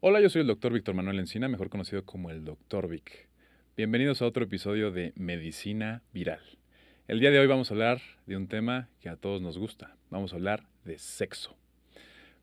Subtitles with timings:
[0.00, 3.28] Hola, yo soy el doctor Víctor Manuel Encina, mejor conocido como el doctor Vic.
[3.76, 6.40] Bienvenidos a otro episodio de Medicina Viral.
[7.08, 9.96] El día de hoy vamos a hablar de un tema que a todos nos gusta.
[10.10, 11.56] Vamos a hablar de sexo.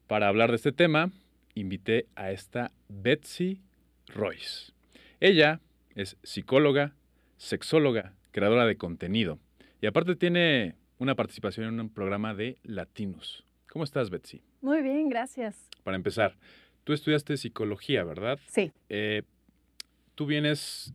[0.07, 1.11] Para hablar de este tema,
[1.53, 3.59] invité a esta Betsy
[4.07, 4.73] Royce.
[5.19, 5.59] Ella
[5.95, 6.93] es psicóloga,
[7.37, 9.39] sexóloga, creadora de contenido
[9.81, 13.45] y aparte tiene una participación en un programa de Latinos.
[13.69, 14.43] ¿Cómo estás, Betsy?
[14.61, 15.67] Muy bien, gracias.
[15.83, 16.37] Para empezar,
[16.83, 18.39] tú estudiaste psicología, ¿verdad?
[18.47, 18.71] Sí.
[18.89, 19.23] Eh,
[20.15, 20.93] tú vienes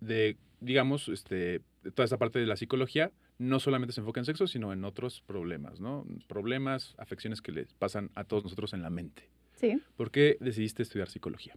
[0.00, 4.24] de, digamos, este, de toda esa parte de la psicología, no solamente se enfoca en
[4.24, 6.06] sexo, sino en otros problemas, ¿no?
[6.26, 9.28] Problemas, afecciones que les pasan a todos nosotros en la mente.
[9.56, 9.80] Sí.
[9.96, 11.54] ¿Por qué decidiste estudiar psicología?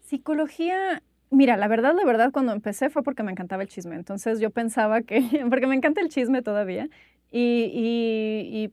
[0.00, 3.94] Psicología, mira, la verdad, la verdad, cuando empecé fue porque me encantaba el chisme.
[3.94, 6.88] Entonces yo pensaba que, porque me encanta el chisme todavía,
[7.30, 8.72] y, y, y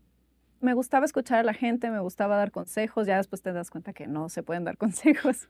[0.61, 3.93] me gustaba escuchar a la gente, me gustaba dar consejos, ya después te das cuenta
[3.93, 5.49] que no se pueden dar consejos,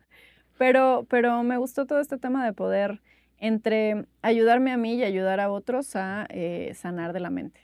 [0.58, 3.02] pero, pero me gustó todo este tema de poder
[3.38, 7.60] entre ayudarme a mí y ayudar a otros a eh, sanar de la mente.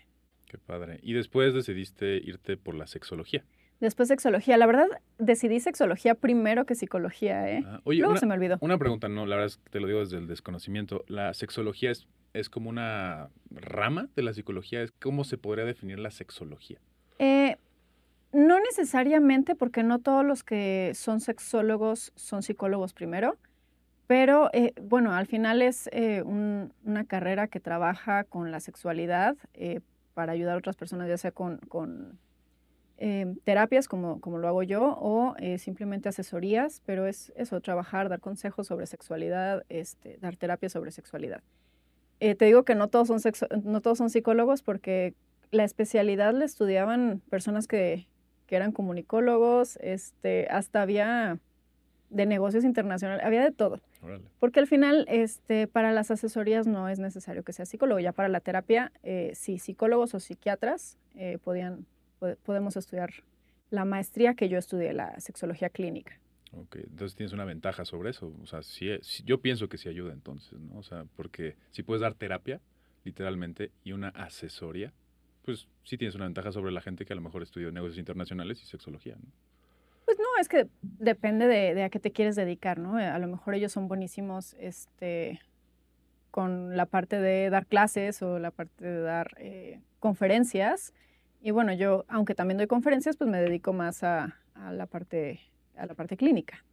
[0.47, 0.99] Qué padre.
[1.03, 3.43] Y después decidiste irte por la sexología.
[3.79, 4.57] Después sexología.
[4.57, 4.87] La verdad,
[5.19, 7.63] decidí sexología primero que psicología, ¿eh?
[7.65, 8.57] Ah, oye, Luego una, se me olvidó.
[8.61, 11.03] una pregunta, no, la verdad es que te lo digo desde el desconocimiento.
[11.07, 14.83] ¿La sexología es, es como una rama de la psicología?
[14.99, 16.79] ¿Cómo se podría definir la sexología?
[17.19, 17.57] Eh,
[18.33, 23.37] no necesariamente, porque no todos los que son sexólogos son psicólogos primero,
[24.05, 29.35] pero eh, bueno, al final es eh, un- una carrera que trabaja con la sexualidad
[30.13, 31.59] para ayudar a otras personas, ya sea con,
[33.43, 38.65] terapias como, como lo hago yo o simplemente asesorías, pero es eso, trabajar, dar consejos
[38.67, 41.41] sobre sexualidad, este, dar terapia sobre sexualidad.
[42.19, 43.21] Eh, te digo que no todos, son
[43.63, 45.13] no todos son psicólogos porque
[45.51, 48.07] la especialidad la estudiaban personas que,
[48.47, 51.39] que eran comunicólogos, este, hasta había
[52.09, 53.81] de negocios internacionales, había de todo.
[54.01, 54.23] Órale.
[54.39, 57.99] Porque al final, este, para las asesorías no es necesario que sea psicólogo.
[57.99, 61.85] Ya para la terapia, eh, sí, psicólogos o psiquiatras eh, podían,
[62.19, 63.09] po- podemos estudiar
[63.69, 66.17] la maestría que yo estudié, la sexología clínica.
[66.53, 68.33] Ok, entonces tienes una ventaja sobre eso.
[68.41, 70.77] O sea, sí, sí- yo pienso que sí ayuda entonces, ¿no?
[70.79, 72.61] O sea, porque si puedes dar terapia,
[73.03, 74.93] literalmente, y una asesoría,
[75.47, 78.61] pues sí tienes una ventaja sobre la gente que a lo mejor estudió negocios internacionales
[78.61, 79.31] y sexología, ¿no?
[80.03, 82.97] Pues no, es que depende de, de a qué te quieres dedicar, ¿no?
[82.97, 85.39] A lo mejor ellos son buenísimos este,
[86.31, 90.93] con la parte de dar clases o la parte de dar eh, conferencias.
[91.41, 95.39] Y bueno, yo, aunque también doy conferencias, pues me dedico más a, a la, parte,
[95.77, 96.65] a la parte clínica.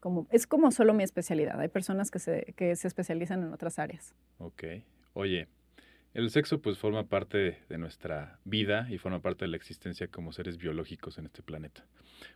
[0.00, 1.60] como, es como solo mi especialidad.
[1.60, 4.16] Hay personas que se, que se especializan en otras áreas.
[4.38, 4.64] Ok.
[5.12, 5.46] Oye,
[6.14, 10.32] el sexo pues forma parte de nuestra vida y forma parte de la existencia como
[10.32, 11.84] seres biológicos en este planeta.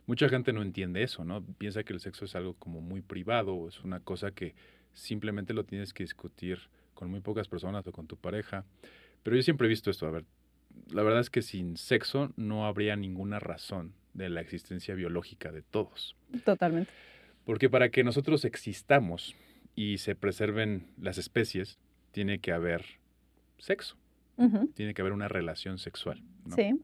[0.05, 1.43] Mucha gente no entiende eso, ¿no?
[1.57, 4.53] Piensa que el sexo es algo como muy privado, es una cosa que
[4.93, 6.59] simplemente lo tienes que discutir
[6.93, 8.65] con muy pocas personas o con tu pareja.
[9.23, 10.25] Pero yo siempre he visto esto, a ver,
[10.91, 15.61] la verdad es que sin sexo no habría ninguna razón de la existencia biológica de
[15.61, 16.17] todos.
[16.43, 16.91] Totalmente.
[17.45, 19.35] Porque para que nosotros existamos
[19.73, 21.79] y se preserven las especies,
[22.11, 22.98] tiene que haber
[23.59, 23.95] sexo,
[24.73, 26.23] tiene que haber una relación sexual.
[26.45, 26.55] ¿no?
[26.55, 26.79] Sí.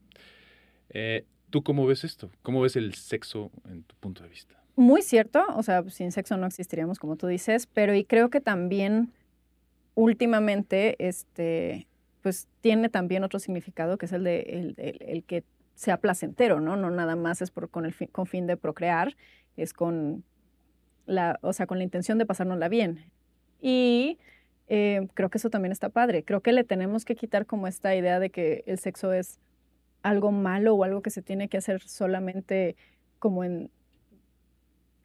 [0.90, 2.30] Eh, ¿Tú cómo ves esto?
[2.42, 4.62] ¿Cómo ves el sexo en tu punto de vista?
[4.76, 8.42] Muy cierto, o sea, sin sexo no existiríamos, como tú dices, pero y creo que
[8.42, 9.14] también
[9.94, 11.88] últimamente, este,
[12.22, 15.44] pues tiene también otro significado, que es el de el, el- el que
[15.76, 16.76] sea placentero, ¿no?
[16.78, 19.16] No nada más es por, con el fin, con fin de procrear,
[19.58, 20.24] es con
[21.06, 23.06] la, o sea, con la intención de pasárnosla bien.
[23.62, 24.18] Y
[24.68, 26.24] eh, creo que eso también está padre.
[26.24, 29.40] Creo que le tenemos que quitar como esta idea de que el sexo es
[30.02, 32.76] algo malo o algo que se tiene que hacer solamente
[33.20, 33.72] como en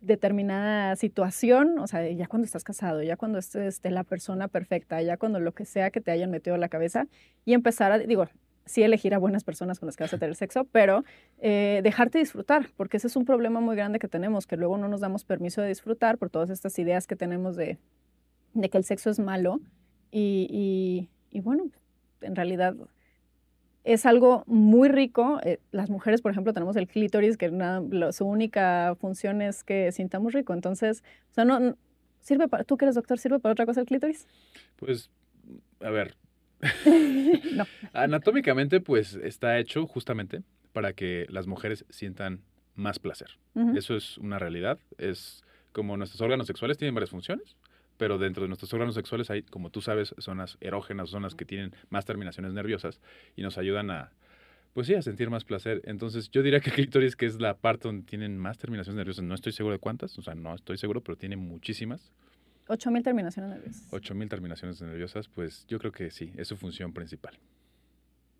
[0.00, 5.00] determinada situación, o sea, ya cuando estás casado, ya cuando estés esté la persona perfecta,
[5.02, 7.06] ya cuando lo que sea que te hayan metido a la cabeza
[7.44, 8.26] y empezar a, digo,
[8.64, 11.04] sí elegir a buenas personas con las que vas a tener sexo, pero
[11.38, 14.88] eh, dejarte disfrutar, porque ese es un problema muy grande que tenemos, que luego no
[14.88, 17.78] nos damos permiso de disfrutar por todas estas ideas que tenemos de,
[18.54, 19.60] de que el sexo es malo
[20.10, 21.70] y, y, y bueno,
[22.20, 22.74] en realidad
[23.84, 25.40] es algo muy rico.
[25.42, 27.50] Eh, las mujeres, por ejemplo, tenemos el clítoris, que
[28.12, 30.52] su única función es que sintamos rico.
[30.52, 31.76] Entonces, o sea, no,
[32.20, 34.26] ¿sirve para, tú que eres doctor, ¿sirve para otra cosa el clítoris?
[34.76, 35.10] Pues,
[35.80, 36.16] a ver.
[37.54, 37.64] no.
[37.92, 40.42] Anatómicamente, pues está hecho justamente
[40.72, 42.42] para que las mujeres sientan
[42.74, 43.38] más placer.
[43.74, 44.78] Eso es una realidad.
[44.96, 45.42] Es
[45.72, 47.56] como nuestros órganos sexuales tienen varias funciones
[48.00, 51.74] pero dentro de nuestros órganos sexuales hay, como tú sabes, zonas erógenas, zonas que tienen
[51.90, 52.98] más terminaciones nerviosas
[53.36, 54.10] y nos ayudan a,
[54.72, 55.82] pues sí, a sentir más placer.
[55.84, 59.22] Entonces, yo diría que el clítoris, que es la parte donde tienen más terminaciones nerviosas,
[59.22, 62.10] no estoy seguro de cuántas, o sea, no estoy seguro, pero tiene muchísimas.
[62.68, 63.92] 8.000 terminaciones nerviosas.
[63.92, 67.38] 8.000 terminaciones nerviosas, pues yo creo que sí, es su función principal.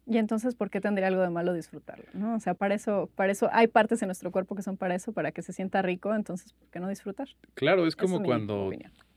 [0.07, 2.07] Y entonces, ¿por qué tendría algo de malo disfrutarlo?
[2.15, 2.35] ¿no?
[2.35, 5.13] O sea, para eso, para eso hay partes en nuestro cuerpo que son para eso,
[5.13, 7.29] para que se sienta rico, entonces, ¿por qué no disfrutar?
[7.53, 8.71] Claro, es como cuando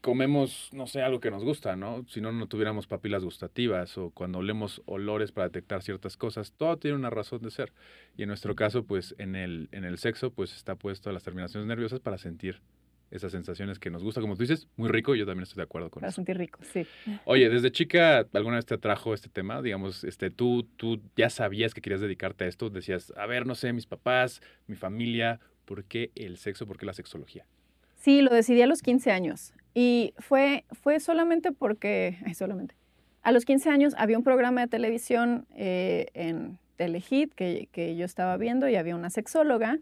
[0.04, 2.06] comemos, no sé, algo que nos gusta, ¿no?
[2.10, 6.76] Si no, no tuviéramos papilas gustativas o cuando olemos olores para detectar ciertas cosas, todo
[6.78, 7.72] tiene una razón de ser.
[8.18, 11.24] Y en nuestro caso, pues en el, en el sexo, pues está puesto a las
[11.24, 12.60] terminaciones nerviosas para sentir
[13.12, 15.90] esas sensaciones que nos gusta, como tú dices, muy rico, yo también estoy de acuerdo
[15.90, 16.16] con para eso.
[16.16, 16.86] sentir rico, sí.
[17.24, 19.62] Oye, desde chica, ¿alguna vez te atrajo este tema?
[19.62, 23.56] Digamos, este, tú, tú ya sabías que querías dedicarte a esto, decías, a ver, no
[23.56, 27.46] sé, mis papás, mi familia, ¿por qué el sexo, por qué la sexología?
[27.96, 29.54] Sí, lo decidí a los 15 años.
[29.74, 32.76] Y fue, fue solamente porque, solamente,
[33.22, 38.06] a los 15 años había un programa de televisión eh, en Telehit que, que yo
[38.06, 39.80] estaba viendo y había una sexóloga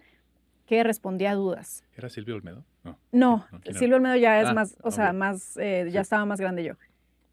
[0.65, 1.83] que respondía a dudas.
[1.97, 2.63] ¿Era Silvia Olmedo?
[2.83, 6.39] No, no, Silvia Olmedo ya es ah, más, o sea, más, eh, ya estaba más
[6.39, 6.75] grande yo.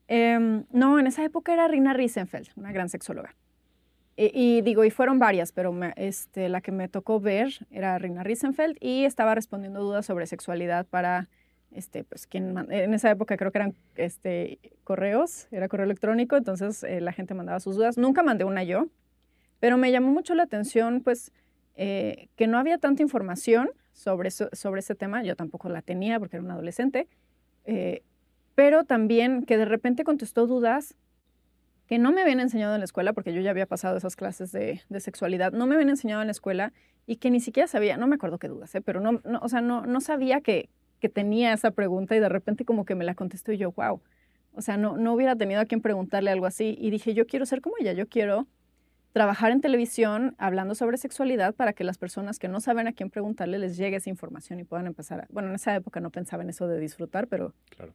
[0.09, 3.35] Em, no, en esa época era Rina Riesenfeld, una gran sexóloga.
[4.21, 8.77] Y, digo, y fueron varias, pero este, la que me tocó ver era Rina Riesenfeld
[8.81, 11.29] y estaba respondiendo dudas sobre sexualidad para,
[11.73, 16.83] este, pues, quien, en esa época creo que eran este, correos, era correo electrónico, entonces
[16.85, 17.99] eh, la gente mandaba sus dudas.
[17.99, 18.87] Nunca mandé una yo,
[19.61, 21.33] pero me llamó mucho la atención, pues,
[21.77, 26.37] eh, que no había tanta información sobre, sobre ese tema, yo tampoco la tenía porque
[26.37, 27.09] era un adolescente,
[27.65, 28.03] eh,
[28.55, 30.95] pero también que de repente contestó dudas
[31.87, 34.53] que no me habían enseñado en la escuela, porque yo ya había pasado esas clases
[34.53, 36.73] de, sexualidad, no me habían enseñado en la escuela
[37.07, 38.81] y que ni siquiera sabía, no me acuerdo qué dudas, ¿eh?
[38.81, 40.69] pero no, o sea, no, no sabía que,
[41.01, 44.01] que tenía esa pregunta y de repente como que me la contestó y yo, wow,
[44.53, 46.77] o sea, no, no hubiera tenido a quien preguntarle algo así.
[46.81, 48.47] Y dije, yo quiero ser como ella, yo quiero
[49.13, 53.11] trabajar en televisión hablando sobre sexualidad para que las personas que no saben a quién
[53.11, 56.43] preguntarle les llegue esa información y puedan empezar a, bueno, en esa época no pensaba
[56.43, 57.55] en eso de disfrutar, pero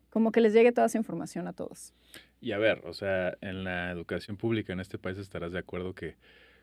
[0.10, 1.94] como que les llegue toda esa información a todos.
[2.42, 5.94] Y a ver, o sea, en la educación pública en este país estarás de acuerdo
[5.94, 6.18] que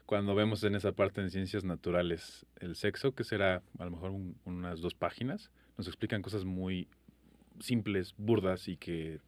[0.05, 4.13] cuando vemos en esa parte en ciencias naturales el sexo, que será a lo mejor
[4.45, 6.89] unas dos páginas, nos explican cosas muy
[7.59, 9.21] simples, burdas y que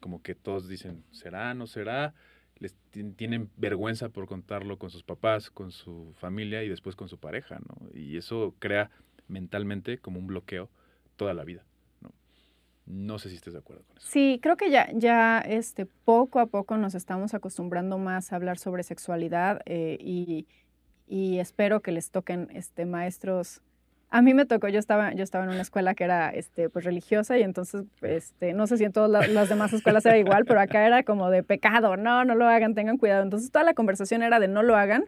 [0.00, 2.14] como que todos dicen, ¿será, no será?
[2.60, 2.74] les
[3.16, 7.60] tienen vergüenza por contarlo con sus papás, con su familia y después con su pareja,
[7.60, 7.88] ¿no?
[7.94, 8.90] Y eso crea
[9.28, 10.68] mentalmente como un bloqueo
[11.16, 11.64] toda la vida,
[12.00, 12.10] ¿no?
[12.86, 14.06] No sé si estés de acuerdo con eso.
[14.08, 18.58] Sí, creo que ya, ya este, poco a poco nos estamos acostumbrando más a hablar
[18.58, 20.46] sobre sexualidad eh, y,
[21.06, 23.62] y, espero que les toquen este, maestros
[24.10, 26.84] a mí me tocó, yo estaba, yo estaba en una escuela que era este, pues,
[26.84, 30.60] religiosa y entonces, este, no sé si en todas las demás escuelas era igual, pero
[30.60, 33.22] acá era como de pecado, no, no lo hagan, tengan cuidado.
[33.22, 35.04] Entonces toda la conversación era de no lo hagan,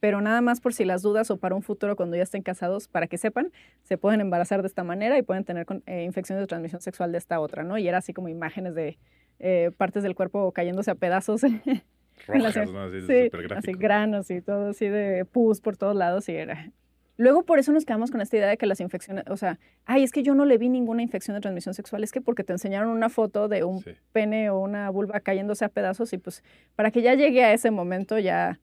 [0.00, 2.88] pero nada más por si las dudas o para un futuro cuando ya estén casados,
[2.88, 3.52] para que sepan,
[3.84, 7.18] se pueden embarazar de esta manera y pueden tener eh, infecciones de transmisión sexual de
[7.18, 7.78] esta otra, ¿no?
[7.78, 8.98] Y era así como imágenes de
[9.38, 11.40] eh, partes del cuerpo cayéndose a pedazos.
[12.26, 12.82] Rojas, ¿no?
[12.82, 16.72] Así, sí, así granos y todo así de pus por todos lados y era
[17.16, 20.02] Luego por eso nos quedamos con esta idea de que las infecciones, o sea, ay,
[20.02, 22.52] es que yo no le vi ninguna infección de transmisión sexual, es que porque te
[22.52, 23.82] enseñaron una foto de un
[24.12, 26.42] pene o una vulva cayéndose a pedazos y pues
[26.74, 28.60] para que ya llegue a ese momento ya,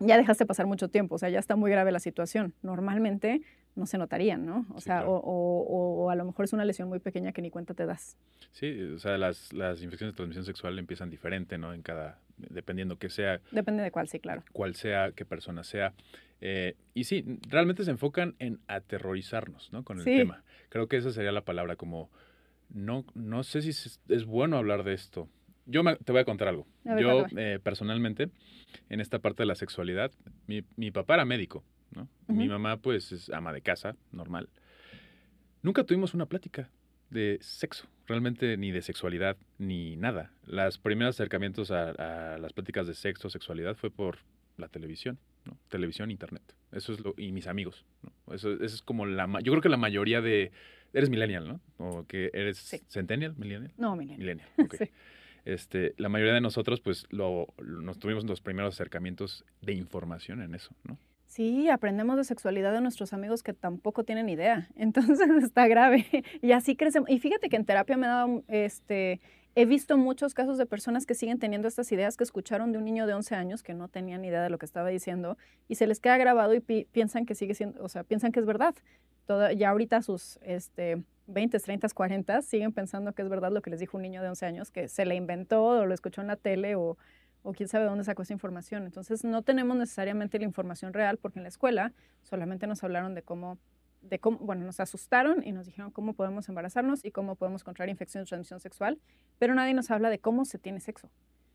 [0.00, 2.54] ya dejaste pasar mucho tiempo, o sea, ya está muy grave la situación.
[2.62, 3.42] Normalmente
[3.78, 4.66] no se notarían, ¿no?
[4.74, 7.74] O sea, o, o, a lo mejor es una lesión muy pequeña que ni cuenta
[7.74, 8.18] te das.
[8.52, 11.72] Sí, o sea, las, las infecciones de transmisión sexual empiezan diferente, ¿no?
[11.72, 13.40] En cada, dependiendo que sea.
[13.52, 14.42] Depende de cuál, sí, claro.
[14.52, 15.94] Cuál sea, qué persona sea.
[16.40, 19.84] Eh, y sí, realmente se enfocan en aterrorizarnos, ¿no?
[19.84, 20.44] Con el tema.
[20.68, 22.10] Creo que esa sería la palabra, como,
[22.68, 25.28] no, no sé si es, bueno hablar de esto.
[25.66, 26.66] Yo te voy a contar algo.
[26.84, 28.30] Yo, eh, personalmente,
[28.88, 30.10] en esta parte de la sexualidad,
[30.46, 31.62] mi, mi papá era médico,
[31.94, 32.08] ¿no?
[32.26, 34.48] Mi mamá, pues, es ama de casa, normal.
[35.62, 36.70] Nunca tuvimos una plática
[37.10, 40.32] de sexo, realmente ni de sexualidad, ni nada.
[40.46, 44.18] Los primeros acercamientos a, a las pláticas de sexo, sexualidad, fue por
[44.58, 45.18] la televisión.
[45.68, 46.42] Televisión, internet.
[46.72, 47.86] Eso es lo, y mis amigos,
[48.30, 50.52] Eso, es como la, yo creo que la mayoría de,
[50.92, 51.60] eres millennial, ¿no?
[51.78, 53.72] O que eres centennial, millennial.
[53.78, 54.18] No, millennial.
[54.18, 54.48] Millennial,
[55.46, 60.54] este, la mayoría de nosotros, pues, lo, nos tuvimos los primeros acercamientos de información en
[60.54, 60.98] eso, ¿no?
[61.28, 64.70] Sí, aprendemos de sexualidad de nuestros amigos que tampoco tienen idea.
[64.76, 66.06] Entonces está grave.
[66.40, 67.08] Y así crecemos.
[67.10, 69.20] Y fíjate que en terapia me ha dado, este,
[69.54, 72.84] he visto muchos casos de personas que siguen teniendo estas ideas que escucharon de un
[72.86, 75.36] niño de 11 años que no tenían idea de lo que estaba diciendo
[75.68, 78.46] y se les queda grabado y piensan que sigue siendo, o sea, piensan que es
[78.46, 78.74] verdad.
[79.26, 83.68] Toda, ya ahorita sus, este, 20, 30, 40 siguen pensando que es verdad lo que
[83.68, 86.28] les dijo un niño de 11 años, que se le inventó o lo escuchó en
[86.28, 86.96] la tele o,
[87.42, 88.84] o quién sabe dónde sacó esa información.
[88.84, 91.92] Entonces no tenemos necesariamente la información real porque en la escuela
[92.22, 93.58] solamente nos hablaron de cómo,
[94.02, 97.90] de cómo, bueno, nos asustaron y nos dijeron cómo podemos embarazarnos y cómo podemos contraer
[97.90, 98.98] infecciones de transmisión sexual,
[99.38, 101.10] pero nadie nos habla de cómo se tiene sexo.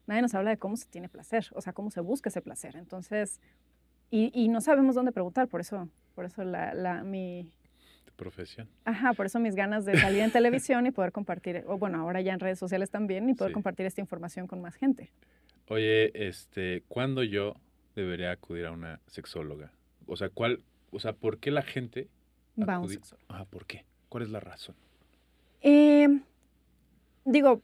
[0.05, 2.75] Nadie nos habla de cómo se tiene placer, o sea, cómo se busca ese placer.
[2.75, 3.39] Entonces,
[4.11, 7.49] y, y no sabemos dónde preguntar, por eso, por eso la, la, mi,
[8.15, 8.69] profesión.
[8.85, 12.21] Ajá, por eso mis ganas de salir en televisión y poder compartir, o bueno, ahora
[12.21, 15.11] ya en redes sociales también, y poder compartir esta información con más gente.
[15.67, 17.55] Oye, este, ¿cuándo yo
[17.95, 19.71] debería acudir a una sexóloga?
[20.07, 22.09] O sea, ¿cuál, o sea, ¿por qué la gente
[22.57, 23.25] va a un sexólogo?
[23.29, 23.85] Ajá, ¿por qué?
[24.09, 24.75] ¿Cuál es la razón?
[25.61, 26.07] Eh,
[27.25, 27.61] digo,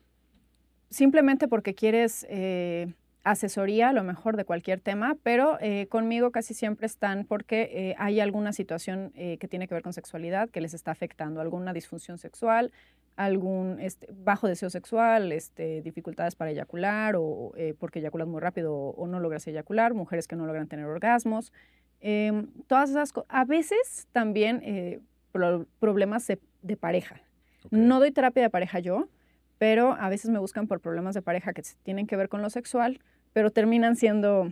[0.89, 6.53] simplemente porque quieres eh, asesoría a lo mejor de cualquier tema, pero eh, conmigo casi
[6.53, 10.74] siempre están porque eh, hay alguna situación que tiene que ver con sexualidad que les
[10.74, 12.72] está afectando, alguna disfunción sexual,
[13.25, 19.07] algún este, bajo deseo sexual, este, dificultades para eyacular o porque eyaculas muy rápido o,
[19.07, 21.51] no logras eyacular, mujeres que no logran tener orgasmos,
[21.99, 23.29] em, todas esas cosas.
[23.29, 25.03] A veces también
[25.79, 27.21] problemas de, pareja.
[27.71, 29.09] No doy terapia de pareja yo,
[29.57, 32.49] pero a veces me buscan por problemas de pareja que tienen que ver con lo
[32.49, 32.99] sexual
[33.33, 34.51] pero terminan siendo,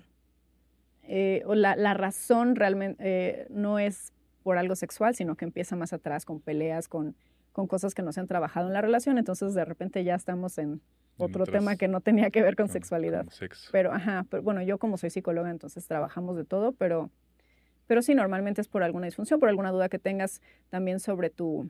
[1.04, 5.76] eh, o la, la, razón realmente eh, no es por algo sexual, sino que empieza
[5.76, 7.16] más atrás con peleas, con,
[7.58, 10.60] con cosas que no se han trabajado en la relación, entonces de repente ya estamos
[10.60, 10.80] en
[11.18, 13.26] otro tema que no tenía que ver con, sexualidad.
[13.72, 17.10] pero, ajá, pero bueno, yo como soy psicóloga, entonces trabajamos de todo, pero,
[17.88, 21.68] pero sí, normalmente es por alguna disfunción, por alguna duda que tengas también sobre tu,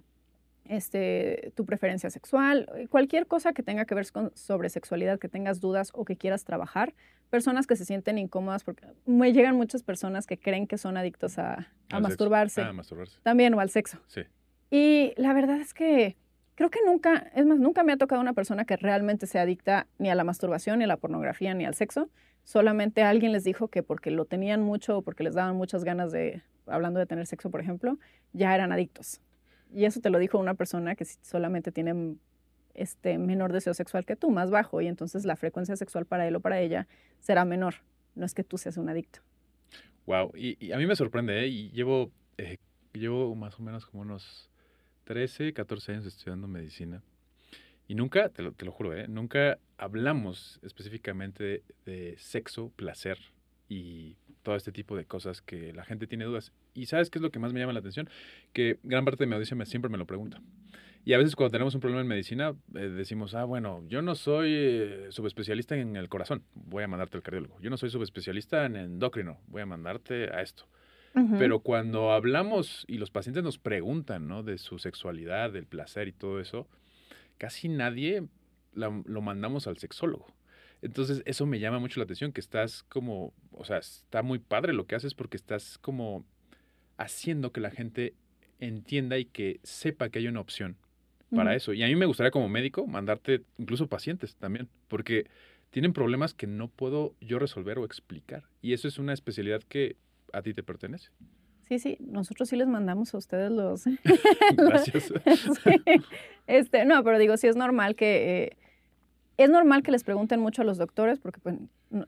[0.65, 5.29] este, tu preferencia sexual, eh, cualquier cosa que tenga que ver con, sobre sexualidad, que
[5.29, 6.94] tengas dudas o que quieras trabajar,
[7.29, 11.39] personas que se sienten incómodas, porque me llegan muchas personas que creen que son adictos
[11.39, 14.00] a, a masturbarse, ah, masturbarse, también o al sexo.
[14.08, 14.24] Sí.
[14.70, 16.18] Y la verdad es que
[16.56, 19.88] creo que nunca, es más, nunca me ha tocado una persona que realmente sea adicta
[20.00, 22.10] ni a la masturbación, ni a la pornografía, ni al sexo.
[22.44, 26.12] Solamente alguien les dijo que porque lo tenían mucho o porque les daban muchas ganas
[26.12, 28.00] de, hablando de tener sexo, por ejemplo,
[28.34, 29.22] ya eran adictos.
[29.74, 32.16] Y eso te lo dijo una persona que solamente tiene
[32.74, 36.36] este menor deseo sexual que tú, más bajo, y entonces la frecuencia sexual para él
[36.36, 36.88] o para ella
[37.20, 37.76] será menor.
[38.16, 39.20] No es que tú seas un adicto.
[40.06, 41.48] Wow, y, a mí me sorprende, ¿eh?
[41.48, 42.58] Y llevo, eh,
[42.94, 44.50] llevo más o menos como unos
[45.08, 47.02] 13, 14 años estudiando medicina.
[47.88, 49.08] Y nunca, te lo, te lo juro, ¿eh?
[49.08, 53.18] nunca hablamos específicamente de sexo, placer
[53.70, 56.52] y todo este tipo de cosas que la gente tiene dudas.
[56.74, 58.10] Y ¿sabes qué es lo que más me llama la atención?
[58.52, 60.42] Que gran parte de mi audiencia me, siempre me lo pregunta.
[61.06, 64.14] Y a veces cuando tenemos un problema en medicina, eh, decimos, ah, bueno, yo no
[64.14, 67.62] soy eh, subespecialista en el corazón, voy a mandarte al cardiólogo.
[67.62, 70.68] Yo no soy subespecialista en endocrino, voy a mandarte a esto.
[71.40, 74.44] Pero cuando hablamos y los pacientes nos preguntan, ¿no?
[74.44, 76.68] De su sexualidad, del placer y todo eso,
[77.38, 78.28] casi nadie
[78.74, 80.28] lo mandamos al sexólogo.
[80.82, 84.74] Entonces, eso me llama mucho la atención, que estás como, o sea, está muy padre
[84.74, 86.24] lo que haces porque estás como
[86.98, 88.14] haciendo que la gente
[88.60, 90.78] entienda y que sepa que hay una opción
[91.36, 91.74] para eso.
[91.74, 95.28] Y a mí me gustaría como médico mandarte incluso pacientes también, porque
[95.72, 98.44] tienen problemas que no puedo yo resolver o explicar.
[98.62, 99.98] Y eso es una especialidad que
[100.34, 101.10] a ti te pertenece.
[101.68, 103.86] Sí, sí, nosotros sí les mandamos a ustedes los...
[104.58, 105.12] Gracias.
[106.48, 108.44] Este, no, pero digo, sí es normal que...
[108.44, 108.58] Eh,
[109.36, 111.58] es normal que les pregunten mucho a los doctores, porque pues,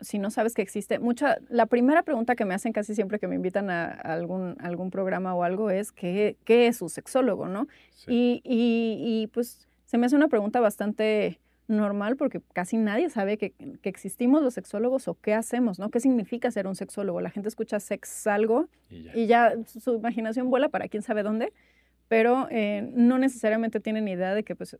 [0.01, 3.27] si no sabes que existe, mucha, la primera pregunta que me hacen casi siempre que
[3.27, 7.47] me invitan a, algún, algún programa o algo es, ¿qué, qué es un sexólogo?
[7.47, 7.67] ¿no?
[8.07, 13.51] Y, y, pues se me hace una pregunta bastante normal porque casi nadie sabe que,
[13.51, 15.89] que, existimos los sexólogos o qué hacemos, ¿no?
[15.89, 17.21] ¿Qué significa ser un sexólogo?
[17.21, 21.53] La gente escucha sex algo y ya, su imaginación vuela para quién sabe dónde,
[22.07, 24.75] pero eh, no necesariamente tienen idea de que pues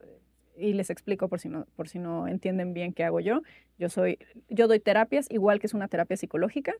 [0.60, 3.42] y les explico por si no, por si no entienden bien qué hago yo.
[3.78, 4.20] Yo, soy,
[4.50, 6.74] yo doy terapias, igual que es una terapia psicológica,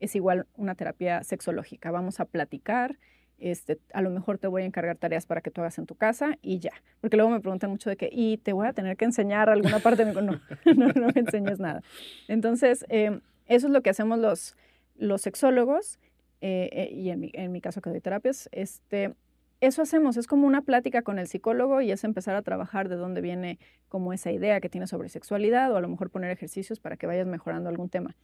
[0.00, 1.90] es igual una terapia sexológica.
[1.90, 2.98] Vamos a platicar,
[3.38, 5.94] este, a lo mejor te voy a encargar tareas para que tú hagas en tu
[5.94, 6.72] casa y ya.
[7.00, 9.78] Porque luego me preguntan mucho de que, y te voy a tener que enseñar alguna
[9.78, 10.04] parte.
[10.04, 10.26] De mi...
[10.26, 10.40] No,
[10.76, 11.82] no, no me enseñes nada.
[12.28, 14.56] Entonces, em, eso es lo que hacemos los,
[14.96, 15.98] los sexólogos,
[16.40, 19.14] eh, eh, y en mi, en mi caso que doy terapias, este,
[19.60, 22.96] eso hacemos, es como una plática con el psicólogo y es empezar a trabajar de
[22.96, 26.78] dónde viene como esa idea que tienes sobre sexualidad o a lo mejor poner ejercicios
[26.78, 28.14] para que vayas mejorando algún tema.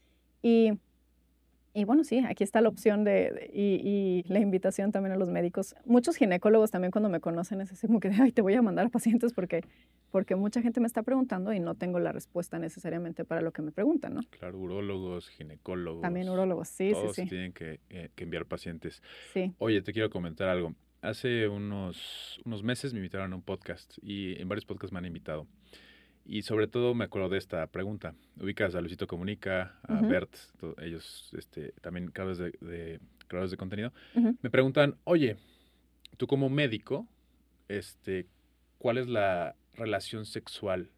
[0.42, 0.78] Y,
[1.74, 5.30] y bueno, sí, aquí está la opción de, y, y, la invitación también a los
[5.30, 5.74] médicos.
[5.86, 8.86] Muchos ginecólogos también cuando me conocen es así como que, ay, te voy a mandar
[8.86, 9.64] a pacientes porque,
[10.10, 13.62] porque mucha gente me está preguntando y no tengo la respuesta necesariamente para lo que
[13.62, 14.20] me preguntan, ¿no?
[14.38, 16.02] Claro, urólogos, ginecólogos.
[16.02, 17.28] También urólogos, sí, todos sí, sí.
[17.28, 19.02] tienen que, eh, que enviar pacientes.
[19.32, 19.54] Sí.
[19.56, 20.74] Oye, te quiero comentar algo.
[21.00, 25.06] Hace unos, unos meses me invitaron a un podcast y en varios podcasts me han
[25.06, 25.46] invitado.
[26.24, 28.14] Y sobre todo me acuerdo de esta pregunta.
[28.40, 30.08] Ubicas a Luisito Comunica, a Ujú.
[30.08, 33.92] Bert, to- ellos este, también creadores de, de- creadores de contenido.
[34.14, 34.36] Ujú.
[34.40, 35.36] Me preguntan, oye,
[36.16, 37.08] tú como médico,
[37.68, 38.26] este,
[38.78, 40.90] ¿cuál es la relación sexual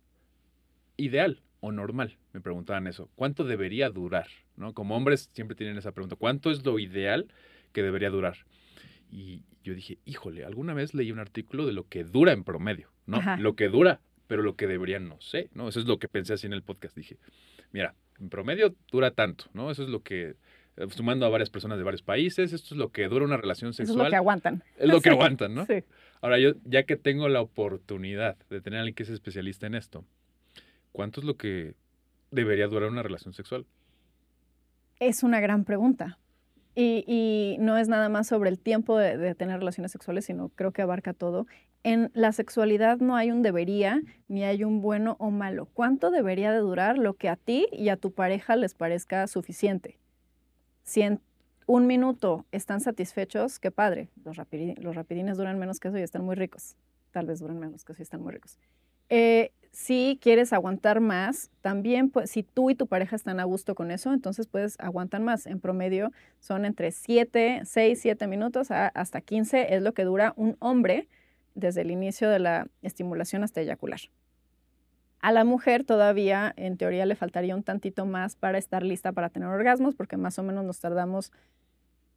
[0.96, 2.18] ideal o normal?
[2.32, 3.08] Me preguntaban eso.
[3.16, 4.28] ¿Cuánto debería durar?
[4.56, 4.72] ¿No?
[4.74, 6.16] Como hombres siempre tienen esa pregunta.
[6.16, 7.26] ¿Cuánto es lo ideal
[7.72, 8.36] que debería durar?
[9.10, 12.90] Y yo dije, híjole, alguna vez leí un artículo de lo que dura en promedio,
[13.06, 13.16] ¿no?
[13.18, 13.36] Ajá.
[13.36, 15.68] Lo que dura, pero lo que debería no sé, ¿no?
[15.68, 16.96] Eso es lo que pensé así en el podcast.
[16.96, 17.18] Dije,
[17.72, 19.70] mira, en promedio dura tanto, ¿no?
[19.70, 20.36] Eso es lo que,
[20.76, 23.70] eh, sumando a varias personas de varios países, esto es lo que dura una relación
[23.70, 24.06] Eso es sexual.
[24.06, 24.62] lo que aguantan.
[24.78, 25.66] Es lo que aguantan, ¿no?
[25.66, 25.84] Sí.
[26.20, 29.74] Ahora, yo, ya que tengo la oportunidad de tener a alguien que es especialista en
[29.74, 30.04] esto,
[30.92, 31.74] ¿cuánto es lo que
[32.30, 33.66] debería durar una relación sexual?
[35.00, 36.18] Es una gran pregunta.
[36.76, 40.82] Y, no es nada más sobre el tiempo de, tener relaciones sexuales, sino creo que
[40.82, 41.46] abarca todo.
[41.84, 45.66] En la sexualidad no hay un debería, ni hay un bueno o malo.
[45.66, 49.98] ¿Cuánto debería de durar lo que a ti y a tu pareja les parezca suficiente?
[50.82, 51.20] Si en
[51.66, 54.08] un minuto están satisfechos, qué padre.
[54.24, 56.76] Los rapidines duran menos que eso y están muy ricos.
[57.10, 58.58] Tal vez duran menos que eso y están muy ricos.
[59.08, 63.74] Eh, si quieres aguantar más, también, pues, si tú y tu pareja están a gusto
[63.74, 65.46] con eso, entonces puedes aguantar más.
[65.46, 70.56] En promedio son entre 7, 6, 7 minutos hasta 15 es lo que dura un
[70.60, 71.08] hombre
[71.56, 73.98] desde el inicio de la estimulación hasta eyacular.
[75.18, 79.28] A la mujer todavía, en teoría, le faltaría un tantito más para estar lista para
[79.28, 81.32] tener orgasmos, porque más o menos nos tardamos,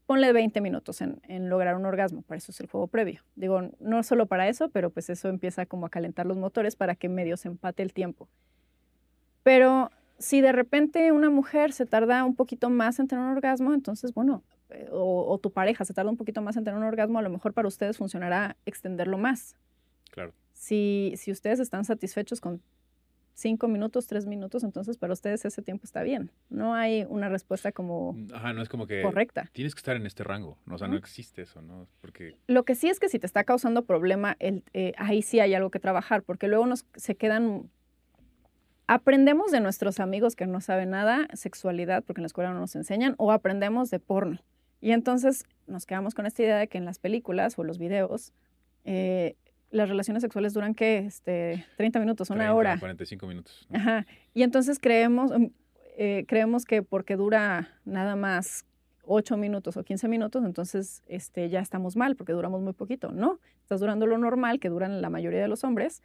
[0.08, 2.24] ponle 20 minutos en, en lograr un orgasmo.
[2.24, 3.22] Para eso es el juego previo.
[3.36, 6.96] Digo, no solo para eso, pero pues eso empieza como a calentar los motores para
[6.96, 8.28] que medio se empate el tiempo.
[9.44, 13.74] Pero si de repente una mujer se tarda un poquito más en tener un orgasmo,
[13.74, 16.86] entonces, bueno, eh, o, o tu pareja se tarda un poquito más en tener un
[16.86, 19.56] orgasmo, a lo mejor para ustedes funcionará extenderlo más.
[20.12, 20.34] Claro.
[20.54, 22.62] Si, si ustedes están satisfechos con
[23.38, 26.32] cinco minutos, tres minutos, entonces para ustedes ese tiempo está bien.
[26.50, 29.50] No hay una respuesta como Ajá, no es como que correcta.
[29.54, 30.58] tienes que estar en este rango.
[30.70, 31.88] O sea, no existe eso, ¿no?
[32.02, 35.40] Porque Lo que sí es que si te está causando problema, el, eh, ahí sí
[35.40, 37.70] hay algo que trabajar, porque luego nos se quedan.
[38.88, 42.76] Aprendemos de nuestros amigos que no saben nada, sexualidad, porque en la escuela no nos
[42.76, 44.40] enseñan, o aprendemos de porno.
[44.82, 48.34] Y entonces nos quedamos con esta idea de que en las películas o los videos,
[48.86, 49.36] eh,
[49.72, 51.00] las relaciones sexuales duran, ¿qué?
[51.00, 52.80] Este, 30 minutos, una 30, hora.
[52.80, 53.68] 45 minutos.
[53.70, 53.78] ¿no?
[53.78, 54.06] Ajá.
[54.34, 55.46] Y entonces creemos, mm,
[55.98, 58.66] eh, creemos que porque dura nada más
[59.04, 63.12] 8 minutos o 15 minutos, entonces este, ya estamos mal porque duramos muy poquito.
[63.12, 66.02] No, estás durando lo normal que duran la mayoría de los hombres,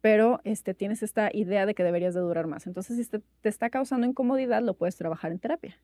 [0.00, 2.66] pero este, tienes esta idea de que deberías de durar más.
[2.66, 5.76] Entonces, si te, te está causando incomodidad, lo puedes trabajar en terapia.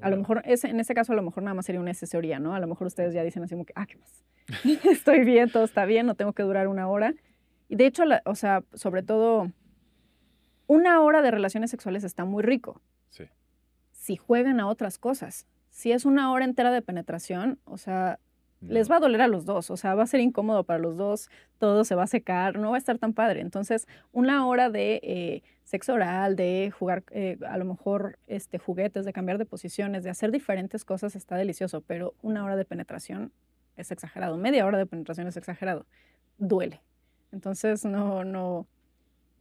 [0.00, 2.38] A lo mejor, ese, en ese caso, a lo mejor nada más sería una asesoría,
[2.38, 2.54] ¿no?
[2.54, 4.24] A lo mejor ustedes ya dicen así como que, ah, ¿qué más?
[4.84, 7.14] Estoy bien, todo está bien, no tengo que durar una hora.
[7.68, 9.50] Y de hecho, la- o sea, sobre todo,
[10.66, 12.80] una hora de relaciones sexuales está muy rico
[13.10, 13.24] Sí.
[13.92, 15.46] si juegan a otras cosas.
[15.70, 18.18] Si es una hora entera de penetración, o sea,
[18.60, 20.96] les va a doler a los dos, o sea, va a ser incómodo para los
[20.96, 23.40] dos, todo se va a secar, no va a estar tan padre.
[23.40, 29.04] Entonces, una hora de eh, sexo oral, de jugar eh, a lo mejor este, juguetes,
[29.04, 33.32] de cambiar de posiciones, de hacer diferentes cosas está delicioso, pero una hora de penetración
[33.76, 35.86] es exagerado, media hora de penetración es exagerado,
[36.38, 36.80] duele.
[37.32, 38.66] Entonces, no, no,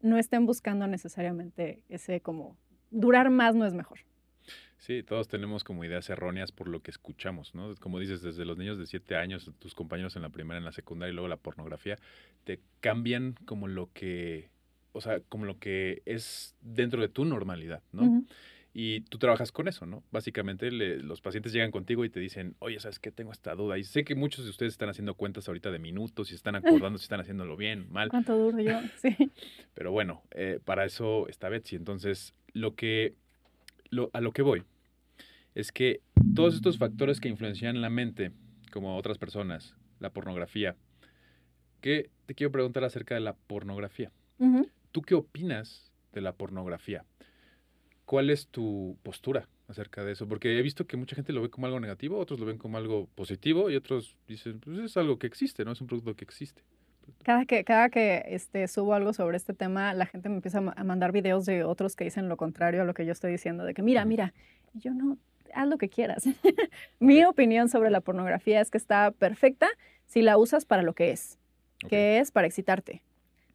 [0.01, 2.57] no estén buscando necesariamente ese como,
[2.91, 3.99] durar más no es mejor.
[4.77, 7.73] Sí, todos tenemos como ideas erróneas por lo que escuchamos, ¿no?
[7.75, 10.71] Como dices, desde los niños de 7 años, tus compañeros en la primera, en la
[10.71, 11.97] secundaria y luego la pornografía,
[12.43, 14.49] te cambian como lo que,
[14.91, 18.03] o sea, como lo que es dentro de tu normalidad, ¿no?
[18.77, 20.03] Y tú trabajas con eso, ¿no?
[20.11, 23.09] Básicamente le- los pacientes llegan contigo y te dicen, oye, ¿sabes qué?
[23.09, 23.77] Tengo esta duda.
[23.77, 26.55] Y sé que muchos de ustedes están haciendo cuentas ahorita de minutos y están
[26.91, 28.09] acordando si están haciéndolo bien, mal.
[28.09, 28.81] ¿Cuánto duro yo?
[28.97, 29.31] Sí.
[29.73, 31.77] Pero bueno, eh, para eso está Betsy.
[31.77, 33.15] Entonces, lo que,
[33.89, 34.63] lo- a lo que voy
[35.53, 36.01] es que
[36.35, 38.31] todos estos factores que influencian la mente,
[38.71, 40.75] como otras personas, la pornografía,
[41.81, 44.11] que te quiero preguntar acerca de la pornografía.
[44.91, 47.05] ¿Tú qué opinas de la pornografía?
[48.05, 50.27] ¿Cuál es tu postura acerca de eso?
[50.27, 52.77] Porque he visto que mucha gente lo ve como algo negativo, otros lo ven como
[52.77, 55.71] algo positivo y otros dicen, pues es algo que existe, ¿no?
[55.71, 56.61] Es un producto que existe.
[57.23, 60.83] Cada que, cada que este, subo algo sobre este tema, la gente me empieza a
[60.83, 63.73] mandar videos de otros que dicen lo contrario a lo que yo estoy diciendo, de
[63.73, 64.33] que mira, mira,
[64.73, 65.17] yo no,
[65.53, 66.23] haz lo que quieras.
[66.99, 69.67] Mi opinión sobre la pornografía es que está perfecta
[70.05, 71.39] si la usas para lo que es,
[71.89, 73.01] que es para excitarte.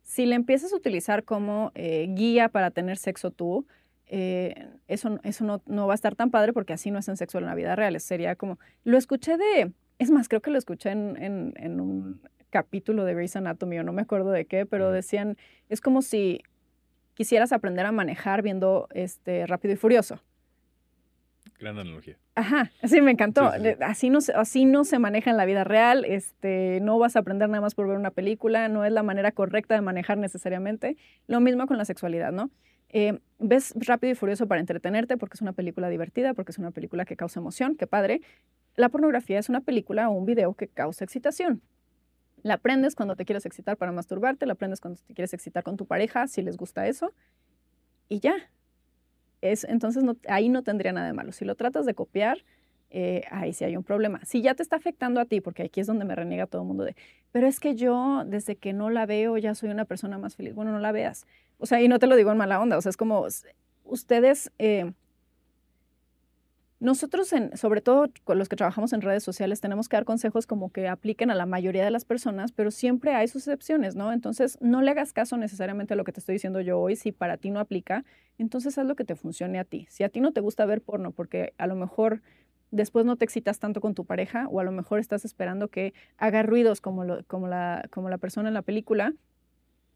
[0.02, 3.66] Si la empiezas a utilizar como eh, guía para tener sexo tú,
[4.06, 7.16] eh, eso, eso no, no, va a estar tan padre porque así no es en
[7.16, 7.98] sexo en la vida real.
[8.00, 12.20] Sería como, lo escuché de, es más, creo que lo escuché en, en, en un
[12.50, 15.36] capítulo de Grey's Anatomy o no me acuerdo de qué, pero decían,
[15.68, 16.42] es como si
[17.14, 20.22] quisieras aprender a manejar viendo este Rápido y Furioso.
[21.58, 22.16] Gran analogía.
[22.34, 23.50] Ajá, sí, me encantó.
[23.80, 26.06] Así, no, así no se maneja en la vida real.
[26.06, 28.68] Este, no vas a aprender nada más por ver una película.
[28.68, 30.96] No es la manera correcta de manejar necesariamente.
[31.26, 32.50] Lo mismo con la sexualidad, ¿no?
[32.88, 36.70] Eh, ves Rápido y Furioso para entretenerte porque es una película divertida, porque es una
[36.70, 38.22] película que causa emoción, qué padre.
[38.76, 41.60] La pornografía es una película o un video que causa excitación.
[42.42, 45.76] La aprendes cuando te quieres excitar para masturbarte, la aprendes cuando te quieres excitar con
[45.76, 47.12] tu pareja, si les gusta eso,
[48.09, 48.35] y ya.
[49.40, 51.33] Es, entonces ahí no tendría nada de malo.
[51.33, 52.38] Si lo tratas de copiar,
[52.90, 54.20] eh, ahí sí hay un problema.
[54.24, 56.68] Si ya te está afectando a ti, porque aquí es donde me reniega todo el
[56.68, 56.96] mundo de,
[57.33, 60.55] pero es que yo desde que no la veo ya soy una persona más feliz.
[60.55, 61.26] Bueno, no la veas.
[61.59, 63.26] O sea, y no te lo digo en mala onda, o sea, es como
[63.85, 64.92] ustedes eh,
[66.81, 70.47] nosotros, en, sobre todo con los que trabajamos en redes sociales, tenemos que dar consejos
[70.47, 74.14] como que apliquen a la mayoría de las personas, pero siempre hay sus excepciones, ¿no?
[74.14, 76.97] Entonces, no le hagas caso necesariamente a lo que te estoy diciendo yo hoy.
[76.97, 78.05] Si para ti no aplica,
[78.38, 79.87] entonces haz lo que te funcione a ti.
[79.90, 82.23] Si a ti no te gusta ver porno, porque a lo mejor
[82.71, 85.93] después no te excitas tanto con tu pareja, o a lo mejor estás esperando que
[86.16, 89.12] haga ruidos como, como, la, como la persona en la película,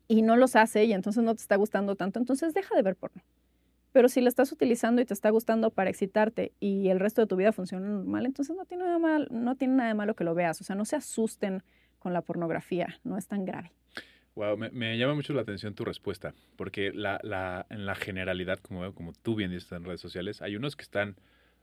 [0.06, 2.96] y no los hace, y entonces no te está gustando tanto, entonces deja de ver
[2.96, 3.22] porno.
[3.94, 7.28] Pero si la estás utilizando y te está gustando para excitarte y el resto de
[7.28, 10.24] tu vida funciona normal, entonces no tiene nada, mal, no tiene nada de malo que
[10.24, 10.60] lo veas.
[10.60, 11.62] O sea, no se asusten
[12.00, 13.70] con la pornografía, no es tan grave.
[14.34, 18.92] Wow, me, llama mucho la atención tu respuesta, porque la, la, en la generalidad, como,
[18.94, 21.14] como tú bien dices en redes sociales, hay unos que están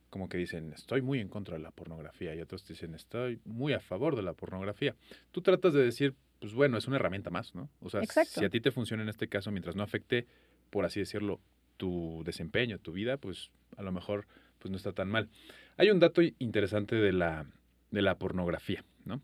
[0.10, 3.74] como que dicen, estoy muy en contra de la pornografía, y otros dicen, estoy muy
[3.74, 4.96] a favor de la pornografía.
[5.34, 7.70] Tú tratas de decir, pues bueno, es una herramienta más, ¿no?
[7.82, 10.28] O sea, si a ti te funciona en este caso, mientras no afecte,
[10.70, 11.42] por así decirlo,
[11.78, 14.28] tu desempeño, tu vida, pues a lo mejor
[14.60, 15.30] pues no está tan mal.
[15.78, 17.46] Hay un dato interesante de la,
[17.90, 19.22] de la pornografía, ¿no?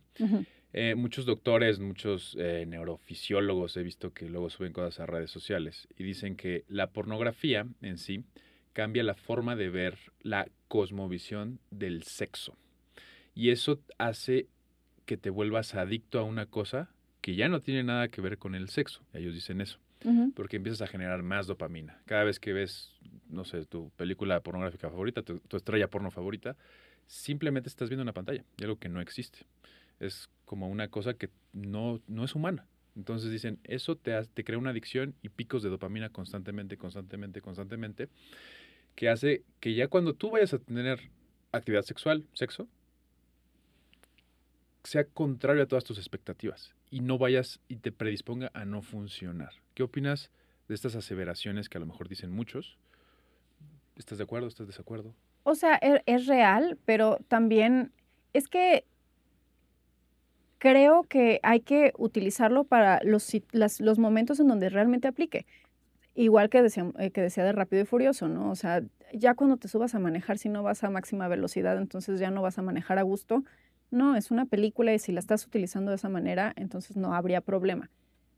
[0.74, 5.88] Eh, muchos doctores, muchos eh, neurofisiólogos he visto que luego suben cosas a redes sociales
[5.98, 8.24] y dicen que la pornografía en sí
[8.74, 12.56] cambia la forma de ver la cosmovisión del sexo.
[13.34, 14.48] Y eso hace
[15.06, 16.90] que te vuelvas adicto a una cosa
[17.22, 19.04] que ya no tiene nada que ver con el sexo.
[19.14, 19.80] Ellos dicen eso
[20.36, 22.02] porque empiezas a generar más dopamina.
[22.06, 22.94] Cada vez que ves,
[23.30, 26.56] no sé, tu película pornográfica favorita, tu, estrella porno favorita,
[27.08, 29.46] simplemente estás viendo una pantalla, y algo que no existe.
[30.00, 32.68] Es como una cosa que no, no es humana.
[32.96, 38.10] Entonces dicen, eso te, te crea una adicción y picos de dopamina constantemente, constantemente, constantemente,
[38.96, 41.00] que hace que ya cuando tú vayas a tener
[41.52, 42.68] actividad sexual, sexo,
[44.88, 49.52] sea contrario a todas tus expectativas y no vayas y te predisponga a no funcionar.
[49.73, 50.32] ¿Qué opinas
[50.69, 52.78] de estas aseveraciones que a lo mejor dicen muchos?
[53.97, 54.47] ¿Estás de acuerdo?
[54.47, 55.13] ¿Estás de desacuerdo?
[55.43, 57.91] O sea, e, es, real, pero también
[58.32, 58.86] es que
[60.58, 65.45] creo que hay que utilizarlo para los, los momentos en donde realmente aplique.
[66.15, 68.52] Igual que decía, eh, que decía de rápido y furioso, ¿no?
[68.52, 68.82] O sea,
[69.13, 72.41] ya cuando te subas a manejar, si no vas a máxima velocidad, entonces ya no
[72.41, 73.43] vas a manejar a gusto
[73.91, 77.41] no, es una película y si la estás utilizando de esa manera, entonces no habría
[77.41, 77.89] problema.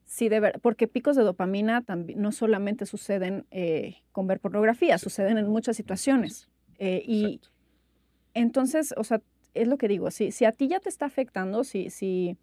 [0.05, 4.97] Sí, de ver, porque picos de dopamina también, no solamente suceden eh, con ver pornografía,
[4.97, 6.49] suceden en muchas situaciones.
[6.79, 7.41] Eh, y
[8.33, 9.21] entonces, o sea,
[9.53, 12.37] es lo que digo, si, si a ti ya te está afectando, si, si,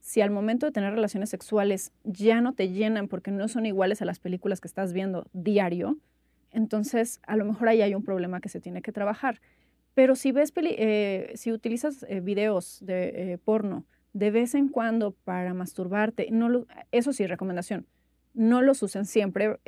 [0.00, 4.00] si al momento de tener relaciones sexuales ya no te llenan porque no son iguales
[4.02, 5.98] a las películas que estás viendo diario,
[6.50, 9.40] entonces a lo mejor ahí hay un problema que se tiene que trabajar.
[9.96, 15.12] Pero si ves, eh, si utilizas eh, videos de eh, porno de vez en cuando
[15.12, 17.86] para masturbarte, no eso sí, recomendación,
[18.34, 19.58] no los usen siempre.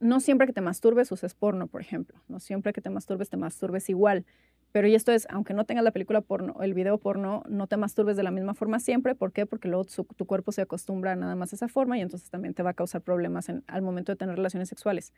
[0.00, 2.20] no siempre que te masturbes uses porno, por ejemplo.
[2.26, 4.26] No siempre que te masturbes te masturbes igual.
[4.72, 7.76] Pero y esto es, aunque no tengas la película porno, el video porno, no te
[7.76, 9.14] masturbes de la misma forma siempre.
[9.14, 9.46] ¿Por qué?
[9.46, 12.64] Porque luego tu cuerpo se acostumbra nada más a esa forma y entonces también te
[12.64, 15.12] va a causar problemas al momento de tener relaciones sexuales.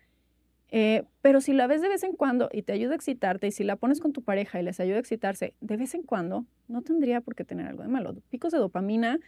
[0.70, 3.52] Eh, pero si la ves de vez en cuando y te ayuda a excitarte, y
[3.52, 6.44] si la pones con tu pareja y les ayuda a excitarse de vez en cuando,
[6.68, 8.16] no tendría por qué tener algo de malo.
[8.30, 9.18] Picos de dopamina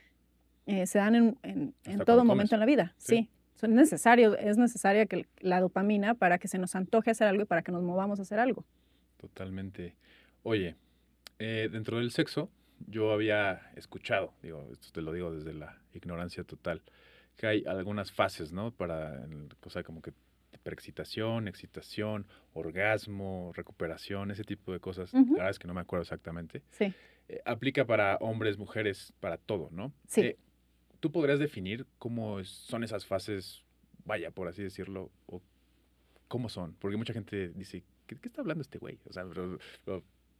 [0.66, 1.74] eh, se dan en,
[2.04, 3.28] todo momento en la vida, sí.
[3.54, 7.46] son necesarios, es necesaria que la dopamina para que se nos antoje hacer algo y
[7.46, 8.64] para que nos movamos a hacer algo.
[9.16, 9.94] Totalmente.
[10.42, 10.76] Oye,
[11.38, 12.50] eh, dentro del sexo,
[12.86, 16.82] yo había escuchado, digo, esto te lo digo desde la ignorancia total,
[17.36, 18.72] que hay algunas fases, ¿no?
[18.72, 19.26] Para,
[19.60, 20.12] cosa como que
[20.62, 25.12] preexcitación, excitación, orgasmo, recuperación, ese tipo de cosas.
[25.12, 26.62] La verdad es que no me acuerdo exactamente.
[26.70, 26.92] Sí.
[27.28, 29.92] Eh, aplica para hombres, mujeres, para todo, ¿no?
[30.06, 30.20] Sí.
[30.22, 30.38] Eh,
[31.00, 33.62] ¿Tú podrías definir cómo son esas fases,
[34.04, 35.40] vaya, por así decirlo, o
[36.26, 36.74] cómo son?
[36.78, 38.98] Porque mucha gente dice, ¿qué, está hablando este güey?
[39.08, 39.24] O sea,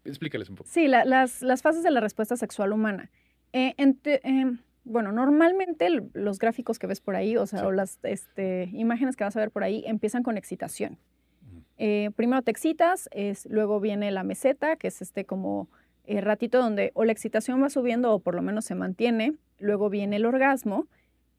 [0.04, 0.68] explícales un poco.
[0.68, 3.10] Sí, las, las, fases de la respuesta sexual humana.
[3.52, 3.74] Eh,
[4.88, 9.24] bueno, normalmente los gráficos que ves por ahí, o sea, o las este, imágenes que
[9.24, 10.98] vas a ver por ahí, empiezan con excitación.
[11.76, 15.68] Eh, primero te excitas, es, luego viene la meseta, que es este como
[16.04, 19.88] eh, ratito donde o la excitación va subiendo o por lo menos se mantiene, luego
[19.88, 20.86] viene el orgasmo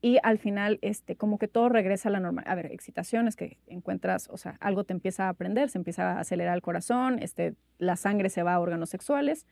[0.02, 2.46] y al final este, como que todo regresa a la normal.
[2.48, 6.14] A ver, excitación es que encuentras, o sea, algo te empieza a aprender, se empieza
[6.14, 9.46] a acelerar el corazón, este, la sangre se va a órganos sexuales,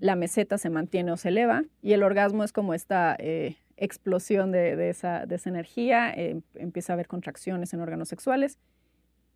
[0.00, 4.52] la meseta se mantiene o se eleva y el orgasmo es como esta eh, explosión
[4.52, 8.58] de, esa, de, esa, energía, eh, empieza a haber contracciones en órganos sexuales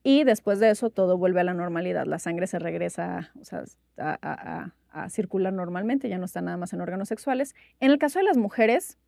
[0.02, 3.64] y después de eso todo vuelve a la normalidad, la sangre se regresa o sea,
[3.98, 4.72] a,
[5.10, 7.54] circular normalmente, ya no está nada más en órganos sexuales.
[7.78, 8.98] En el caso de las mujeres,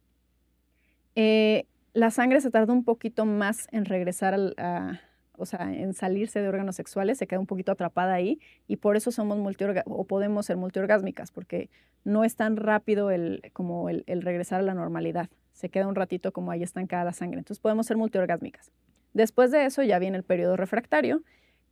[1.16, 5.00] eh, la sangre se tarda un poquito más en regresar a,
[5.40, 8.96] o sea, en salirse de órganos sexuales, se queda un poquito atrapada ahí y por
[8.96, 9.38] eso somos
[9.86, 11.70] o podemos ser multiorgásmicas, porque
[12.04, 15.30] no es tan rápido el, como el, regresar a la normalidad.
[15.52, 17.38] Se queda un ratito como ahí estancada la sangre.
[17.38, 18.70] Entonces podemos ser multiorgásmicas.
[19.14, 21.22] Después de eso ya viene el periodo refractario,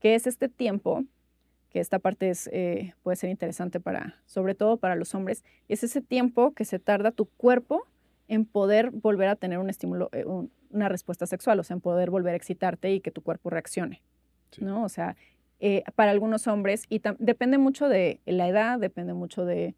[0.00, 1.04] que es este tiempo,
[1.70, 5.84] que esta parte es, eh, puede ser interesante para, sobre todo para los hombres, es
[5.84, 7.86] ese tiempo que se tarda tu cuerpo
[8.28, 10.24] en poder volver a tener un estímulo, eh,
[10.70, 14.02] una respuesta sexual, o sea, en poder volver a excitarte y que tu cuerpo reaccione,
[14.60, 14.84] ¿no?
[14.84, 15.16] O sea,
[15.60, 19.74] eh, para algunos hombres, y depende mucho de la edad, depende mucho de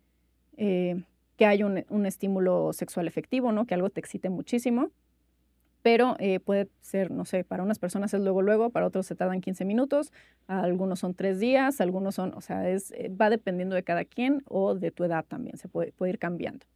[0.58, 1.02] eh,
[1.36, 3.66] que haya un, estímulo sexual efectivo, ¿no?
[3.66, 4.90] Que algo te excite muchísimo,
[5.80, 9.14] pero eh, puede ser, no sé, para unas personas es luego, luego, para otros se
[9.14, 10.12] tardan 15 minutos,
[10.48, 14.74] algunos son tres días, algunos son, o sea, es, va dependiendo de cada quien o
[14.74, 16.66] de tu edad también, se puede, puede ir cambiando.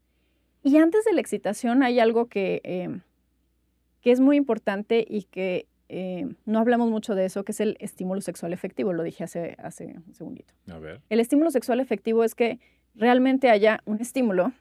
[0.64, 3.02] Y antes de la excitación hay algo que em,
[4.04, 7.78] que es muy importante y que eh, no hablamos mucho de eso, que es el
[7.80, 10.52] estímulo sexual efectivo, lo dije hace, hace un segundito.
[10.70, 11.00] A ver.
[11.08, 12.60] El estímulo sexual efectivo es que
[12.94, 14.52] realmente haya un estímulo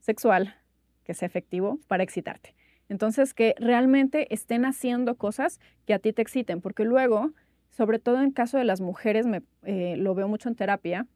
[0.00, 0.54] sexual
[1.02, 2.54] que sea efectivo para excitarte.
[2.90, 7.32] Entonces, que realmente estén haciendo cosas que a ti te exciten, porque luego,
[7.70, 11.06] sobre todo en caso de las mujeres, me, eh, lo veo mucho en terapia,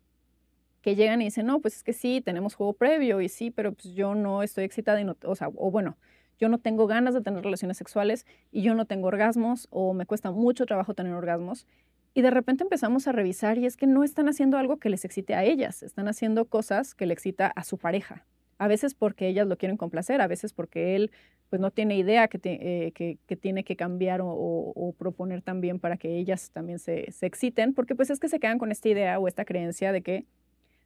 [0.89, 3.73] que llegan y dicen, no, pues es que sí, tenemos juego previo y sí, pero
[3.73, 5.99] pues yo no estoy excitada y no, o sea, o bueno,
[6.39, 10.07] yo no tengo ganas de tener relaciones sexuales y yo no tengo orgasmos o me
[10.07, 11.67] cuesta mucho trabajo tener orgasmos.
[12.15, 15.05] Y de repente empezamos a revisar y es que no están haciendo algo que les
[15.05, 18.25] excite a ellas, están haciendo cosas que le excita a su pareja.
[18.57, 21.11] A veces porque ellas lo quieren complacer, a veces porque él
[21.51, 26.17] pues no tiene idea que, eh, que, tiene que cambiar o, proponer también para que
[26.17, 29.29] ellas también se, se exciten, porque pues es que se quedan con esta idea o
[29.29, 30.25] esta creencia de que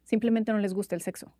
[0.03, 1.31] simplemente no les gusta el sexo.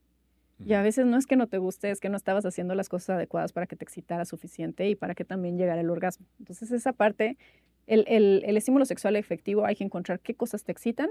[0.66, 2.88] Y a veces no es que no te guste, es que no estabas haciendo las
[2.88, 6.26] cosas adecuadas para que te excitara suficiente y para que también llegara el orgasmo.
[6.40, 7.38] Entonces esa parte,
[7.88, 11.10] el, el, estímulo sexual efectivo, hay que encontrar qué cosas te excitan,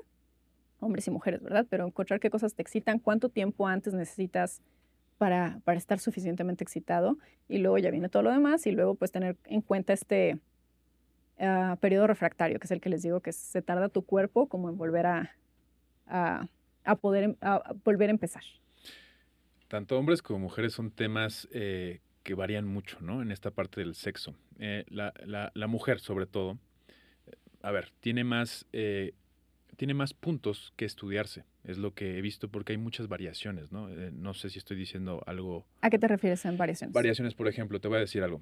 [0.81, 1.67] hombres y mujeres, ¿verdad?
[1.69, 4.63] Pero encontrar qué cosas te excitan, cuánto tiempo antes necesitas
[5.19, 9.13] para, para estar suficientemente excitado y luego ya viene todo lo demás y luego pues
[9.13, 10.39] tener en cuenta este
[11.39, 14.69] uh, periodo refractario, que es el que les digo que se tarda tu cuerpo como
[14.69, 15.37] en volver a,
[16.07, 16.49] a,
[16.85, 18.43] a poder em, a volver a empezar.
[19.69, 23.23] Tanto hombres como mujeres son temas eh, que varían mucho, ¿no?
[23.23, 24.35] En esta parte del sexo.
[24.59, 25.13] Eh, la,
[25.55, 26.59] la, mujer, sobre todo,
[27.63, 29.15] a ver, tiene más, eh,
[29.77, 31.45] tiene más puntos que estudiarse.
[31.65, 33.89] Es lo que he visto porque hay muchas variaciones, ¿no?
[33.89, 35.67] no sé si estoy diciendo algo.
[35.81, 36.93] ¿A qué te refieres en variaciones?
[36.93, 38.41] Variaciones, por ejemplo, te voy a decir algo.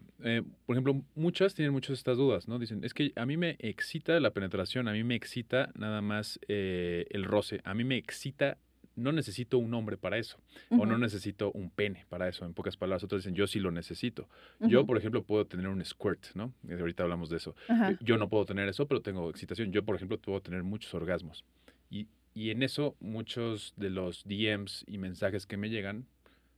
[0.66, 2.58] por ejemplo, muchas tienen muchas estas dudas, ¿no?
[2.58, 6.40] Dicen, es que a mí me excita la penetración, a mí me excita nada más
[6.48, 8.58] el roce, a mí me excita
[8.96, 10.38] no necesito un hombre para eso,
[10.70, 13.05] o no necesito un pene para eso, en pocas palabras.
[13.05, 14.29] Otros dicen, yo sí lo necesito.
[14.61, 16.53] Yo, por ejemplo, puedo tener un squirt, ¿no?
[16.68, 17.55] Ahorita hablamos de eso.
[17.68, 19.72] Eh, yo no puedo tener eso, pero tengo excitación.
[19.72, 21.44] Yo, por ejemplo, puedo tener muchos orgasmos.
[21.90, 26.07] Y, y en eso, muchos de los DMs y mensajes que me llegan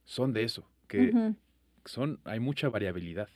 [0.05, 1.35] son de eso, que
[1.85, 3.29] son, hay mucha variabilidad.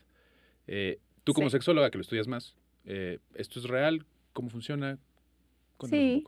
[0.67, 2.55] Eh, tú como sexóloga, que lo estudias más,
[2.85, 4.05] eh, ¿esto es real?
[4.33, 4.99] ¿Cómo funciona?
[5.89, 6.25] sí.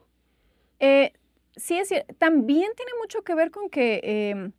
[0.81, 1.13] Eh,
[1.59, 4.53] sí, es también tiene mucho que ver con que em,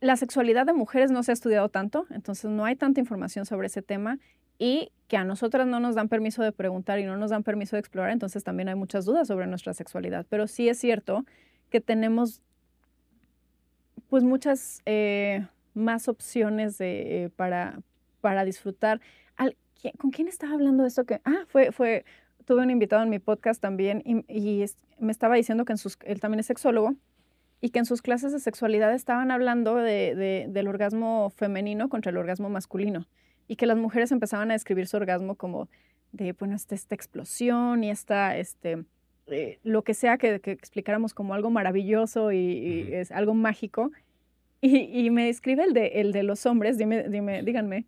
[0.00, 3.66] la sexualidad de mujeres no se ha estudiado tanto, entonces no hay tanta información sobre
[3.66, 4.18] ese tema
[4.58, 7.76] y que a nosotras no nos dan permiso de preguntar y no nos dan permiso
[7.76, 10.26] de explorar, entonces también hay muchas dudas sobre nuestra sexualidad.
[10.28, 11.24] Pero sí es cierto
[11.70, 12.42] que tenemos
[14.08, 17.80] pues muchas eh, más opciones de, eh, para,
[18.20, 19.00] para disfrutar.
[19.98, 21.04] ¿Con quién estaba hablando de esto?
[21.04, 22.04] Que, ah, fue, fue,
[22.50, 24.64] tuve un invitado en mi podcast también y,
[24.98, 26.96] me estaba diciendo que en sus, él también es sexólogo
[27.60, 32.16] y que en sus clases de sexualidad estaban hablando de, del orgasmo femenino contra el
[32.16, 33.06] orgasmo masculino
[33.46, 35.68] y que las mujeres empezaban a describir su orgasmo como
[36.10, 38.84] de, bueno, esta, esta explosión y esta, este,
[39.28, 43.92] eh, lo que sea que, explicáramos como algo maravilloso y, es algo mágico.
[44.60, 47.86] Y, me describe el de, el de los hombres, dime, dime, díganme.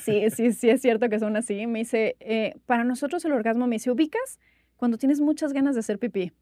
[0.00, 1.66] Sí, sí, sí es cierto que son así.
[1.66, 4.38] Me dice, eh, para nosotros el orgasmo, me dice, ubicas
[4.76, 6.32] cuando tienes muchas ganas de hacer pipí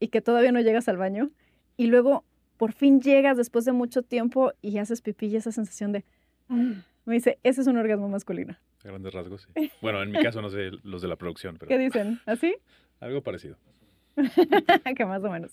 [0.00, 1.30] y que todavía no llegas al baño
[1.76, 2.24] y luego
[2.56, 6.04] por fin llegas después de mucho tiempo y haces pipí y esa sensación de...
[6.48, 8.56] Ah", me dice, ese es un orgasmo masculino.
[8.84, 9.70] A grandes rasgos, sí.
[9.80, 11.68] Bueno, en mi caso no sé los de la producción, pero...
[11.68, 12.20] ¿Qué dicen?
[12.26, 12.54] ¿Así?
[13.00, 13.56] Algo parecido.
[14.96, 15.52] que más o menos.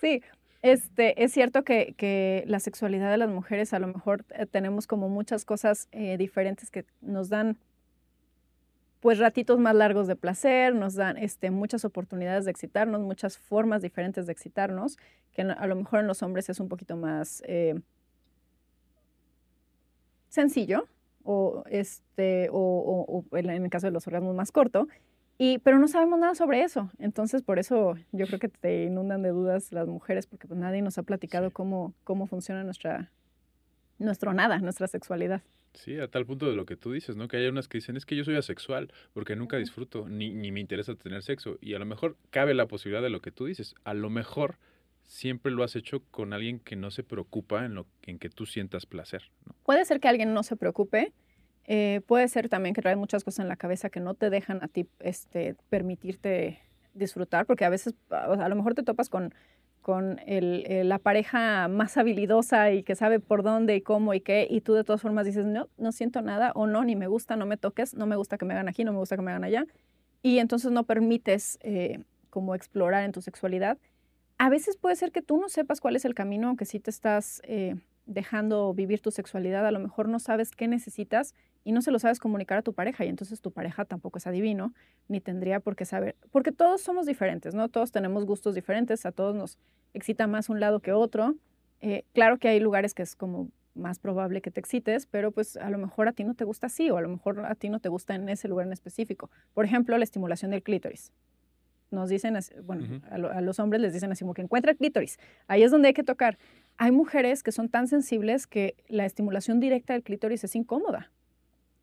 [0.00, 0.22] Sí,
[0.64, 5.10] este, es cierto que, la sexualidad de las mujeres a lo mejor eh, tenemos como
[5.10, 7.58] muchas cosas eh, diferentes que nos dan
[9.00, 13.82] pues ratitos más largos de placer, nos dan este, muchas oportunidades de excitarnos, muchas formas
[13.82, 14.96] diferentes de excitarnos,
[15.32, 17.78] que a lo mejor en los hombres es un poquito más eh,
[20.30, 20.88] sencillo
[21.24, 24.88] o, este, o, en el caso de los orgasmos más corto,
[25.38, 26.90] y, pero no sabemos nada sobre eso.
[26.98, 30.82] Entonces, por eso yo creo que te inundan de dudas las mujeres, porque pues nadie
[30.82, 33.10] nos ha platicado cómo, cómo funciona nuestra,
[33.98, 35.42] nuestro nada, nuestra sexualidad.
[35.74, 37.26] Sí, a tal punto de lo que tú dices, ¿no?
[37.26, 40.52] Que hay unas que dicen, es que yo soy asexual porque nunca disfruto, ni, ni
[40.52, 41.58] me interesa tener sexo.
[41.60, 43.74] Y a lo mejor cabe la posibilidad de lo que tú dices.
[43.82, 44.58] A lo mejor
[45.02, 48.46] siempre lo has hecho con alguien que no se preocupa en, lo, en que tú
[48.46, 49.30] sientas placer.
[49.46, 49.54] ¿no?
[49.64, 51.12] Puede ser que alguien no se preocupe,
[51.66, 54.62] eh, puede ser también que trae muchas cosas en la cabeza que no te dejan
[54.62, 56.60] a ti este, permitirte
[56.92, 59.32] disfrutar, porque a veces a lo mejor te topas con,
[60.26, 64.60] el, la pareja más habilidosa y que sabe por dónde y cómo y qué, y
[64.60, 67.46] tú de todas formas dices, no, no siento nada, o no, ni me gusta, no
[67.46, 69.44] me toques, no me gusta que me hagan aquí, no me gusta que me hagan
[69.44, 69.66] allá,
[70.22, 73.76] y entonces no permites eh, como explorar en tu sexualidad.
[74.38, 76.90] A veces puede ser que tú no sepas cuál es el camino, aunque sí te
[76.90, 81.80] estás eh, dejando vivir tu sexualidad, a lo mejor no sabes qué necesitas y no
[81.80, 84.74] se lo sabes comunicar a tu pareja y entonces tu pareja tampoco es adivino
[85.08, 87.68] ni tendría por qué saber, porque todos somos diferentes, ¿no?
[87.68, 89.58] Todos tenemos gustos diferentes, a todos nos
[89.94, 91.34] excita más un lado que otro.
[91.80, 95.56] Eh, claro que hay lugares que es como más probable que te excites, pero pues
[95.56, 97.68] a lo mejor a ti no te gusta así o a lo mejor a ti
[97.68, 99.30] no te gusta en ese lugar en específico.
[99.52, 101.12] Por ejemplo, la estimulación del clítoris.
[101.90, 105.18] Nos dicen, bueno, a, a, los hombres les dicen así como que encuentra el clítoris.
[105.46, 106.38] Ahí es donde hay que tocar.
[106.76, 111.10] Hay mujeres que son tan sensibles que la estimulación directa del clítoris es incómoda.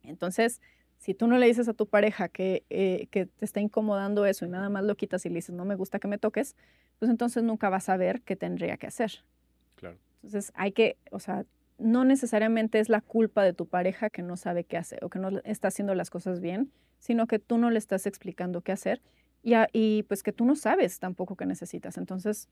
[0.03, 0.61] Entonces,
[0.97, 4.45] si tú no le dices a tu pareja que, eh, que te está incomodando eso
[4.45, 6.55] y nada más lo quitas y le dices, no me gusta que me toques,
[6.99, 9.23] pues entonces nunca vas a ver qué tendría que hacer.
[9.75, 9.97] Claro.
[10.17, 11.45] Entonces, hay que, o sea,
[11.79, 15.17] no necesariamente es la culpa de tu pareja que no sabe qué hacer o que
[15.17, 19.01] no está haciendo las cosas bien, sino que tú no le estás explicando qué hacer
[19.41, 21.97] y, y pues que tú no sabes tampoco qué necesitas.
[21.97, 22.47] Entonces,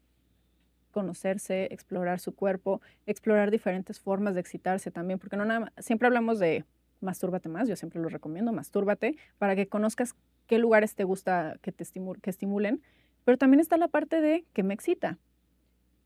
[0.91, 5.45] conocerse, explorar su cuerpo, explorar diferentes formas de excitarse también, porque no
[5.77, 6.65] siempre hablamos de
[7.01, 10.15] mastúrbate más, yo siempre lo recomiendo, mastúrbate, para que conozcas
[10.47, 11.85] qué lugares te gusta que te
[12.21, 12.81] que estimulen,
[13.23, 15.17] pero también está la parte de que me excita.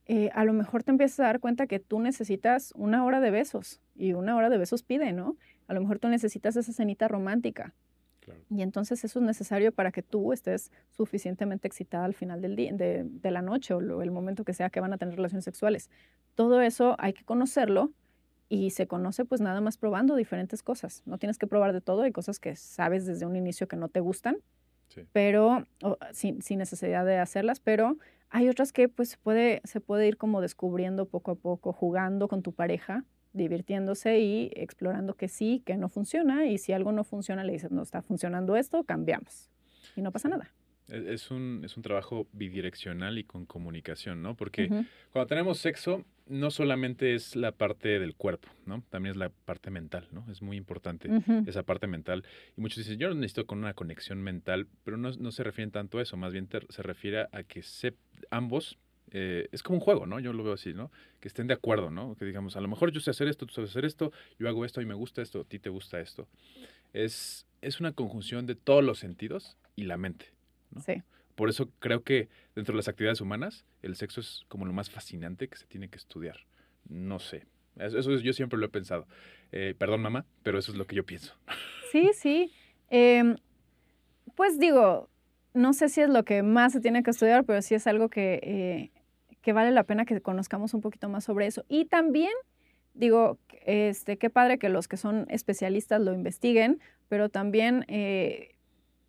[0.06, 3.32] Eh, a lo mejor te empiezas a dar cuenta que tú necesitas una hora de
[3.32, 5.38] besos y una hora de besos pide, ¿no?
[5.68, 7.74] A lo mejor tú necesitas esa cenita romántica.
[8.50, 12.72] Y entonces eso es necesario para que tú estés suficientemente excitada al final del día,
[12.74, 15.90] de, de la noche o el momento que sea que van a tener relaciones sexuales.
[16.36, 17.92] Todo eso hay que conocerlo
[18.50, 21.02] y se conoce pues nada más probando diferentes cosas.
[21.06, 23.90] No tienes que probar de todo, hay cosas que sabes desde un inicio que no
[23.90, 24.38] te gustan,
[25.12, 25.66] pero
[26.12, 27.98] sin, sin, necesidad de hacerlas, pero
[28.30, 32.44] hay otras que pues puede, se puede ir como descubriendo poco a poco, jugando con
[32.44, 37.44] tu pareja, divirtiéndose y explorando que sí, que no funciona y si algo no funciona
[37.44, 39.50] le dices, no está funcionando esto, cambiamos
[39.96, 40.54] y no pasa nada.
[40.88, 44.36] E, es un, es un trabajo bidireccional y con comunicación, ¿no?
[44.36, 44.68] Porque
[45.12, 48.84] cuando tenemos sexo, no solamente es la parte del cuerpo, ¿no?
[48.90, 50.26] También es la parte mental, ¿no?
[50.32, 51.10] Es muy importante
[51.48, 52.26] esa parte mental.
[52.56, 56.00] Y muchos dicen, yo necesito con una conexión mental, pero no, no se refieren tanto
[56.00, 57.96] a eso, más bien se refiere a que se,
[58.30, 58.78] ambos,
[59.12, 60.20] eh, es como un juego, ¿no?
[60.20, 60.92] Yo lo veo así, ¿no?
[61.20, 62.16] Que estén de acuerdo, ¿no?
[62.16, 64.66] Que digamos, a lo mejor yo sé hacer esto, tú sabes hacer esto, yo hago
[64.66, 66.28] esto y me gusta esto, a ti te gusta esto.
[66.94, 70.32] Es, es una conjunción de todos los sentidos y la mente.
[70.86, 71.02] Sí.
[71.36, 74.90] Por eso creo que dentro de las actividades humanas, el sexo es como lo más
[74.90, 76.46] fascinante que se tiene que estudiar.
[76.88, 77.46] No sé.
[77.78, 79.08] Eso, eso yo siempre lo he pensado.
[79.52, 81.36] Eh, perdón, mamá, pero eso es lo que yo pienso.
[81.92, 82.52] Sí, sí.
[82.90, 83.36] Em,
[84.36, 85.10] pues digo,
[85.54, 88.10] no sé si es lo que más se tiene que estudiar, pero sí es algo
[88.10, 88.92] que, eh,
[89.42, 91.64] que vale la pena que conozcamos un poquito más sobre eso.
[91.68, 92.32] Y también,
[92.94, 98.56] digo, este, qué padre que los que son especialistas lo investiguen, pero también eh,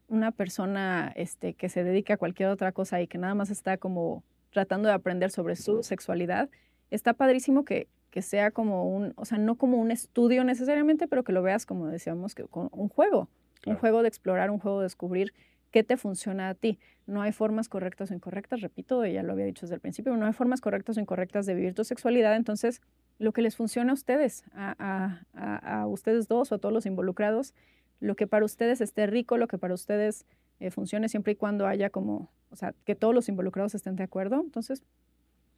[0.09, 3.79] una persona este, que se dedica a cualquier otra cosa y que nada más está
[3.79, 6.49] como tratando de aprender sobre su sexualidad,
[6.91, 11.25] está padrísimo que, que sea como un, o sea, no como un estudio necesariamente, pero
[11.25, 13.29] que lo veas como decíamos, que con un juego,
[13.67, 15.33] un juego de explorar, un juego de descubrir
[15.75, 16.79] qué te funciona a ti.
[17.05, 20.25] No hay formas correctas o incorrectas, repito, ya lo había dicho desde el principio, no
[20.25, 22.81] hay formas correctas o incorrectas de vivir tu sexualidad, entonces
[23.19, 26.87] lo que les funciona a ustedes, a, a, a ustedes dos o a todos los
[26.87, 27.55] involucrados,
[27.99, 30.27] lo que para ustedes esté rico, lo que para ustedes
[30.61, 34.05] eh, funcione siempre y cuando haya como, o sea, que todos los involucrados estén de
[34.05, 34.85] acuerdo, entonces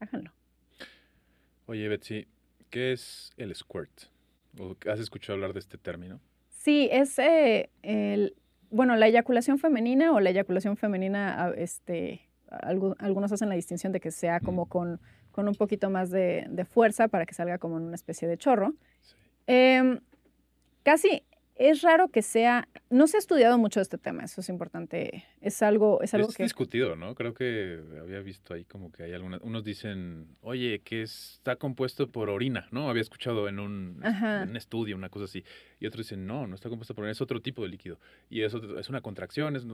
[0.01, 0.33] háganlo.
[1.67, 2.27] Oye, Betsy,
[2.71, 4.05] ¿qué es el squirt?
[4.91, 6.21] ¿Has escuchado hablar de este término?
[6.49, 8.35] Sí, es eh, el,
[8.71, 12.23] bueno, la eyaculación femenina o la eyaculación femenina, este,
[12.99, 15.01] algunos hacen la distinción de que sea como con,
[15.33, 18.39] con un poquito más de, de, fuerza para que salga como en una especie de
[18.39, 18.75] chorro.
[19.03, 19.17] Sí.
[19.47, 20.01] Eh,
[20.83, 21.23] casi
[21.57, 25.63] es raro que sea, no se ha estudiado mucho este tema, eso es importante, es
[25.63, 26.43] algo, es algo es que...
[26.43, 27.15] discutido, ¿no?
[27.15, 32.11] Creo que había visto ahí como que hay algunas, unos dicen, oye, que está compuesto
[32.11, 32.91] por orina, ¿no?
[32.91, 35.45] Había escuchado en un, en un, estudio, una cosa así,
[35.81, 37.99] y otros dicen, no, no está compuesto por orina, es otro tipo de líquido,
[38.29, 39.65] y es, otro, es una contracción, es,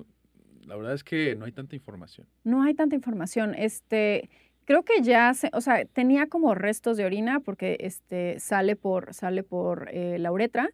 [0.64, 2.28] la verdad es que no hay tanta información.
[2.44, 4.30] No hay tanta información, este...
[4.64, 9.12] Creo que ya, se, o sea, tenía como restos de orina porque este, sale por,
[9.12, 10.70] sale por eh, la uretra,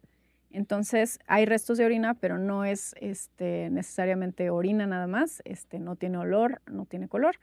[0.51, 5.95] entonces hay restos de orina, pero no es este, necesariamente orina nada más, este, no
[5.95, 7.35] tiene olor, no tiene color.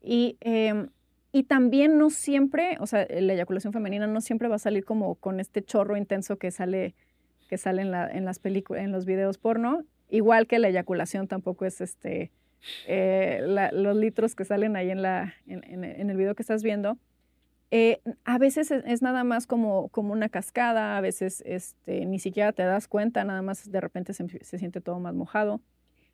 [0.00, 0.88] Y, eh,
[1.32, 5.16] y también no siempre, o sea, la eyaculación femenina no siempre va a salir como
[5.16, 6.94] con este chorro intenso que sale,
[7.48, 11.26] que sale en, la, en las películas, en los videos porno, igual que la eyaculación
[11.26, 12.30] tampoco es este,
[12.86, 13.40] eh,
[13.72, 15.00] los litros que salen ahí en
[16.10, 16.96] el video que estás viendo
[17.70, 22.18] eh, a veces es, es, nada más como, como una cascada, a veces este, ni
[22.18, 25.60] siquiera te das cuenta, nada más de repente se, se siente todo más mojado.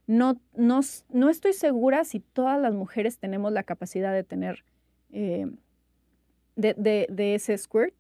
[0.07, 0.81] No, no,
[1.11, 4.65] no, estoy segura si todas las mujeres tenemos la capacidad de tener
[5.13, 5.47] eh,
[6.57, 7.95] de, de, de, ese squirt,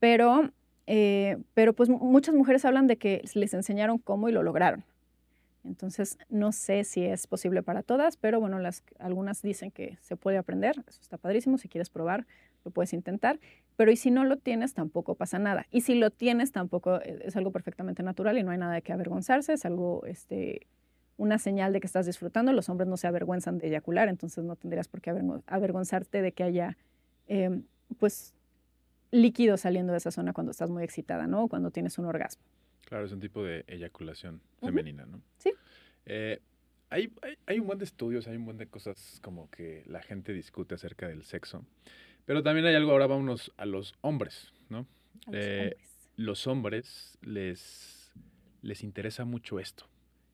[0.00, 0.50] pero,
[0.86, 4.84] eh, pero pues muchas mujeres hablan de que les enseñaron cómo y lo lograron.
[5.64, 10.16] Entonces, no sé si es posible para todas, pero bueno, las, algunas dicen que se
[10.16, 12.26] puede aprender, eso está padrísimo, si quieres probar,
[12.66, 13.38] lo puedes intentar,
[13.76, 15.66] pero y si no lo tienes, tampoco pasa nada.
[15.70, 18.82] Y si lo tienes, tampoco eh, es algo perfectamente natural y no hay nada de
[18.82, 20.66] que avergonzarse, es algo, este,
[21.16, 22.52] una señal de que estás disfrutando.
[22.52, 25.14] Los hombres no se avergüenzan de eyacular, entonces no tendrías por qué
[25.46, 26.76] avergonzarte de que haya,
[27.28, 27.62] eh,
[27.98, 28.34] pues,
[29.12, 31.44] líquido saliendo de esa zona cuando estás muy excitada, ¿no?
[31.44, 32.42] O cuando tienes un orgasmo.
[32.84, 35.22] Claro, es un tipo de eyaculación femenina, ¿no?
[35.38, 35.52] Sí.
[36.04, 36.40] Eh,
[36.90, 40.02] hay, hay, hay, un buen de estudios, hay un buen de cosas como que la
[40.02, 41.64] gente discute acerca del sexo.
[42.26, 44.86] Pero también hay algo, ahora vámonos a los hombres, ¿no?
[45.26, 46.08] A los, eh, hombres.
[46.16, 48.12] los hombres les,
[48.62, 49.88] les interesa mucho esto.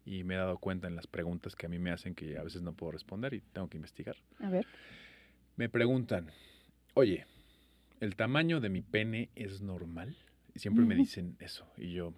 [0.05, 2.43] Y me he dado cuenta en las preguntas que a mí me hacen que a
[2.43, 4.17] veces no puedo responder y tengo que investigar.
[4.41, 4.67] A ver.
[5.57, 6.33] Me preguntan,
[6.95, 7.27] oye,
[8.01, 10.17] ¿el tamaño de mi pene es normal?
[10.55, 10.89] Y siempre uh -huh.
[10.89, 11.71] me dicen eso.
[11.77, 12.15] Y yo,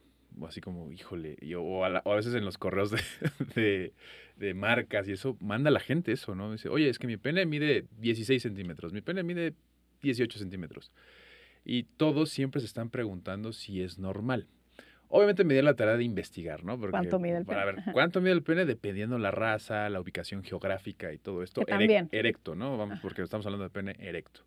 [0.46, 3.00] así como, híjole, y, o, a la, o, a veces en los correos de,
[3.54, 3.92] de,
[4.36, 6.52] de, marcas y eso, manda la gente eso, ¿no?
[6.52, 9.54] Dice, oye, es que mi pene mide 16 centímetros, mi pene mide
[10.02, 10.92] 18 centímetros.
[11.64, 14.46] Y todos siempre se están preguntando si es normal.
[15.08, 16.78] Obviamente me di la tarea de investigar, ¿no?
[16.78, 17.60] Porque, ¿Cuánto mide el pene?
[17.60, 18.64] Para ver, ¿cuánto mide el pene?
[18.64, 21.60] Dependiendo la raza, la ubicación geográfica y todo esto.
[21.60, 22.08] Que también.
[22.10, 22.76] Erecto, ¿no?
[22.76, 24.40] Vamos, porque estamos hablando de pene erecto.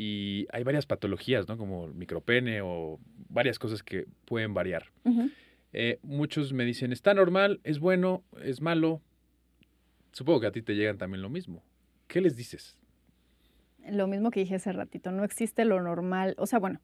[0.00, 1.58] Y hay varias patologías, ¿no?
[1.58, 4.84] Como el micropene o varias cosas que pueden variar.
[5.02, 5.32] Uh -huh.
[5.72, 9.02] eh, muchos me dicen, está normal, es bueno, es malo.
[10.12, 11.64] Supongo que a ti te llegan también lo mismo.
[12.06, 12.78] ¿Qué les dices?
[13.90, 16.80] Lo mismo que dije hace ratito, no existe lo normal, o sea, bueno,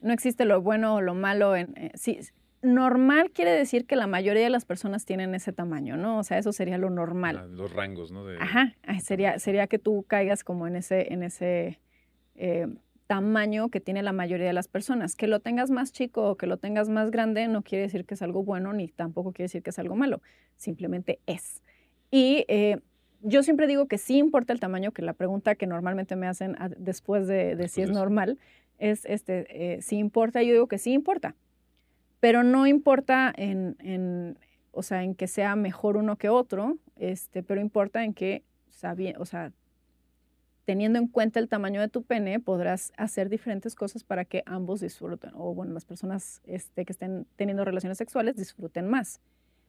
[0.00, 1.54] no existe lo bueno o lo malo.
[1.54, 2.18] En, eh, sí,
[2.62, 6.18] normal quiere decir que la mayoría de las personas tienen ese tamaño, ¿no?
[6.18, 7.40] O sea, eso sería lo normal.
[7.42, 8.24] Ah, los rangos, ¿no?
[8.24, 11.78] De, Ajá, sería, sería que tú caigas como en ese, en ese
[12.38, 12.66] eh,
[13.06, 15.16] tamaño que tiene la mayoría de las personas.
[15.16, 18.14] Que lo tengas más chico o que lo tengas más grande no quiere decir que
[18.14, 20.22] es algo bueno ni tampoco quiere decir que es algo malo.
[20.56, 21.62] Simplemente es.
[22.10, 22.78] Y eh,
[23.22, 26.54] yo siempre digo que sí importa el tamaño, que la pregunta que normalmente me hacen
[26.60, 28.38] a, después de, de si es normal
[28.78, 31.34] es, este, eh, si importa, yo digo que sí importa,
[32.20, 34.38] pero no importa en, en,
[34.72, 38.44] o sea, en que sea mejor uno que otro, este, pero importa en que,
[39.18, 39.52] o sea,
[40.68, 44.82] teniendo en cuenta el tamaño de tu pene, podrás hacer diferentes cosas para que ambos
[44.82, 49.22] disfruten, o bueno, las personas este, que estén teniendo relaciones sexuales disfruten más.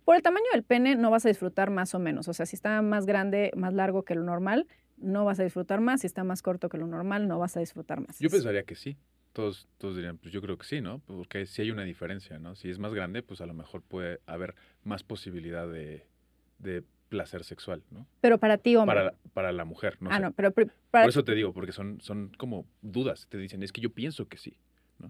[0.04, 2.58] Por el tamaño del pene no vas a disfrutar más o menos, o sea, si
[2.58, 6.26] está más grande, más largo que lo normal, no vas a disfrutar más, si está
[6.26, 8.20] más corto que lo normal, no vas a disfrutar más.
[8.20, 8.98] Yo pensaría que sí.
[9.32, 11.00] Todos, todos dirían, pues yo creo que sí, ¿no?
[11.06, 12.56] Porque si hay una diferencia, ¿no?
[12.56, 17.84] Si es más grande, pues a lo mejor puede haber más posibilidad de placer sexual,
[17.92, 18.06] ¿no?
[18.22, 18.96] Pero para ti, hombre.
[18.96, 20.22] Para, para la mujer, no ah, sé.
[20.22, 23.28] no, pero pri- Por para, eso te digo, porque son, son como dudas.
[23.30, 24.58] Te dicen, es que yo pienso que sí.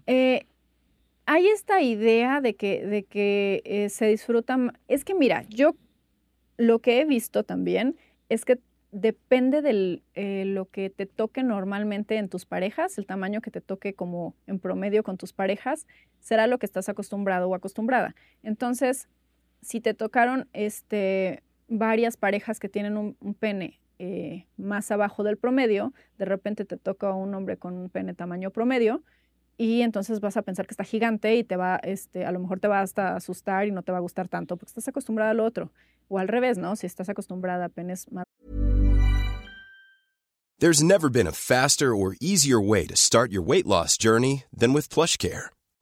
[0.06, 0.46] Eh,
[1.26, 4.78] hay esta idea de que, de que eh, se disfrutan.
[4.88, 5.76] Es que mira, yo
[6.56, 7.96] lo que he visto también
[8.28, 8.58] es que
[8.92, 10.02] depende de
[10.46, 14.58] lo que te toque normalmente en tus parejas, el tamaño que te toque como en
[14.58, 15.86] promedio con tus parejas,
[16.18, 18.16] será lo que estás acostumbrado o acostumbrada.
[18.42, 19.08] Entonces,
[19.62, 25.94] si te tocaron este, varias parejas que tienen un, pene eh, más abajo del promedio,
[26.18, 29.02] de repente te toca un hombre con un pene tamaño promedio,
[29.56, 32.60] y entonces vas a pensar que está gigante y te va, este, a lo mejor
[32.60, 35.34] te va hasta asustar y no te va a gustar tanto porque estás acostumbrada a
[35.34, 35.70] lo otro.
[36.08, 36.76] O al revés, ¿no?
[36.76, 38.24] Si estás acostumbrada a penes más
[40.58, 44.72] There's never been a faster or easier way to start your weight loss journey than
[44.72, 45.50] with PlushCare.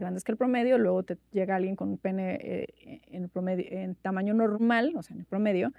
[0.00, 4.34] Grandes que el promedio, luego te llega alguien con un pene eh, promedio, en tamaño
[4.34, 5.72] normal, o sea, en el promedio,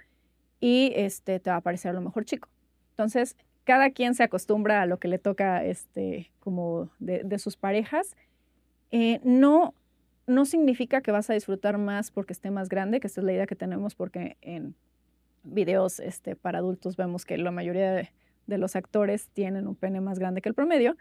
[0.60, 2.48] y este, te va a parecer a lo mejor chico.
[2.90, 8.16] Entonces, cada quien se acostumbra a lo que le toca este, como de, sus parejas.
[8.90, 9.74] Eh, no,
[10.26, 13.32] no significa que vas a disfrutar más porque esté más grande, que esta es la
[13.32, 14.74] idea que tenemos, porque en
[15.42, 18.10] videos este, para adultos vemos que la mayoría
[18.46, 20.96] de los actores tienen un pene más grande que el promedio.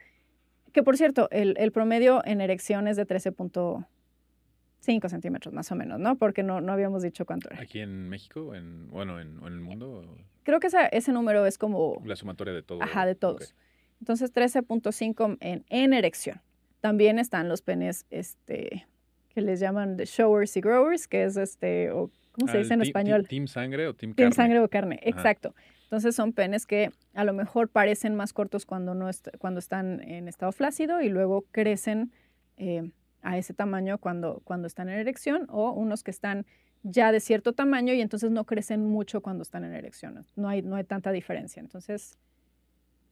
[0.78, 5.99] Que por cierto, el, el promedio en erección es de 13.5 centímetros más o menos,
[5.99, 6.17] ¿no?
[6.19, 7.59] Porque no, no habíamos dicho cuánto era.
[7.63, 10.05] Aquí en México, en, bueno, en, en el mundo,
[10.43, 12.84] Creo que esa- ese número es como, la sumatoria de todo.
[12.84, 13.55] ajá, de todos.
[14.01, 16.41] Entonces 13.5 en, en erección.
[16.80, 18.86] También están los penes este,
[19.30, 22.75] que les llaman de showers y growers, que es este, o ¿cómo se Ah, dice
[22.75, 23.21] en team- español?
[23.23, 24.36] team- ¿Team sangre o team Team carne?
[24.36, 25.09] sangre o carne, Ajá.
[25.09, 25.55] exacto.
[25.88, 30.01] Entonces son penes que a lo mejor parecen más cortos cuando, no est- cuando están
[30.03, 32.11] en estado flácido y luego crecen
[32.57, 36.45] eh, a ese tamaño cuando, cuando están en erección o unos que están
[36.83, 40.25] ya de cierto tamaño y entonces no crecen mucho cuando están en erección.
[40.35, 41.61] No hay, no hay tanta diferencia.
[41.61, 42.17] Entonces,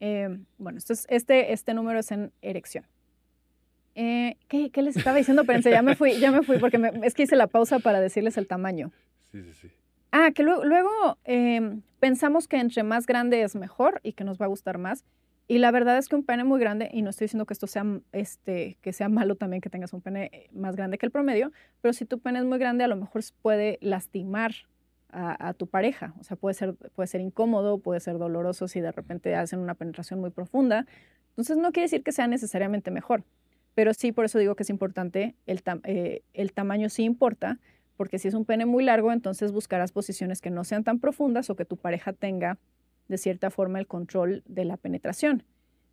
[0.01, 2.85] eh, bueno, esto es- este, este número es en erección.
[3.95, 5.45] Eh, ¿qué, qué les estaba diciendo?
[5.45, 8.01] Pensé, ya me fui, ya me fui porque me- es que hice la pausa para
[8.01, 8.91] decirles el tamaño.
[9.31, 9.67] Sí, sí, sí.
[10.17, 14.45] Ah, que luego, em, pensamos que entre más grande es mejor y que nos va
[14.45, 15.03] a gustar más.
[15.49, 17.67] Y la verdad es que un pene muy grande, y no estoy diciendo que esto
[17.67, 21.05] sea, m- este, que sea malo también que tengas un pene eh, más grande que
[21.05, 21.51] el promedio,
[21.81, 24.53] pero si tu pene es muy grande, a lo mejor puede lastimar
[25.09, 26.13] a, tu pareja.
[26.19, 29.73] O sea, puede ser, puede ser incómodo, puede ser doloroso si de repente hacen una
[29.75, 30.85] penetración muy profunda.
[31.29, 33.23] Entonces, no quiere decir que sea necesariamente mejor.
[33.75, 37.59] Pero sí, por eso digo que es importante, el, eh, el tamaño sí importa,
[37.97, 41.49] porque si es un pene muy largo, entonces buscarás posiciones que no sean tan profundas
[41.49, 42.57] o que tu pareja tenga
[43.07, 45.43] de cierta forma el control de la penetración.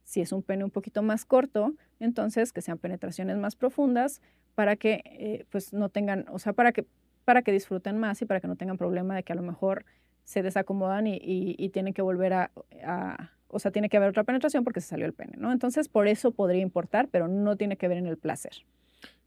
[0.04, 4.20] Si es un pene un poquito más corto, entonces que sean penetraciones más profundas
[4.54, 6.84] para que eh, pues no tengan, o sea, para que,
[7.24, 9.84] para que disfruten más y para que no tengan problema de que a lo mejor
[10.24, 12.50] se desacomodan y, y- tienen que volver a,
[12.84, 15.52] a- o sea, tiene que haber otra penetración porque se salió el pene, ¿no?
[15.52, 18.52] Entonces, por eso podría importar, pero no tiene que ver en el placer.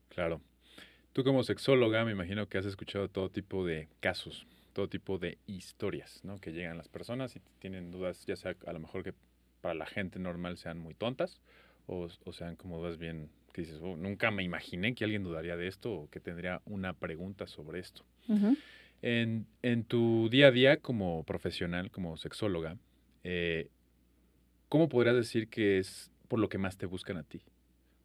[0.10, 0.42] Claro.
[1.16, 5.38] Tú como sexóloga me imagino que has escuchado todo tipo de casos, todo tipo de
[5.48, 6.42] historias, ¿no?
[6.42, 9.14] Que llegan las personas y tienen dudas, ya sea a lo mejor que
[9.62, 11.40] para la gente normal sean muy tontas
[11.88, 15.56] o, o sean como dudas bien que dices, "Oh, nunca me imaginé que alguien dudaría
[15.56, 18.04] de esto o que tendría una pregunta sobre esto.
[18.28, 18.58] Ujú.
[19.02, 22.76] En, en tu día a día como profesional, como sexóloga,
[23.24, 23.70] eh,
[24.68, 27.40] ¿cómo podrías decir que es por lo que más te buscan a ti?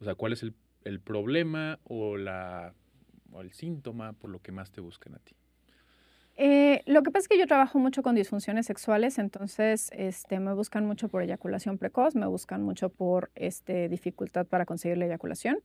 [0.00, 0.54] O sea, ¿cuál es el,
[0.84, 2.72] el problema o, la,
[3.33, 5.35] o el síntoma por lo que más te buscan a ti?
[6.37, 10.55] Eh, lo que pasa es que yo trabajo mucho con disfunciones sexuales, entonces este, me
[10.55, 15.59] buscan mucho por eyaculación precoz, me buscan mucho por este, dificultad para conseguir la eyaculación.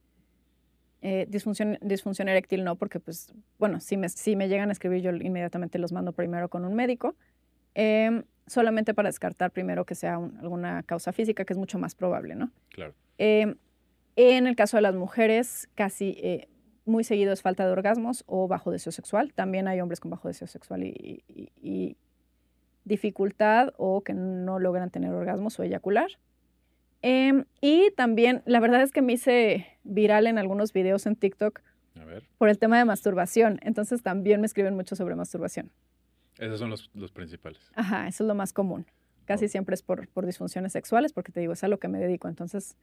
[1.02, 5.02] Eh, disfunción, disfunción eréctil no, porque pues, bueno, si me, si me llegan a escribir
[5.02, 7.16] yo inmediatamente los mando primero con un médico,
[7.78, 11.94] Em, solamente para descartar primero que sea un- alguna causa física, que es mucho más
[11.94, 12.52] probable, ¿no?
[12.70, 12.94] Claro.
[13.18, 13.56] Em,
[14.18, 16.48] En el caso de las mujeres, casi eh,
[16.86, 19.34] muy seguido es falta de orgasmos o bajo deseo sexual.
[19.34, 21.98] También hay hombres con bajo deseo sexual y, y- y
[22.84, 26.10] dificultad o que no logran tener orgasmos o eyacular.
[27.02, 31.62] Em, y también, la verdad es que me hice viral en algunos videos en TikTok
[32.00, 33.60] A ver, por el tema de masturbación.
[33.64, 35.72] Entonces también me escriben mucho sobre masturbación.
[36.38, 37.72] esos son los, los principales.
[37.76, 38.86] Ajá, eso es lo más común.
[39.26, 41.98] Casi siempre es por, por disfunciones sexuales, porque te digo, es a lo que me
[42.00, 42.28] dedico.
[42.28, 42.76] Entonces,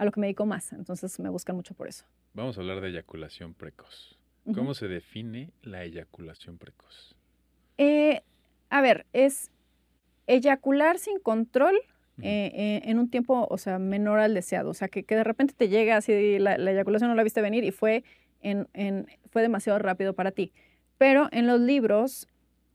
[0.00, 0.72] a lo que me dedico más.
[0.72, 2.06] Entonces me buscan mucho por eso.
[2.32, 4.18] Vamos a hablar de eyaculación precoz.
[4.54, 7.14] ¿Cómo se define la eyaculación precoz?
[7.76, 8.22] Eh,
[8.70, 9.50] a ver, es
[10.26, 11.76] eyacular sin control
[12.22, 14.70] eh, eh, en un tiempo, o sea, menor al deseado.
[14.70, 17.40] O sea, que, que de repente te llega así, la, la eyaculación no la viste
[17.42, 18.04] venir y fue,
[18.42, 20.52] en, en- fue demasiado rápido para ti.
[20.98, 22.26] Pero en los libros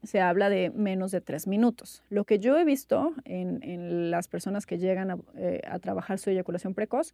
[0.07, 2.03] se habla de menos de tres minutos.
[2.09, 6.19] Lo que yo he visto en, en las personas que llegan a, eh, a trabajar
[6.19, 7.13] su eyaculación precoz,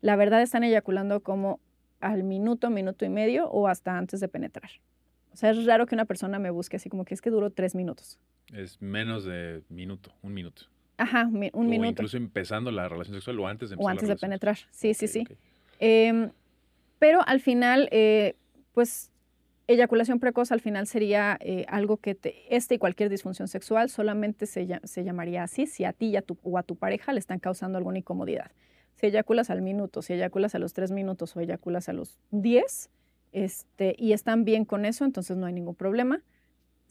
[0.00, 1.60] la verdad están eyaculando como
[2.00, 4.70] al minuto, minuto y medio o hasta antes de penetrar.
[5.32, 7.50] O sea, es raro que una persona me busque así como que es que duró
[7.50, 8.18] tres minutos.
[8.52, 10.62] Es menos de minuto, un minuto.
[10.96, 11.90] Ajá, mi- un o minuto.
[11.90, 14.56] incluso empezando la relación sexual o antes de empezar O la antes de penetrar.
[14.70, 15.26] Sí, sí, sí.
[15.78, 16.30] Em,
[16.98, 18.34] pero al final, eh,
[18.72, 19.09] pues,
[19.72, 24.46] eyaculación precoz al final sería eh, algo que te, este y cualquier disfunción sexual solamente
[24.46, 27.20] se, se llamaría así si a ti y a tu, o a tu pareja le
[27.20, 28.50] están causando alguna incomodidad.
[28.96, 32.90] Si eyaculas al minuto, si eyaculas a los tres minutos o eyaculas a los diez,
[33.32, 36.22] este, y están bien con eso, entonces no hay ningún problema.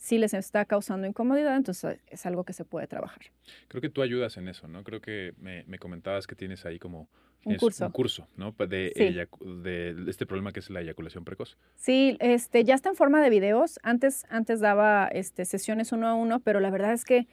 [0.00, 3.20] Si les está causando incomodidad, entonces es algo que se puede trabajar.
[3.68, 4.82] Creo que tú ayudas en eso, ¿no?
[4.82, 7.08] Creo que me, me comentabas que tienes ahí como...
[7.44, 7.86] Un curso.
[7.86, 8.52] Un curso, ¿no?
[8.54, 9.14] Pa- De, Sí.
[9.62, 11.56] de este problema que es la eyaculación precoz.
[11.76, 13.78] Sí, este, ya está en forma de videos.
[13.82, 17.26] Antes, antes daba este, sesiones uno a uno, pero la verdad es que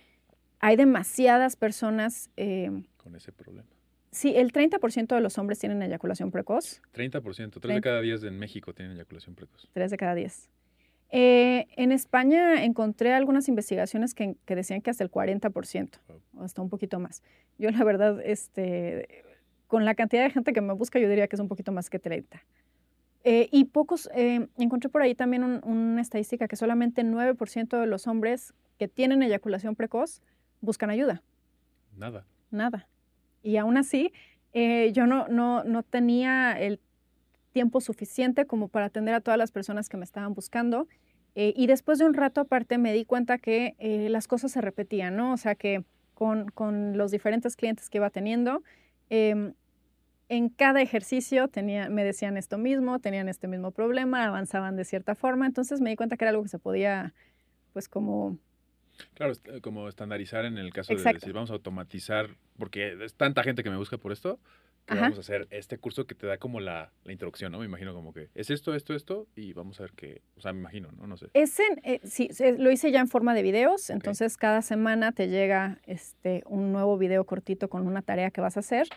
[0.59, 2.29] hay demasiadas personas.
[2.37, 3.67] eh, con ese problema.
[4.11, 7.81] sí, el 30% de los hombres tienen eyaculación precoz, 30%, 3 de Treinta.
[7.81, 9.67] cada 10 en México tienen eyaculación precoz.
[9.73, 10.49] 3 de cada 10.
[11.09, 16.21] Eh, en España encontré algunas investigaciones que, que decían que hasta el 40%, Wow.
[16.37, 17.23] o hasta un poquito más.
[17.57, 19.07] Yo la verdad, este,
[19.67, 21.89] con la cantidad de gente que me busca, yo diría que es un poquito más
[21.89, 22.43] que 30.
[23.23, 27.87] Eh, y pocos, eh, encontré por ahí también un- una estadística que solamente 9% de
[27.87, 30.21] los hombres que tienen eyaculación precoz
[30.61, 31.23] buscan ayuda,
[31.95, 32.25] Nada.
[32.51, 32.87] nada.
[33.43, 34.11] Y aún así,
[34.53, 36.79] eh, yo no, no, no tenía el
[37.57, 40.87] tiempo suficiente como para atender a todas las personas que me estaban buscando.
[41.33, 44.61] Eh, y después de un rato aparte me di cuenta que eh, las cosas se
[44.61, 45.33] repetían, ¿no?
[45.33, 45.83] O sea que
[46.13, 48.61] con, con los diferentes clientes que iba teniendo,
[49.09, 49.55] em,
[50.29, 55.15] en cada ejercicio tenía, me decían esto mismo, tenían este mismo problema, avanzaban de cierta
[55.15, 57.15] forma, entonces me di cuenta que era algo que se podía,
[57.73, 58.37] pues como,
[59.15, 62.29] Claro, eh, como estandarizar en el caso de decir, vamos a automatizar,
[62.59, 64.39] porque es tanta gente que me busca por esto,
[64.87, 65.01] que Ajá.
[65.03, 67.59] vamos a hacer este curso que te da como la, la introducción, ¿no?
[67.59, 70.53] Me imagino como que es esto, esto, esto, y vamos a ver qué, o sea,
[70.53, 71.05] me imagino, ¿no?
[71.07, 71.27] No sé.
[71.33, 75.79] Ese, eh, sí, lo hice ya en forma de videos, entonces cada semana te llega
[75.85, 78.87] este, un nuevo video cortito con una tarea que vas a hacer.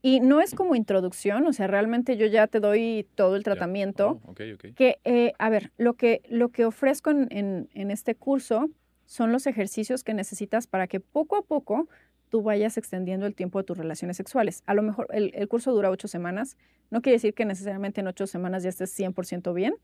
[0.00, 4.20] Y no es como introducción, o sea, realmente yo ya te doy todo el tratamiento.
[4.24, 4.74] Oh, ok, ok.
[4.74, 8.68] Que, eh, a ver, lo que, lo que ofrezco en, en- en este curso
[9.06, 11.88] son los ejercicios que necesitas para que poco a poco
[12.34, 14.64] tú vayas extendiendo el tiempo de tus relaciones sexuales.
[14.66, 16.56] A lo mejor el, el curso dura ocho semanas.
[16.90, 19.76] No quiere decir que necesariamente en ocho semanas ya estés 100% bien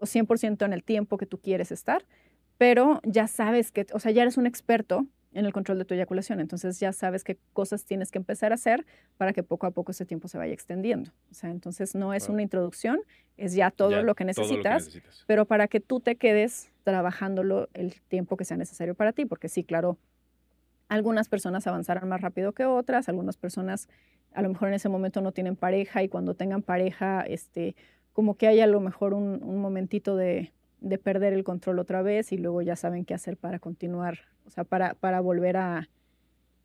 [0.00, 2.04] o 100% en el tiempo que tú quieres estar,
[2.58, 5.94] pero ya sabes que, o sea, ya eres un experto en el control de tu
[5.94, 8.84] eyaculación, entonces ya sabes qué cosas tienes que empezar a hacer
[9.16, 11.12] para que poco a poco ese tiempo se vaya extendiendo.
[11.30, 12.98] O sea, entonces no es una introducción,
[13.36, 15.22] es ya todo Ya, lo que todo necesitas necesitas.
[15.28, 19.48] pero para que tú te quedes trabajándolo el tiempo que sea necesario para ti, porque
[19.48, 19.98] sí, claro,
[20.92, 23.88] algunas personas avanzarán más rápido que otras, algunas personas
[24.34, 27.76] a lo mejor en ese momento no tienen pareja y cuando tengan pareja, este,
[28.12, 32.32] como que hay a lo mejor un, momentito de, de perder el control otra vez
[32.32, 35.88] y luego ya saben qué hacer para continuar, o sea, para, volver a,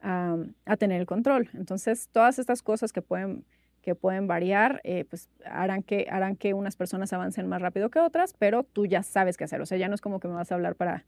[0.01, 1.49] a, a tener el control.
[1.53, 3.45] Entonces, todas estas cosas que pueden
[3.81, 7.99] que pueden variar, eh, pues harán que, harán que unas personas avancen más rápido que
[7.99, 9.61] otras, pero tú ya sabes qué hacer.
[9.61, 11.05] O sea, ya no es como que me vas a hablar para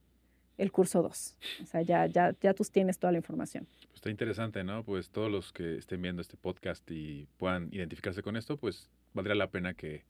[0.60, 1.38] el curso 2.
[1.64, 3.66] O sea, ya, ya, ya tú tienes toda la información.
[3.66, 4.84] Pues está interesante, ¿no?
[4.84, 9.36] Pues todos los que estén viendo este podcast y puedan identificarse con esto, pues valdría
[9.36, 10.04] la pena que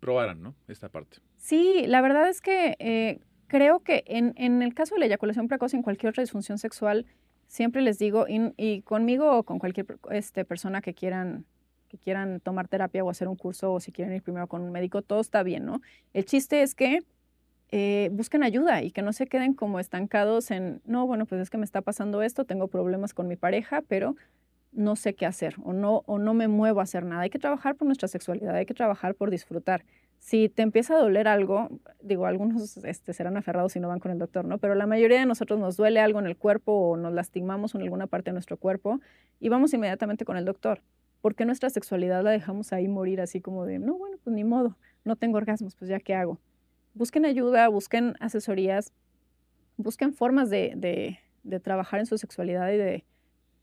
[0.00, 0.54] probaran, ¿no?
[0.66, 1.18] Esta parte.
[1.36, 5.48] Sí, la verdad es que eh, creo que en, en el caso de la eyaculación
[5.48, 7.06] precoz en cualquier otra disfunción sexual,
[7.46, 11.44] siempre les digo, y, y conmigo o con cualquier este, persona que quieran,
[11.88, 14.72] que quieran tomar terapia o hacer un curso o si quieren ir primero con un
[14.72, 15.80] médico, todo está bien, ¿no?
[16.12, 17.00] El chiste es que
[17.70, 21.50] eh, busquen ayuda y que no se queden como estancados en, no, bueno, pues es
[21.50, 24.16] que me está pasando esto, tengo problemas con mi pareja, pero
[24.72, 27.22] no sé qué hacer o no, o no me muevo a hacer nada.
[27.22, 29.84] Hay que trabajar por nuestra sexualidad, hay que trabajar por disfrutar.
[30.18, 31.68] Si te empieza a doler algo,
[32.02, 34.58] digo, algunos este, serán aferrados si no van con el doctor, ¿no?
[34.58, 37.82] Pero la mayoría de nosotros nos duele algo en el cuerpo o nos lastimamos en
[37.82, 39.00] alguna parte de nuestro cuerpo
[39.40, 40.82] y vamos inmediatamente con el doctor.
[41.20, 44.44] ¿Por qué nuestra sexualidad la dejamos ahí morir así como de, no, bueno, pues ni
[44.44, 46.38] modo, no tengo orgasmos, pues ya qué hago?
[46.94, 48.92] Busquen ayuda, busquen asesorías,
[49.76, 53.04] busquen formas de, de, trabajar en su sexualidad y de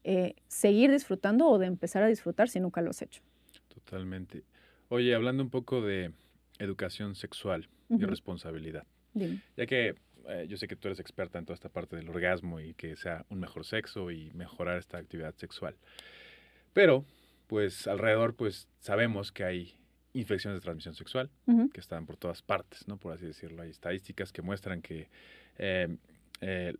[0.04, 3.22] eh, seguir disfrutando o de empezar a disfrutar si nunca lo has hecho.
[3.68, 4.44] Totalmente.
[4.90, 6.12] Oye, hablando un poco de
[6.60, 8.86] educación sexual y responsabilidad.
[9.14, 9.96] Ya que
[10.28, 12.96] eh, yo sé que tú eres experta en toda esta parte del orgasmo y que
[12.96, 15.76] sea un mejor sexo y mejorar esta actividad sexual.
[16.74, 17.06] Pero,
[17.48, 19.76] pues alrededor, pues sabemos que hay
[20.16, 21.30] infecciones de transmisión sexual
[21.74, 22.98] que están por todas partes, ¿no?
[22.98, 23.62] Por así decirlo.
[23.62, 25.10] Hay estadísticas que muestran que
[25.58, 25.98] eh,
[26.42, 26.74] eh,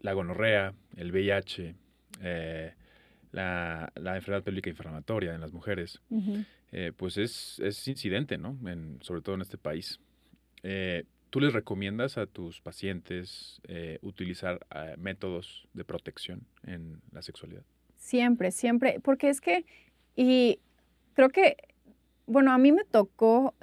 [0.00, 1.74] la gonorrea, el VIH,
[3.32, 6.00] la, enfermedad pélvica inflamatoria en las mujeres,
[6.72, 8.58] eh, pues es, es, incidente, ¿no?
[8.66, 10.00] En, sobre todo en este país.
[10.62, 14.64] Eh, ¿Tú les recomiendas a tus pacientes eh, utilizar
[14.96, 17.62] métodos de protección en la sexualidad?
[17.98, 19.64] Siempre, siempre, porque es que,
[20.14, 20.60] y
[21.14, 21.56] creo que,
[22.26, 23.54] bueno, a mí me tocó,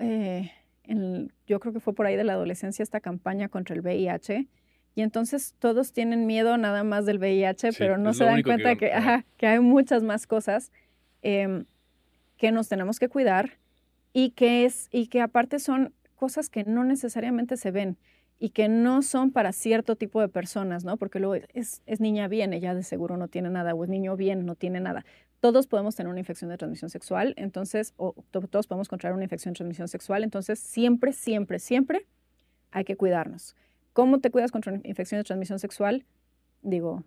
[1.48, 4.48] yo creo que fue por ahí de la adolescencia esta campaña contra el VIH,
[4.96, 8.92] y entonces todos tienen miedo nada más del VIH, pero no se dan cuenta que,
[9.38, 10.72] que, hay muchas más cosas
[11.24, 11.66] em,
[12.38, 13.58] que nos tenemos que cuidar
[14.14, 17.98] y que, es, y que aparte son cosas que no necesariamente se ven
[18.40, 20.98] y que no son para cierto tipo de personas, ¿no?
[20.98, 24.16] Porque luego es, es niña bien, ella de seguro no tiene nada, o es niño
[24.16, 25.06] bien, no tiene nada.
[25.44, 29.52] Todos podemos tener una infección de transmisión sexual, entonces, o todos podemos contraer una infección
[29.52, 32.08] de transmisión sexual, entonces siempre, siempre, siempre
[32.72, 33.54] hay que cuidarnos.
[33.92, 36.06] ¿Cómo te cuidas contra infección de transmisión sexual?
[36.62, 37.04] Digo,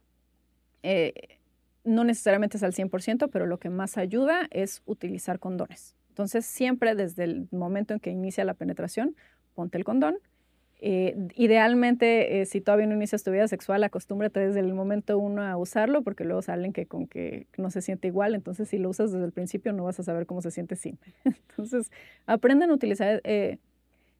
[0.83, 1.39] eh,
[1.83, 5.95] no necesariamente es al 100%, pero lo que más ayuda es utilizar condones.
[6.11, 9.17] Entonces, siempre desde el momento en que inicia la penetración,
[9.55, 10.19] ponte el condón.
[10.79, 15.43] Eh, idealmente, eh, si todavía no inicias tu vida sexual, acostúmbrate desde el momento uno
[15.43, 18.35] a usarlo, porque luego salen que con que no se siente igual.
[18.35, 20.99] Entonces, si lo usas desde el principio, no vas a saber cómo se siente sin.
[21.25, 21.91] Entonces,
[22.27, 23.21] aprenden a utilizar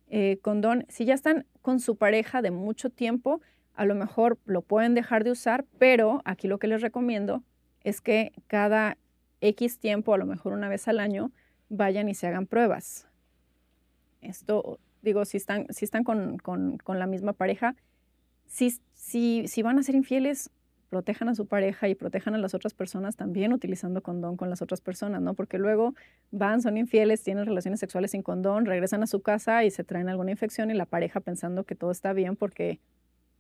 [0.09, 3.41] eh, condón, si ya están con su pareja de mucho tiempo,
[3.75, 7.43] a lo mejor lo pueden dejar de usar, pero aquí lo que les recomiendo
[7.83, 8.97] es que cada
[9.41, 11.33] X tiempo, a lo mejor una vez al año,
[11.69, 13.07] vayan y se hagan pruebas.
[14.23, 16.39] Esto, digo, si están, si están con,
[16.87, 17.75] la misma pareja,
[18.47, 20.51] si, si, si van a ser infieles,
[20.91, 24.63] protejan a su pareja y protejan a las otras personas también utilizando condón con las
[24.63, 25.35] otras personas, ¿no?
[25.35, 25.95] Porque luego
[26.31, 30.09] van, son infieles, tienen relaciones sexuales sin condón, regresan a su casa y se traen
[30.09, 32.79] alguna infección y la pareja pensando que todo está bien porque,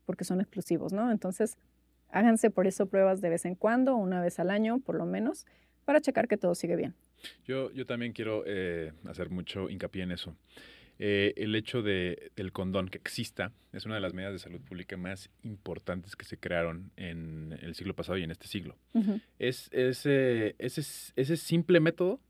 [0.07, 1.11] porque son exclusivos, ¿no?
[1.11, 1.57] Entonces,
[2.11, 5.47] háganse por eso pruebas de vez en cuando, una vez al año por lo menos,
[5.85, 6.95] para checar que todo sigue bien.
[7.45, 10.37] Yo, yo también quiero eh, hacer mucho hincapié en eso.
[10.99, 14.61] Eh, el hecho de, del condón que exista es una de las medidas de salud
[14.61, 18.77] pública más importantes que se crearon en el siglo pasado y en este siglo.
[19.39, 22.21] es, ese, ese simple método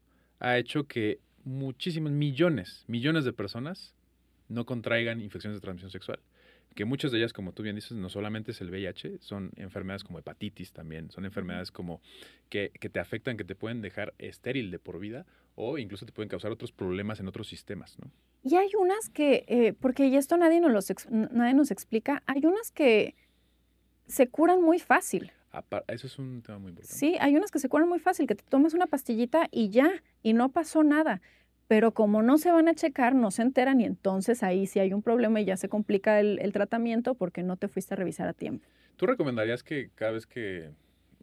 [0.41, 3.95] ha hecho que muchísimos millones, millones de personas
[4.49, 6.19] no contraigan infecciones de transmisión sexual
[6.77, 10.05] que muchas de ellas, como tú bien dices, no solamente es el VIH, son enfermedades
[10.05, 12.01] como hepatitis también, son enfermedades como
[12.51, 16.13] que, que, te afectan, que te pueden dejar estéril de por vida o incluso te
[16.13, 18.11] pueden causar otros problemas en otros sistemas, ¿no?
[18.49, 22.47] Y hay unas que, eh, porque y esto nadie nos, los nadie nos explica, hay
[22.47, 23.17] unas que
[24.07, 25.33] se curan muy fácil.
[25.89, 26.97] Eso es un tema muy importante.
[26.97, 29.91] Sí, hay unas que se curan muy fácil, que te tomas una pastillita y ya,
[30.23, 31.21] y no pasó nada
[31.69, 34.93] pero como no se van a checar, no se enteran y entonces ahí sí hay
[34.93, 38.33] un problema y ya se complica el, tratamiento porque no te fuiste a revisar a
[38.33, 38.65] tiempo.
[38.95, 40.71] ¿Tú recomendarías que cada vez que,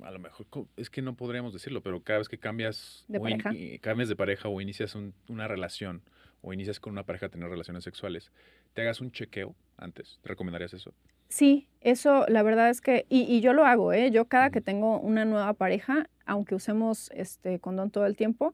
[0.02, 0.46] a lo mejor,
[0.76, 3.52] es que no podríamos decirlo, pero cada vez que cambias de, pareja.
[3.80, 4.98] cambias de pareja o inicias
[5.30, 6.02] una relación
[6.44, 8.32] o inicias con una pareja a tener relaciones sexuales,
[8.74, 10.20] te hagas un chequeo antes?
[10.22, 10.94] ¿Te recomendarías eso?
[11.30, 14.12] Sí, eso la verdad es que, y, yo lo hago, ¿eh?
[14.12, 18.54] Yo cada que tengo una nueva pareja, aunque usemos este condón todo el tiempo,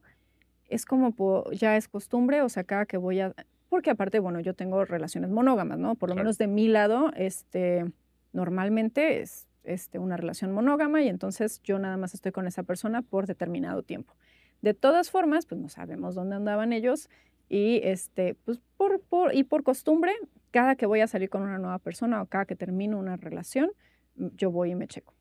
[0.68, 1.12] es como
[1.52, 3.34] ya es costumbre, o sea, cada que voy a,
[3.68, 5.94] porque aparte, bueno, yo tengo relaciones monógamas, ¿no?
[5.94, 7.84] Por lo menos de mi lado, este,
[8.32, 13.02] normalmente es este, una relación monógama y entonces yo nada más estoy con esa persona
[13.02, 14.14] por determinado tiempo.
[14.62, 17.08] De todas formas, pues no sabemos dónde andaban ellos
[17.50, 20.12] y este, pues por, por, y por costumbre,
[20.52, 23.70] cada que voy a salir con una nueva persona o cada que termino una relación,
[24.14, 25.12] yo voy y me checo.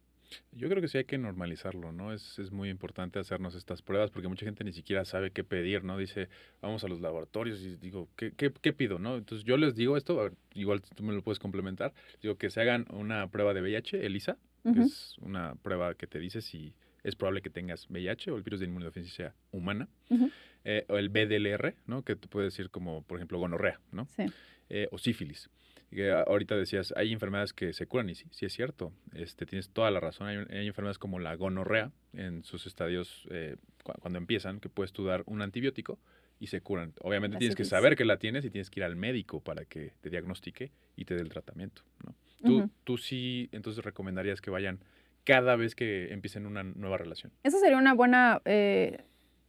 [0.52, 2.14] Yo creo que sí hay que normalizarlo, ¿no?
[2.14, 5.84] Es, es, muy importante hacernos estas pruebas porque mucha gente ni siquiera sabe qué pedir,
[5.84, 5.98] ¿no?
[5.98, 6.30] Dice,
[6.62, 9.18] vamos a los laboratorios y digo, ¿qué, qué, qué pido, no?
[9.18, 12.86] Entonces yo les digo esto, igual tú me lo puedes complementar, digo que se hagan
[12.92, 16.76] una prueba de VIH, ELISA, que es una prueba que te dice si
[17.10, 20.30] es probable que tengas VIH o el virus de inmunodeficiencia humana, Ujú.
[20.64, 22.04] eh, o el BDLR, ¿no?
[22.04, 24.08] Que te puede decir como, por ejemplo, gonorrea, ¿no?
[24.16, 24.24] Sí.
[24.70, 25.50] Eh, o sífilis.
[25.90, 28.94] Que ahorita decías, hay enfermedades que se curan y sí, sí es cierto.
[29.16, 30.28] Este, tienes toda la razón.
[30.28, 34.94] Hay, hay enfermedades como la gonorrea en sus estadios eh, cu- cuando empiezan, que puedes
[34.94, 35.98] tú dar un antibiótico
[36.40, 36.94] y se curan.
[37.02, 37.70] Obviamente La tienes que sífilis.
[37.72, 41.06] saber que la tienes y tienes que ir al médico para que te diagnostique y
[41.06, 41.82] te dé el tratamiento.
[42.06, 42.14] ¿no?
[42.46, 42.70] Tú, Ujú.
[42.84, 44.80] tú sí, entonces recomendarías que vayan
[45.24, 47.32] cada vez que empiecen una nueva relación.
[47.44, 49.04] Esa sería una buena eh,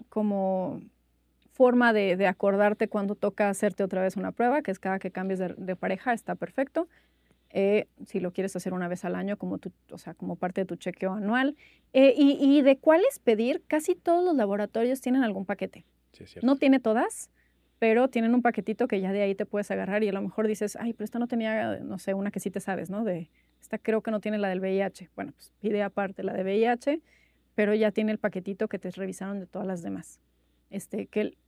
[0.08, 0.82] como
[1.52, 5.10] forma de, de acordarte cuando toca hacerte otra vez una prueba, que es cada que
[5.10, 6.88] cambies de, de pareja, está perfecto.
[7.52, 10.60] Eh, si lo quieres hacer una vez al año como, tu, o sea, como parte
[10.60, 11.56] de tu chequeo anual.
[11.92, 15.84] Eh, y, y de cuáles pedir, casi todos los laboratorios tienen algún paquete.
[16.12, 16.46] Sí, es cierto.
[16.46, 17.28] No tiene todas,
[17.80, 20.46] pero tienen un paquetito que ya de ahí te puedes agarrar y a lo mejor
[20.46, 23.04] dices, ay, pero esta no tenía, no sé, una que sí te sabes, ¿no?
[23.04, 25.08] De, esta creo que no tiene la del VIH.
[25.16, 27.00] Bueno, pues pide aparte la de VIH,
[27.54, 30.20] pero ya tiene el paquetito que te revisaron de todas las demás.
[30.68, 31.38] Este, que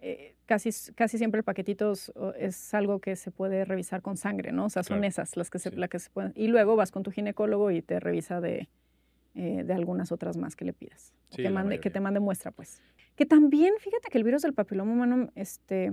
[0.00, 1.92] eh, casi, casi siempre el paquetito
[2.36, 4.66] es, algo que se puede revisar con sangre, ¿no?
[4.66, 5.08] O sea, son Claro.
[5.08, 5.76] esas las que se, Sí.
[5.76, 6.32] la que se pueden.
[6.36, 8.68] Y luego vas con tu ginecólogo y te revisa de,
[9.34, 11.12] eh, de algunas otras más que le pidas.
[11.30, 12.80] Sí, que, mande, que te mande muestra, pues.
[13.20, 15.92] Que también, fíjate que el virus del papiloma humano este,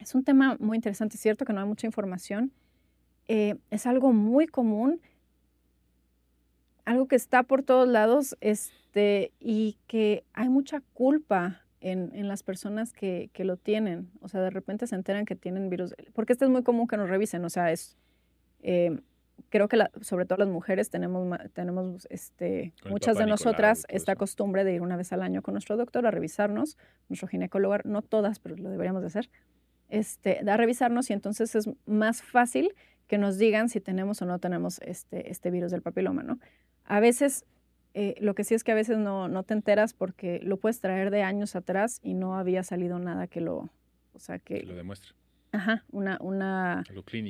[0.00, 1.14] es un tema muy interesante.
[1.14, 2.50] Es cierto que no hay mucha información.
[3.28, 5.00] eh, es algo muy común,
[6.84, 12.42] algo que está por todos lados este, y que hay mucha culpa en, en las
[12.42, 14.10] personas que, que lo tienen.
[14.20, 15.94] O sea, de repente se enteran que tienen virus.
[16.14, 17.44] Porque este es muy común que nos revisen.
[17.44, 17.96] O sea, es...
[18.64, 19.00] eh,
[19.48, 24.64] creo que la- sobre todo las mujeres tenemos, tenemos este, muchas de nosotras esta costumbre
[24.64, 26.76] de ir una vez al año con nuestro doctor a revisarnos,
[27.08, 29.30] nuestro ginecólogo, no todas, pero lo deberíamos de hacer,
[29.88, 32.74] este, a revisarnos y entonces es más fácil
[33.06, 36.38] que nos digan si tenemos o no tenemos este, este virus del papiloma, ¿no?
[36.84, 37.44] A veces,
[37.94, 40.78] eh, lo que sí es que a veces no, no te enteras porque lo puedes
[40.80, 43.68] traer de años atrás y no había salido nada que lo,
[44.12, 45.10] o sea, Que que, lo demuestre.
[45.52, 46.84] Ajá, una, una,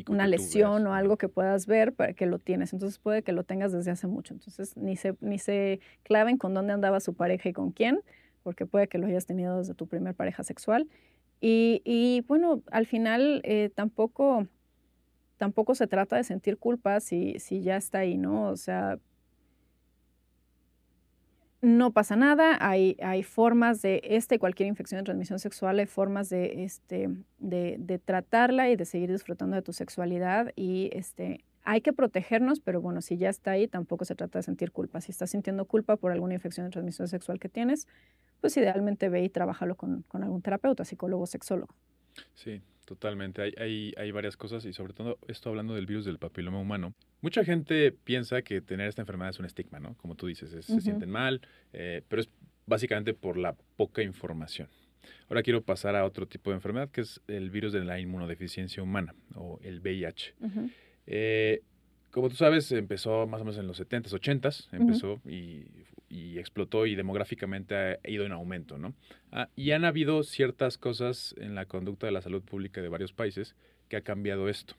[0.08, 2.72] una lesión o algo que puedas ver para que lo tienes.
[2.72, 4.34] Entonces puede que lo tengas desde hace mucho.
[4.34, 8.00] Entonces ni se, ni se claven con dónde andaba su pareja y con quién,
[8.42, 10.88] porque puede que lo hayas tenido desde tu primer pareja sexual.
[11.40, 14.46] Y, y, bueno, al final eh, tampoco,
[15.38, 18.48] tampoco se trata de sentir culpa si, si ya está ahí, ¿no?
[18.48, 18.98] O sea,
[21.62, 25.86] no pasa nada, hay, hay formas de esta y cualquier infección de transmisión sexual, hay
[25.86, 31.44] formas de, este, de, de tratarla y de seguir disfrutando de tu sexualidad y este,
[31.64, 35.00] hay que protegernos, pero bueno, si ya está ahí, tampoco se trata de sentir culpa.
[35.00, 37.86] Si estás sintiendo culpa por alguna infección de transmisión sexual que tienes,
[38.40, 41.74] pues idealmente ve y trabájalo con, con algún terapeuta, psicólogo, sexólogo.
[42.34, 43.42] Sí, totalmente.
[43.42, 46.94] Hay, hay, hay varias cosas y sobre todo esto hablando del virus del papiloma humano.
[47.20, 49.94] Mucha gente piensa que tener esta enfermedad es un estigma, ¿no?
[49.98, 51.40] Como tú dices, es- se sienten mal,
[51.72, 52.28] eh, pero es
[52.66, 54.68] básicamente por la poca información.
[55.28, 58.82] Ahora quiero pasar a otro tipo de enfermedad que es el virus de la inmunodeficiencia
[58.82, 60.34] humana o el VIH.
[61.06, 61.62] Eh,
[62.10, 66.86] como tú sabes, empezó más o menos en los 70s, 80s, empezó y, y explotó
[66.86, 68.94] y demográficamente ha ido en aumento, ¿no?
[69.32, 73.12] Ah, y han habido ciertas cosas en la conducta de la salud pública de varios
[73.12, 73.54] países
[73.88, 74.74] que ha cambiado esto.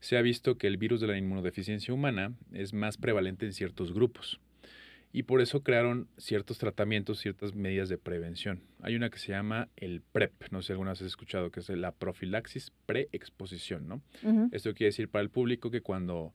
[0.00, 3.92] Se ha visto que el virus de la inmunodeficiencia humana es más prevalente en ciertos
[3.92, 4.40] grupos
[5.12, 8.62] y por eso crearon ciertos tratamientos, ciertas medidas de prevención.
[8.80, 11.60] Hay una que se llama el PrEP, no sé si alguna vez has escuchado, que
[11.60, 14.02] es la profilaxis preexposición, ¿no?
[14.50, 16.32] Esto quiere decir para el público que cuando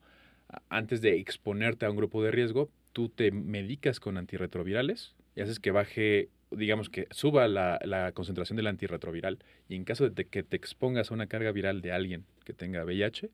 [0.69, 5.59] antes de exponerte a un grupo de riesgo, tú te medicas con antirretrovirales y haces
[5.59, 10.43] que baje, digamos que suba la, la concentración del antirretroviral y en caso de que
[10.43, 13.29] te expongas a una carga viral de alguien que tenga VIH,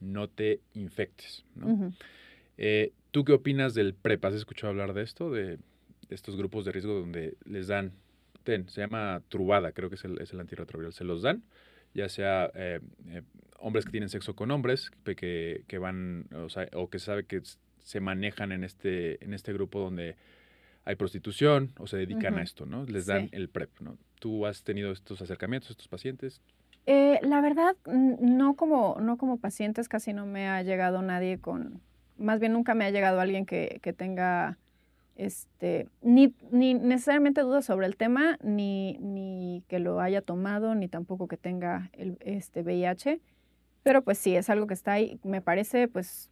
[0.00, 1.44] no te infectes.
[1.54, 1.92] ¿no?
[2.58, 4.24] Eh, ¿Tú qué opinas del PrEP?
[4.24, 5.30] ¿Has escuchado hablar de esto?
[5.30, 5.58] De,
[6.08, 7.92] estos grupos de riesgo donde les dan,
[8.44, 11.42] ten, se llama trubada, creo que es el, es el antirretroviral, se los dan,
[11.94, 12.78] ya sea eh,
[13.08, 13.22] eh,
[13.58, 17.24] hombres que tienen sexo con hombres, que- que, van, o, sea, o que se sabe
[17.24, 17.42] que
[17.86, 20.16] se manejan en este, en este grupo donde
[20.84, 22.42] hay prostitución o se dedican a Ujú.
[22.44, 22.84] esto, ¿no?
[22.84, 23.28] Les dan Sí.
[23.30, 23.96] el PrEP, ¿no?
[24.18, 26.40] ¿Tú has tenido estos acercamientos, estos pacientes?
[26.86, 31.80] Eh, la verdad, no como, no como pacientes, casi no me ha llegado nadie con,
[32.18, 34.58] más bien nunca me ha llegado alguien que, que tenga,
[35.14, 40.88] este, ni, ni necesariamente dudas sobre el tema, ni, ni que lo haya tomado, ni
[40.88, 43.20] tampoco que tenga el, este VIH,
[43.84, 46.30] pero pues sí, es algo que está ahí, me parece pues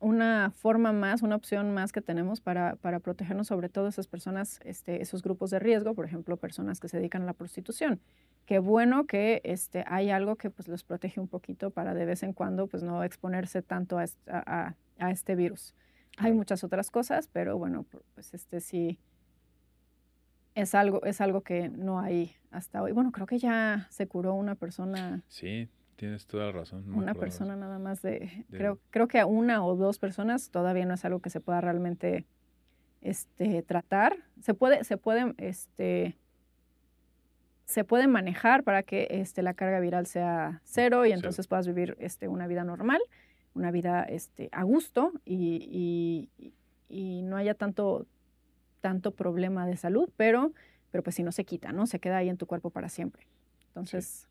[0.00, 4.60] una forma más, una opción más que tenemos para, para protegernos sobre todo esas personas,
[4.64, 8.00] este, esos grupos de riesgo, por ejemplo, personas que se dedican a la prostitución
[8.48, 12.22] qué bueno que este, hay algo que pues, los protege un poquito para de vez
[12.22, 15.74] en cuando pues, no exponerse tanto a, a este virus.
[16.16, 17.84] Hay muchas otras cosas, pero bueno,
[18.14, 18.98] pues este sí
[20.54, 22.92] es algo, es algo que no hay hasta hoy.
[22.92, 25.22] Bueno, creo que ya se curó una persona.
[25.28, 25.68] Sí,
[25.98, 26.84] tienes toda la razón.
[26.94, 30.94] una persona nada más de, Creo, creo que a una o dos personas todavía no
[30.94, 32.24] es algo que se pueda realmente
[33.00, 34.16] este, tratar.
[34.40, 36.16] Se puede, se puede, este,
[37.64, 41.96] se puede manejar para que este, la carga viral sea cero y entonces puedas vivir
[41.98, 43.00] este, una vida normal,
[43.54, 46.54] una vida este, a gusto y, y,
[46.88, 48.06] y no haya tanto
[48.80, 50.52] tanto problema de salud, pero,
[50.92, 51.88] pero pues si no se quita, ¿no?
[51.88, 53.26] Se queda ahí en tu cuerpo para siempre.
[53.66, 54.28] Entonces,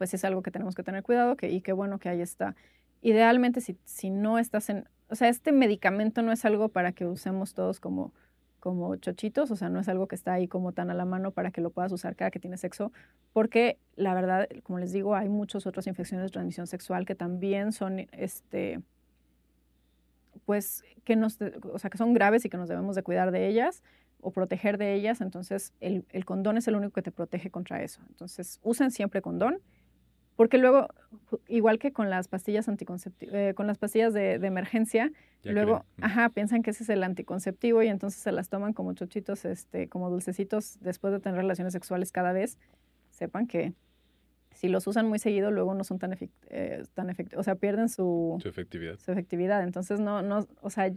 [0.00, 2.56] pues es algo que tenemos que tener cuidado que, y qué bueno que ahí está.
[3.02, 7.04] Idealmente, si, si no estás en, o sea, este medicamento no es algo para que
[7.04, 8.14] usemos todos como,
[8.60, 11.32] como chochitos, o sea, no es algo que está ahí como tan a la mano
[11.32, 12.92] para que lo puedas usar cada que tienes sexo,
[13.34, 17.72] porque la verdad, como les digo, hay muchas otras infecciones de transmisión sexual que también
[17.72, 18.80] son, este,
[20.46, 21.36] pues que nos,
[21.74, 23.82] o sea, que son graves y que nos debemos de cuidar de ellas
[24.22, 27.82] o proteger de ellas, entonces el, el condón es el único que te protege contra
[27.82, 28.00] eso.
[28.08, 29.58] Entonces usen siempre condón,
[30.40, 30.88] porque luego,
[31.48, 35.12] igual que con las pastillas anticonceptivas, eh, con las pastillas de, de emergencia,
[35.44, 39.44] luego, ajá, piensan que ese es el anticonceptivo y entonces se las toman como chochitos,
[39.44, 42.56] este, como dulcecitos después de tener relaciones sexuales cada vez.
[43.10, 43.74] Sepan que
[44.54, 46.16] si los usan muy seguido, luego no son tan,
[46.48, 48.98] eh, tan efectivos, o sea, pierden su, su, efectividad.
[48.98, 49.62] Su efectividad.
[49.62, 50.90] Entonces, no, no, o sea,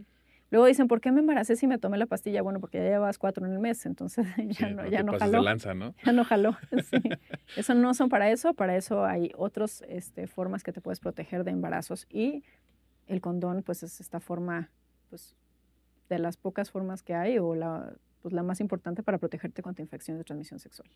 [0.54, 2.44] luego dicen, ¿por qué me embaracé si me tomé la pastilla?
[2.44, 4.26] Bueno, porque ya llevas cuatro en el mes, entonces
[4.60, 5.42] ya no, ya no jaló.
[5.42, 5.96] lanza, ¿no?
[6.06, 6.56] Ya no jaló.
[6.92, 6.98] Sí.
[7.58, 11.44] eso no son para eso, para eso hay otras este, formas que te puedes proteger
[11.44, 12.44] de embarazos y
[13.08, 14.70] el condón, pues es esta forma,
[15.10, 15.36] pues,
[16.08, 17.92] de las pocas formas que hay o la,
[18.22, 20.88] pues, la más importante para protegerte contra infecciones de transmisión sexual.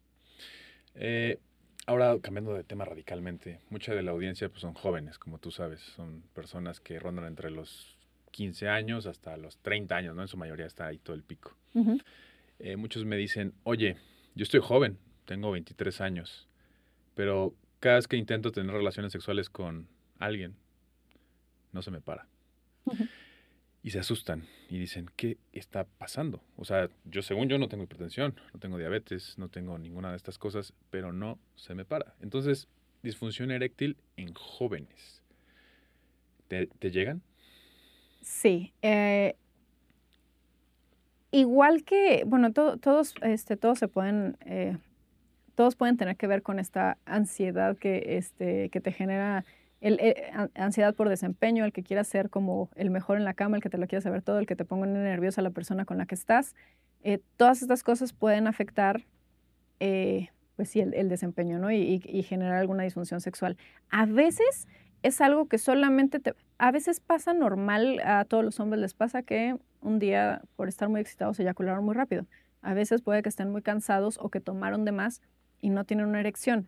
[0.93, 1.39] Eh,
[1.88, 5.80] Ahora, cambiando de tema radicalmente, mucha de la audiencia pues, son jóvenes, como tú sabes,
[5.80, 7.97] son personas que rondan entre los
[8.32, 10.22] 15 años hasta los 30 años, ¿no?
[10.22, 11.56] En su mayoría está ahí todo el pico.
[12.60, 13.98] Eh, muchos me dicen, oye,
[14.36, 16.48] yo estoy joven, tengo 23 años,
[17.16, 19.88] pero cada vez que intento tener relaciones sexuales con
[20.20, 20.56] alguien,
[21.72, 22.28] no se me para
[23.88, 26.42] y se asustan y dicen, ¿qué está pasando?
[26.58, 30.18] O sea, yo según yo no tengo hipertensión, no tengo diabetes, no tengo ninguna de
[30.18, 32.16] estas cosas, pero no se me para.
[32.22, 32.68] Entonces,
[33.02, 35.24] disfunción eréctil en jóvenes.
[36.48, 37.22] ¿Te, llegan?
[38.22, 38.74] Sí.
[38.82, 39.36] Eh,
[41.32, 44.78] igual que, bueno, todos, este, todos se pueden, eh,
[45.55, 49.43] todos pueden tener que ver con esta ansiedad que, este, que te genera
[49.82, 50.15] el,
[50.55, 53.70] ansiedad por desempeño, el que quiera ser como el mejor en la cama, el que
[53.70, 56.15] te lo quiera saber todo, el que te ponga nerviosa la persona con la que
[56.15, 56.55] estás.
[57.03, 59.03] Eh, todas estas cosas pueden afectar,
[59.80, 61.72] eh, pues sí, el, desempeño, ¿no?
[61.72, 63.57] Y, generar alguna disfunción sexual.
[63.89, 64.68] A veces
[65.08, 69.24] es algo que solamente te, a veces pasa normal, a todos los hombres les pasa
[69.24, 72.26] que un día por estar muy excitados eyacularon muy rápido.
[72.62, 75.22] A veces puede que estén muy cansados o que tomaron de más
[75.62, 76.68] y no tienen una erección.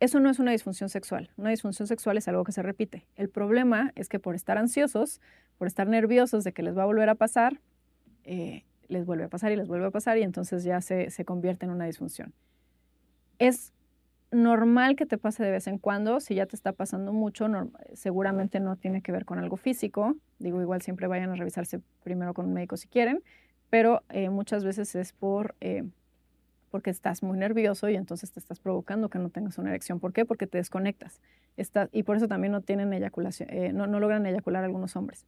[0.00, 1.30] Eso no es una disfunción sexual.
[1.36, 3.06] Una disfunción sexual es algo que se repite.
[3.16, 5.20] El problema es que por estar ansiosos,
[5.58, 7.60] por estar nerviosos de que les va a volver a pasar,
[8.24, 11.66] eh, les vuelve a pasar y les vuelve a pasar y entonces ya se, convierte
[11.66, 12.32] en una disfunción.
[13.38, 13.72] Es
[14.30, 16.20] normal que te pase de vez en cuando.
[16.20, 17.46] Si ya te está pasando mucho,
[17.94, 20.16] seguramente no tiene que ver con algo físico.
[20.38, 23.22] Digo, igual siempre vayan a revisarse primero con un médico si quieren,
[23.70, 25.84] pero eh, muchas veces es por eh,
[26.70, 30.00] porque estás muy nervioso y entonces te estás provocando que no tengas una erección.
[30.00, 30.24] ¿Por qué?
[30.24, 31.20] Porque te desconectas.
[31.92, 35.26] Y por eso también no tienen eyaculación, eh, no, no, logran eyacular algunos hombres.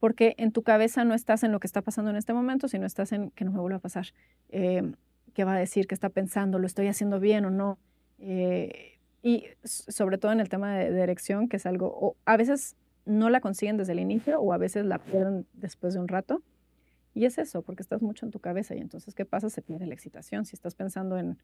[0.00, 2.86] Porque en tu cabeza no estás en lo que está pasando en este momento, sino
[2.86, 4.06] estás en que no me vuelva a pasar.
[4.48, 4.92] Eh,
[5.34, 5.86] ¿Qué va a decir?
[5.86, 6.58] ¿Qué está pensando?
[6.58, 7.78] ¿Lo estoy haciendo bien o no?
[8.18, 12.76] Eh, y sobre todo en el tema de, de, erección, que es algo, a veces
[13.04, 16.42] no la consiguen desde el inicio o a veces la pierden después de un rato.
[17.14, 19.50] Y es eso, porque estás mucho en tu cabeza y entonces, ¿qué pasa?
[19.50, 20.44] Se pierde la excitación.
[20.44, 21.38] Si estás pensando en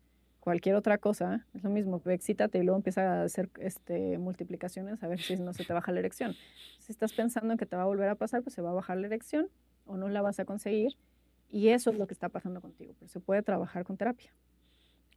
[0.45, 5.09] cualquier otra cosa, es lo mismo, excítate y luego empieza a hacer este, multiplicaciones a
[5.09, 6.35] ver si no se te baja la erección.
[6.81, 8.75] Si estás pensando en que te va a volver a pasar, pues se va a
[8.75, 9.49] bajar la erección
[9.87, 10.93] o no la vas a conseguir.
[11.51, 14.31] Y eso es lo que está pasando contigo, pero se puede trabajar con terapia.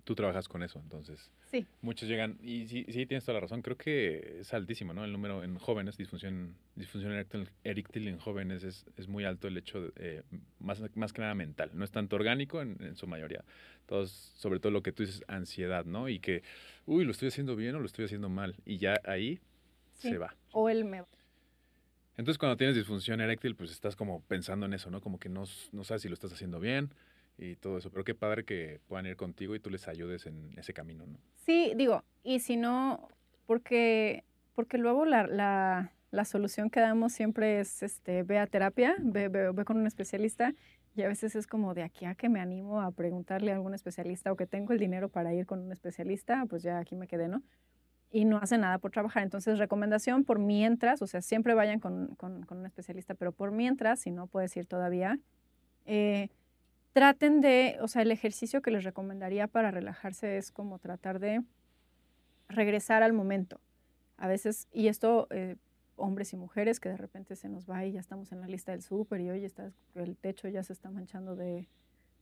[0.07, 1.29] Tú trabajas con eso, entonces.
[1.51, 1.67] Sí.
[1.81, 5.03] Muchos llegan, y sí, sí, tienes toda la razón, creo que es altísimo, ¿no?
[5.03, 9.81] El número en jóvenes, disfunción, disfunción eréctil, en jóvenes es, es, muy alto el hecho,
[9.81, 10.23] de, eh,
[10.59, 13.43] más, más que nada mental, no es tanto orgánico en, su mayoría.
[13.85, 16.07] Todos, sobre todo lo que tú dices, ansiedad, ¿no?
[16.07, 16.41] Y que,
[16.85, 19.41] uy, lo estoy haciendo bien o lo estoy haciendo mal, y ya ahí
[19.91, 20.37] se va.
[20.53, 21.03] O él me
[22.15, 25.01] Entonces, cuando tienes disfunción eréctil, pues estás como pensando en eso, ¿no?
[25.01, 25.43] Como que no,
[25.73, 26.93] no sabes si lo estás haciendo bien,
[27.37, 27.91] y todo eso.
[27.91, 31.19] Pero qué padre que puedan ir contigo y tú les ayudes en ese camino, ¿no?
[31.45, 33.07] Sí, digo, y si no,
[33.45, 34.23] porque,
[34.53, 39.29] porque luego la, la, la solución que damos siempre es, este, ve a terapia, ve,
[39.29, 40.53] ve, ve con un especialista
[40.95, 43.75] y a veces es como de aquí a que me animo a preguntarle a algún
[43.75, 47.07] especialista o que tengo el dinero para ir con un especialista, pues ya aquí me
[47.07, 47.43] quedé, ¿no?
[48.09, 49.21] Y no hace nada por trabajar.
[49.21, 53.51] Entonces, recomendación por mientras, o sea, siempre vayan con, con, con un especialista, pero por
[53.51, 55.19] mientras, si no puedes ir todavía,
[55.85, 56.29] eh,
[56.93, 61.43] traten de, o sea, el ejercicio que les recomendaría para relajarse es como tratar de
[62.49, 63.59] regresar al momento.
[64.17, 65.57] A veces, y esto, eh,
[65.95, 68.71] hombres y mujeres, que de repente se nos va y ya estamos en la lista
[68.71, 71.67] del súper y hoy está, el techo ya se está manchando de,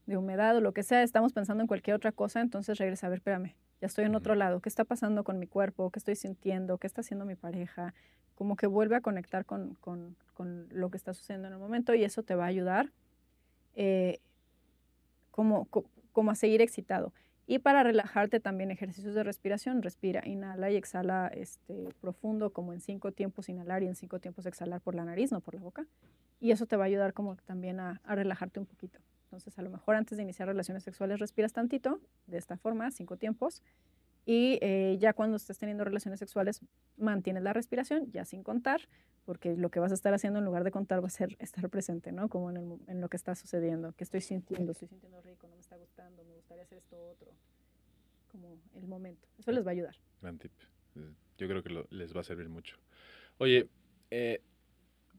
[0.06, 3.10] de humedad o lo que sea, estamos pensando en cualquier otra cosa, entonces regresa, a
[3.10, 5.90] ver, espérame, ya estoy en otro lado, ¿qué está pasando con mi cuerpo?
[5.90, 6.78] ¿Qué estoy sintiendo?
[6.78, 7.94] ¿Qué está haciendo mi pareja?
[8.34, 11.94] Como que vuelve a conectar con, con, con lo que está sucediendo en el momento
[11.94, 12.92] y eso te va a ayudar
[13.74, 14.20] eh,
[15.36, 15.68] como,
[16.12, 17.12] como a seguir excitado.
[17.46, 22.80] Y para relajarte también ejercicios de respiración, respira, inhala y exhala este, profundo, como en
[22.80, 25.86] cinco tiempos inhalar y en cinco tiempos exhalar por la nariz, no por la boca.
[26.40, 28.98] Y eso te va a ayudar como también a, relajarte un poquito.
[29.26, 33.16] Entonces, a lo mejor antes de iniciar relaciones sexuales respiras tantito, de esta forma, cinco
[33.16, 33.62] tiempos,
[34.24, 36.60] y eh, ya cuando estés teniendo relaciones sexuales
[36.96, 38.80] mantienes la respiración, ya sin contar,
[39.26, 41.68] porque lo que vas a estar haciendo en lugar de contar va a ser estar
[41.68, 42.28] presente, ¿no?
[42.30, 45.56] Como en, el, en lo que está sucediendo, que estoy sintiendo, estoy sintiendo rico, no
[45.56, 47.32] me está gustando, me gustaría hacer esto otro,
[48.28, 49.28] como el momento.
[49.38, 49.96] Eso les va a ayudar.
[50.22, 50.52] Gran tip.
[50.94, 52.78] Eh, yo creo que lo, les va a servir mucho.
[53.38, 53.68] Oye,
[54.10, 54.40] eh,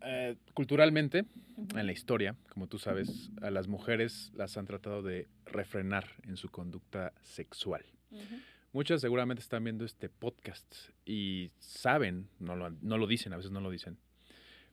[0.02, 1.26] eh, culturalmente,
[1.58, 1.80] uh -huh.
[1.80, 6.38] en la historia, como tú sabes, a las mujeres las han tratado de refrenar en
[6.38, 7.84] su conducta sexual.
[8.12, 8.42] Uh -huh.
[8.74, 13.52] Muchas seguramente están viendo este podcast y saben, no lo, no lo dicen, a veces
[13.52, 13.98] no lo dicen,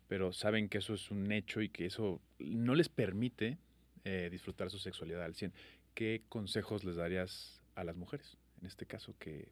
[0.09, 3.59] pero saben que eso es un hecho y que eso no les permite
[4.05, 5.53] eh, disfrutar su sexualidad al 100.
[5.95, 9.49] ¿Qué consejos les darías a las mujeres, en este caso, que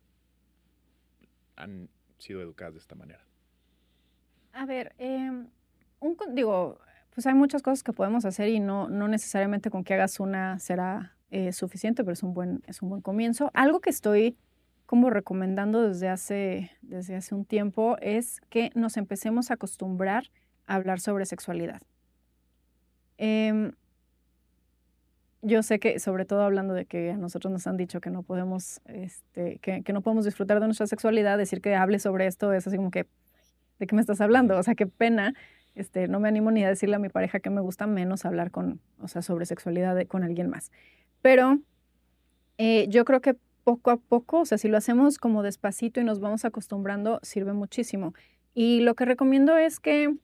[1.57, 1.88] han
[2.18, 3.24] sido educadas de esta manera?
[4.53, 4.95] A ver,
[6.01, 6.80] un, digo,
[7.14, 10.59] pues hay muchas cosas que podemos hacer y no, no necesariamente con que hagas una
[10.59, 13.51] será eh, suficiente, pero es un, buen, es un buen comienzo.
[13.55, 14.37] Algo que estoy
[14.87, 20.24] como recomendando desde hace, desde hace un tiempo es que nos empecemos a acostumbrar
[20.66, 21.80] a hablar sobre sexualidad.
[23.18, 23.72] Eh,
[25.43, 28.22] yo sé que, sobre todo hablando de que a nosotros nos han dicho que no
[28.22, 32.66] podemos, este, que, no podemos disfrutar de nuestra sexualidad, decir que hable sobre esto es
[32.66, 33.07] así como que,
[33.80, 34.57] ¿de qué me estás hablando?
[34.57, 35.35] O sea, qué pena.
[35.74, 38.51] Este, no me animo ni a decirle a mi pareja que me gusta menos hablar
[38.51, 40.70] con, o sea, sobre sexualidad con alguien más.
[41.22, 41.60] Pero
[42.58, 46.04] eh, yo creo que poco a poco, o sea, si lo hacemos como despacito y
[46.04, 48.12] nos vamos acostumbrando, sirve muchísimo.
[48.54, 50.14] Y lo que recomiendo es que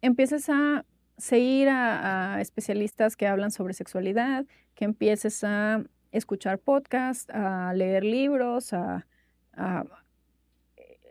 [0.00, 0.84] empieces a
[1.18, 5.82] seguir a, especialistas que hablan sobre sexualidad, que empieces a
[6.12, 9.06] escuchar podcasts, a leer libros, a,
[9.54, 9.84] a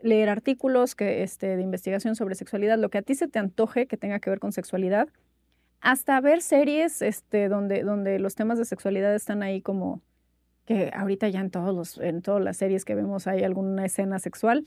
[0.02, 3.86] leer artículos que, este, de investigación sobre sexualidad, lo que a ti se te antoje
[3.86, 5.08] que tenga que ver con sexualidad,
[5.80, 10.02] hasta ver series este, donde, donde los temas de sexualidad están ahí como
[10.66, 14.18] que ahorita ya en, todos los, en todas las series que vemos hay alguna escena
[14.18, 14.66] sexual,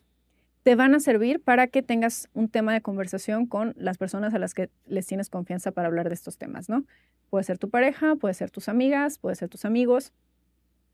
[0.64, 4.40] te van a servir para que tengas un tema de conversación con las personas a
[4.40, 6.86] las que les tienes confianza para hablar de estos temas, ¿no?
[7.30, 10.12] Puede ser tu pareja, puede ser tus amigas, puede ser tus amigos,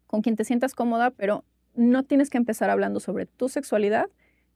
[0.08, 1.44] con quien te sientas cómoda, pero
[1.76, 4.08] no tienes que empezar hablando sobre tu sexualidad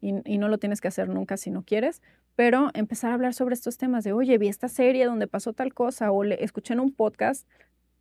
[0.02, 2.02] y, no lo tienes que hacer nunca si no quieres,
[2.36, 5.74] pero empezar a hablar sobre estos temas de, oye, vi esta serie donde pasó tal
[5.74, 7.48] cosa o le escuché en un podcast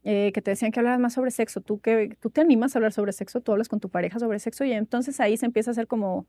[0.03, 2.79] eh, que te decían que hablaras más sobre sexo, ¿Tú, que, tú te animas a
[2.79, 5.71] hablar sobre sexo, tú hablas con tu pareja sobre sexo y entonces ahí se empieza
[5.71, 6.27] a hacer como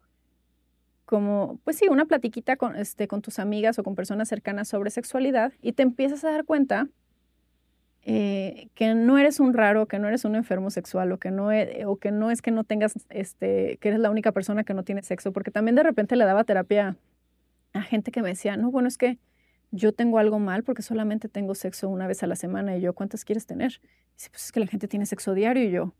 [1.05, 4.91] como, pues sí, una platiquita con, este, con tus amigas o con personas cercanas sobre
[4.91, 6.87] sexualidad y te empiezas a dar cuenta
[8.03, 11.51] eh, que no eres un raro, que no eres un enfermo sexual o que no,
[11.51, 14.73] e, o que no es que no tengas, este, que eres la única persona que
[14.73, 16.97] no tiene sexo, porque también de repente le daba terapia
[17.73, 19.19] a gente que me decía, no, bueno, es que
[19.71, 22.93] yo tengo algo mal porque solamente tengo sexo una vez a la semana y yo,
[22.93, 23.79] ¿cuántas quieres tener?
[24.13, 25.93] dice, pues es que la gente tiene sexo diario y yo,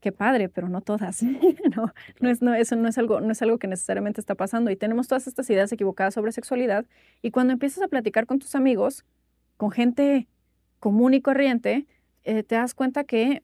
[0.00, 1.22] qué padre, pero no todas.
[1.76, 4.70] no, no es, no, eso no es, algo, no es algo que necesariamente está pasando.
[4.70, 6.86] Y tenemos todas estas ideas equivocadas sobre sexualidad.
[7.22, 9.04] Y cuando empiezas a platicar con tus amigos,
[9.56, 10.28] con gente
[10.80, 11.86] común y corriente,
[12.24, 13.42] eh, te das cuenta que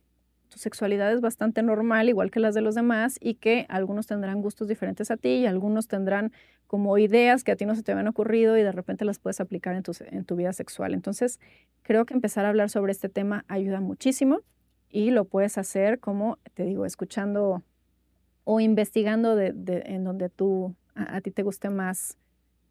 [0.48, 4.40] tu sexualidad es bastante normal, igual que las de los demás, y que algunos tendrán
[4.40, 6.32] gustos diferentes a ti y algunos tendrán
[6.66, 9.40] como ideas que a ti no se te habían ocurrido y de repente las puedes
[9.40, 10.94] aplicar en tu, en tu vida sexual.
[10.94, 11.40] Entonces,
[11.82, 14.40] creo que empezar a hablar sobre este tema ayuda muchísimo
[14.89, 17.62] y lo puedes hacer como, te digo, escuchando
[18.44, 22.16] o investigando en donde tú, a, a, ti te guste más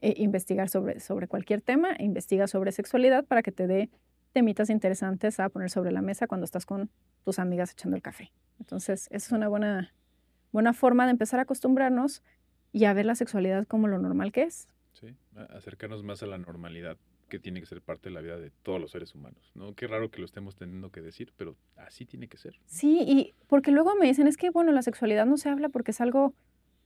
[0.02, 3.90] eh, investigar sobre, sobre cualquier tema, investiga sobre sexualidad para que te dé
[4.34, 6.90] temitas interesantes a poner sobre la mesa cuando estás con
[7.24, 8.32] tus amigas echando el café.
[8.60, 9.94] Entonces, esa es una buena,
[10.52, 12.22] buena forma de empezar a acostumbrarnos
[12.72, 15.08] y a ver la sexualidad como lo normal que es, Sí,
[15.50, 16.98] acercarnos más a la normalidad
[17.28, 19.74] que tiene que ser parte de la vida de todos los seres humanos, ¿no?
[19.74, 22.60] Qué raro que lo estemos teniendo que decir, pero así tiene que ser.
[22.66, 25.92] Sí, y porque luego me dicen, es que, bueno, la sexualidad no se habla porque
[25.92, 26.36] es algo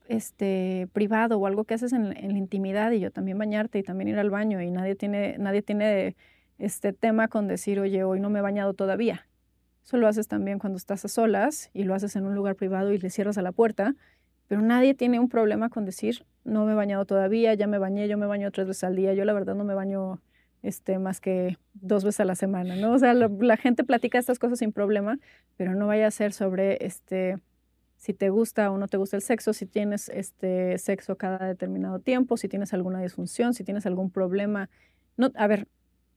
[0.08, 3.84] este, privado o algo que haces en, en la intimidad y yo también bañarte y
[3.84, 6.16] también ir al baño y nadie tiene, nadie tiene
[6.58, 9.28] este tema con decir, oye, hoy no me he bañado todavía.
[9.84, 12.92] Eso lo haces también cuando estás a solas y lo haces en un lugar privado
[12.92, 13.96] y le cierras a la puerta,
[14.48, 18.08] pero nadie tiene un problema con decir, no me he bañado todavía, ya me bañé,
[18.08, 20.22] yo me baño tres veces al día, yo la verdad no me baño
[20.62, 22.94] este, más que dos veces a la semana, ¿no?
[22.94, 25.20] O sea, la gente platica estas cosas sin problema,
[25.56, 27.38] pero no vaya a ser sobre, este,
[27.98, 32.00] si te gusta o no te gusta el sexo, si tienes este sexo cada determinado
[32.00, 34.70] tiempo, si tienes alguna disfunción, si tienes algún problema.
[35.18, 35.68] No, a ver,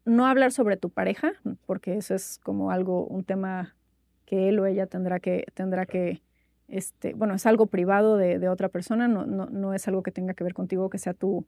[0.04, 1.32] no hablar sobre tu pareja,
[1.66, 3.76] porque eso es como algo, un tema
[4.24, 6.22] que él o ella tendrá que, tendrá que,
[6.68, 10.12] este, bueno, es algo privado de, de otra persona, no, no, no, es algo que
[10.12, 11.46] tenga que ver contigo, que sea tu,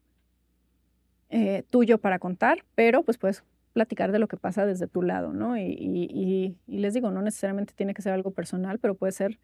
[1.31, 3.43] eh, tuyo para contar, pero pues puedes
[3.73, 5.57] platicar de lo que pasa desde tu lado, ¿no?
[5.57, 9.39] Y, y, y, les digo, no necesariamente tiene que ser algo personal, pero puede ser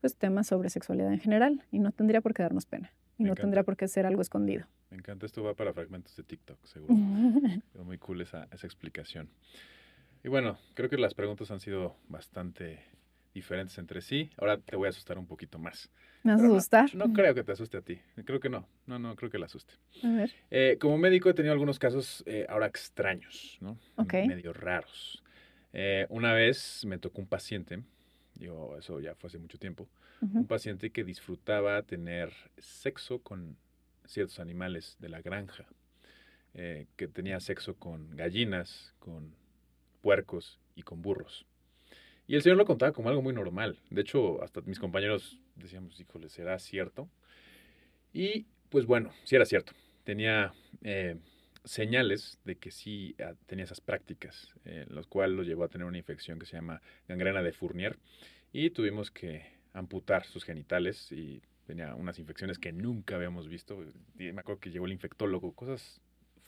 [0.00, 3.34] pues temas sobre sexualidad en general y no tendría por qué darnos pena y no
[3.34, 4.66] tendría por qué ser algo escondido.
[4.90, 6.94] Me encanta, esto va para fragmentos de TikTok, seguro.
[7.72, 9.28] Pero muy cool esa, esa explicación.
[10.24, 12.80] Y bueno, creo que las preguntas han sido bastante
[13.34, 14.30] diferentes entre sí.
[14.36, 15.90] Ahora te voy a asustar un poquito más.
[16.22, 16.94] ¿Me vas a asustar?
[16.94, 18.00] No, creo que te asuste a ti.
[18.24, 18.66] Creo que no.
[18.86, 19.74] No, no, creo que la asuste.
[20.02, 20.30] A ver.
[20.50, 23.78] Eh, como médico he tenido algunos casos eh, ahora extraños, ¿no?
[23.96, 24.14] Ok.
[24.26, 25.22] Medio raros.
[25.72, 27.82] Eh, una vez me tocó un paciente,
[28.40, 29.88] digo, eso ya fue hace mucho tiempo,
[30.22, 33.56] Uh un paciente que disfrutaba tener sexo con
[34.04, 35.66] ciertos animales de la granja,
[36.54, 39.34] eh, que tenía sexo con gallinas, con
[40.02, 41.46] puercos y con burros.
[42.26, 43.78] Y el señor lo contaba como algo muy normal.
[43.90, 47.08] De hecho, hasta mis compañeros decíamos, híjole, ¿será cierto?
[48.12, 49.72] Y pues bueno, sí era cierto.
[50.04, 50.52] Tenía
[50.82, 51.16] eh,
[51.64, 55.86] señales de que sí ah, tenía esas prácticas, eh, los cuales lo llevó a tener
[55.86, 57.98] una infección que se llama gangrena de Fournier.
[58.52, 63.84] Y tuvimos que amputar sus genitales y tenía unas infecciones que nunca habíamos visto.
[64.18, 66.00] Y me acuerdo que llegó el infectólogo, cosas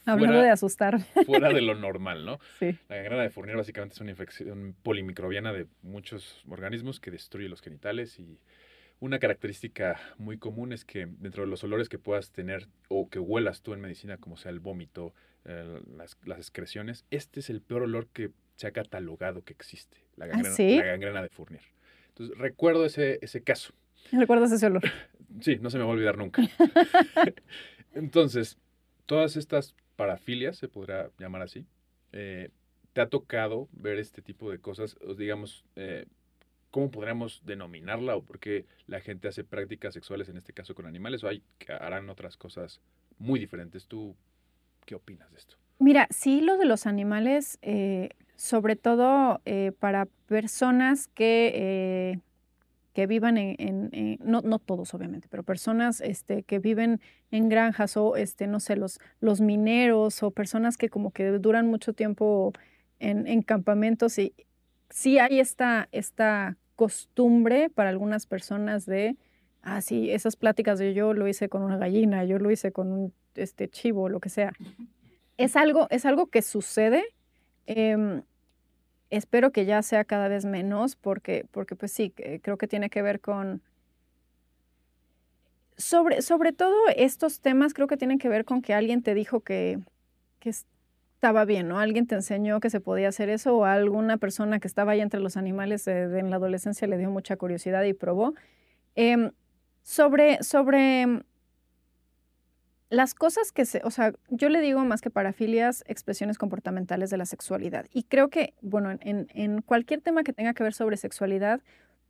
[0.05, 0.99] Hablando fuera, de asustar.
[1.25, 2.39] fuera de lo normal, ¿no?
[2.59, 2.77] Sí.
[2.89, 7.61] La gangrena de Fournier básicamente es una infección polimicrobiana de muchos organismos que destruye los
[7.61, 8.39] genitales y
[9.03, 13.19] una característica muy común es que dentro de los olores que puedas tener o que
[13.19, 15.13] huelas tú en medicina, como sea el vómito,
[15.43, 19.97] eh, las, las, excreciones, este es el peor olor que se ha catalogado que existe,
[20.15, 20.77] la gangrena, ¿Ah, sí?
[20.77, 21.63] la gangrena de Fournier.
[22.07, 23.73] Entonces, recuerdo ese, ese caso.
[24.13, 24.83] ¿Recuerdas ese olor?
[25.41, 26.43] Sí, no se me va a olvidar nunca.
[27.93, 28.57] Entonces,
[29.07, 31.65] todas estas parafilias, se podrá llamar así,
[32.11, 32.51] eh,
[32.93, 34.95] ¿te ha tocado ver este tipo de cosas?
[35.17, 36.05] Digamos, eh,
[36.73, 38.15] ¿cómo podríamos denominarla?
[38.15, 41.23] ¿O por qué la gente hace prácticas sexuales, en este caso con animales?
[41.23, 41.43] ¿O hay
[41.79, 42.81] harán otras cosas
[43.19, 43.85] muy diferentes?
[43.85, 44.15] ¿Tú
[44.83, 45.55] qué opinas de esto?
[45.77, 52.19] Mira, sí, lo de los animales, eh, sobre todo eh, para personas que, eh,
[52.93, 57.49] que vivan en, en, en, no, no todos obviamente, pero personas este, que viven en
[57.49, 61.93] granjas o, este, no sé, los, los mineros o personas que como que duran mucho
[61.93, 62.51] tiempo
[62.99, 64.33] en, en campamentos y
[64.89, 69.15] sí hay esta, esta costumbre para algunas personas de,
[69.61, 72.91] ah, sí, esas pláticas de yo lo hice con una gallina, yo lo hice con
[72.91, 74.53] un este, chivo, lo que sea.
[75.37, 77.03] Es algo, es algo que sucede.
[77.65, 78.21] Eh,
[79.09, 83.01] espero que ya sea cada vez menos porque, porque pues sí, creo que tiene que
[83.01, 83.61] ver con...
[85.75, 89.39] Sobre, sobre todo estos temas creo que tienen que ver con que alguien te dijo
[89.39, 89.79] que,
[90.39, 90.53] que
[91.23, 91.79] estaba bien, ¿no?
[91.79, 95.21] Alguien te enseñó que se podía hacer eso o alguna persona que estaba ahí entre
[95.21, 98.33] los animales en la adolescencia le dio mucha curiosidad y probó.
[98.97, 99.31] Eh,
[99.83, 101.23] sobre, sobre
[102.89, 107.15] las cosas que se, o sea, yo le digo más que parafilias, expresiones comportamentales de
[107.15, 107.85] la sexualidad.
[107.93, 111.61] Y creo que, bueno, en, en, cualquier tema que tenga que ver sobre sexualidad,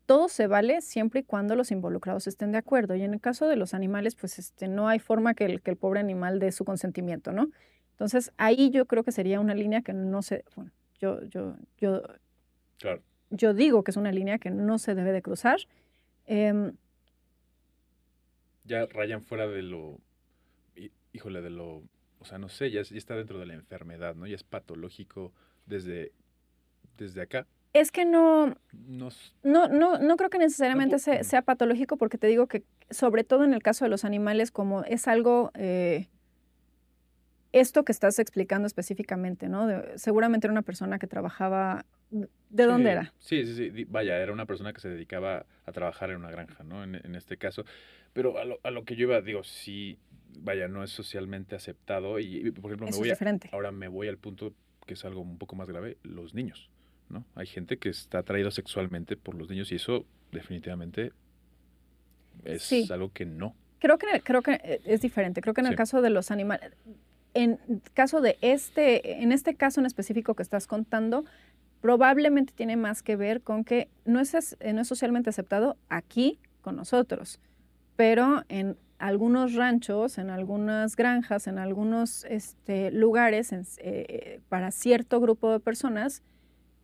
[0.08, 2.96] todo se vale siempre y cuando los involucrados estén de acuerdo.
[2.96, 5.70] Y en el caso de los animales, pues este, no hay forma que el, que
[5.70, 7.50] el pobre animal dé su consentimiento, ¿no?
[7.94, 12.02] Entonces, ahí yo creo que sería una línea que no se, bueno, yo, yo, yo,
[12.80, 13.02] claro.
[13.30, 15.60] yo digo que es una línea que no se debe de cruzar.
[16.26, 16.72] Eh,
[18.66, 20.00] ya rayan fuera de lo
[21.14, 21.84] híjole, de lo,
[22.20, 24.28] o sea, no sé, ya, ya, está dentro de la enfermedad, ¿no?
[24.28, 25.32] Ya es patológico
[25.66, 26.12] desde,
[26.98, 27.48] desde acá.
[27.72, 32.28] Es que no, Nos, no, no, no creo que necesariamente sea, sea, patológico porque te
[32.28, 36.08] digo que sobre todo en el caso de los animales, como es algo, eh,
[37.54, 39.68] esto que estás explicando específicamente, ¿no?
[39.68, 43.14] De, seguramente era una persona que trabajaba, ¿de sí, dónde era?
[43.20, 46.64] Sí, sí, sí, vaya, era una persona que se dedicaba a trabajar en una granja,
[46.64, 46.84] ¿no?
[46.84, 47.64] En, en este caso,
[48.12, 49.98] pero a lo, a lo, que yo iba, digo, sí,
[50.40, 53.14] vaya, no es socialmente aceptado y, por ejemplo, me voy
[53.52, 54.54] ahora me voy al punto
[54.86, 56.70] que es algo un poco más grave, los niños,
[57.10, 57.24] ¿no?
[57.36, 61.12] Hay gente que está atraído sexualmente por los niños y eso definitivamente
[62.44, 63.56] es algo que no.
[63.80, 65.42] Creo que, creo que eh, es diferente.
[65.42, 66.72] Creo que en el caso de los animales,
[67.34, 67.60] en
[67.94, 71.26] caso de este, en este caso en específico que estás contando,
[71.82, 76.76] probablemente tiene más que ver con que no es, no es socialmente aceptado aquí con
[76.76, 77.40] nosotros,
[77.96, 85.52] pero en algunos ranchos, en algunas granjas, en algunos este, lugares, eh, para cierto grupo
[85.52, 86.24] de personas,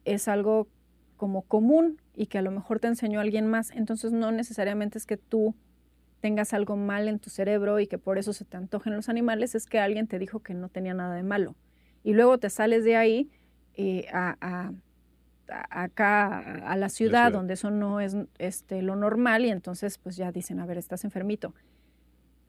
[0.03, 0.67] es algo
[1.15, 3.71] como común y que a lo mejor te enseñó alguien más.
[3.71, 5.55] Entonces no necesariamente es que tú
[6.19, 9.55] tengas algo mal en tu cerebro y que por eso se te antojen los animales,
[9.55, 11.55] es que alguien te dijo que no tenía nada de malo.
[12.03, 13.29] Y luego te sales de ahí
[13.75, 14.71] eh, a,
[15.47, 20.31] acá a la ciudad, donde eso no es este, lo normal y entonces pues ya
[20.31, 21.53] dicen, a ver, estás enfermito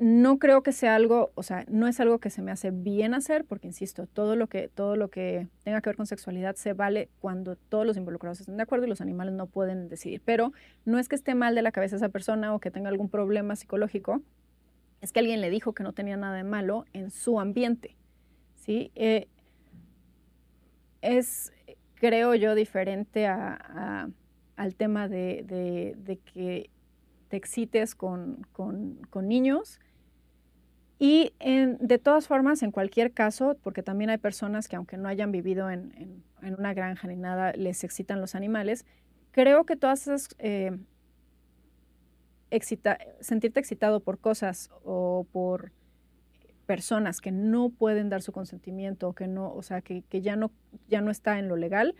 [0.01, 3.12] no creo que sea algo, o sea, no es algo que se me hace bien
[3.12, 6.72] hacer, porque insisto, todo lo que, todo lo que tenga que ver con sexualidad se
[6.72, 10.22] vale cuando todos los involucrados estén de acuerdo y los animales no pueden decidir.
[10.24, 10.55] Pero
[10.86, 13.56] no es que esté mal de la cabeza esa persona o que tenga algún problema
[13.56, 14.22] psicológico,
[15.02, 17.94] es que alguien le dijo que no tenía nada de malo en su ambiente.
[18.55, 18.93] ¿sí?
[18.94, 19.28] Eh,
[21.02, 21.52] es,
[21.97, 25.44] creo yo, diferente al tema de,
[26.32, 26.70] que
[27.28, 29.78] te excites con, con niños
[31.02, 35.32] y de todas formas, en cualquier caso, porque también hay personas que aunque no hayan
[35.32, 38.85] vivido en, una granja ni nada, les excitan los animales,
[39.32, 40.28] creo que todas esas...
[40.39, 40.78] Eh,
[43.20, 45.72] sentirte excitado por cosas o por
[46.66, 50.51] personas que no pueden dar su consentimiento, que no, o sea, que, ya, no,
[50.89, 51.94] ya no está en lo legal,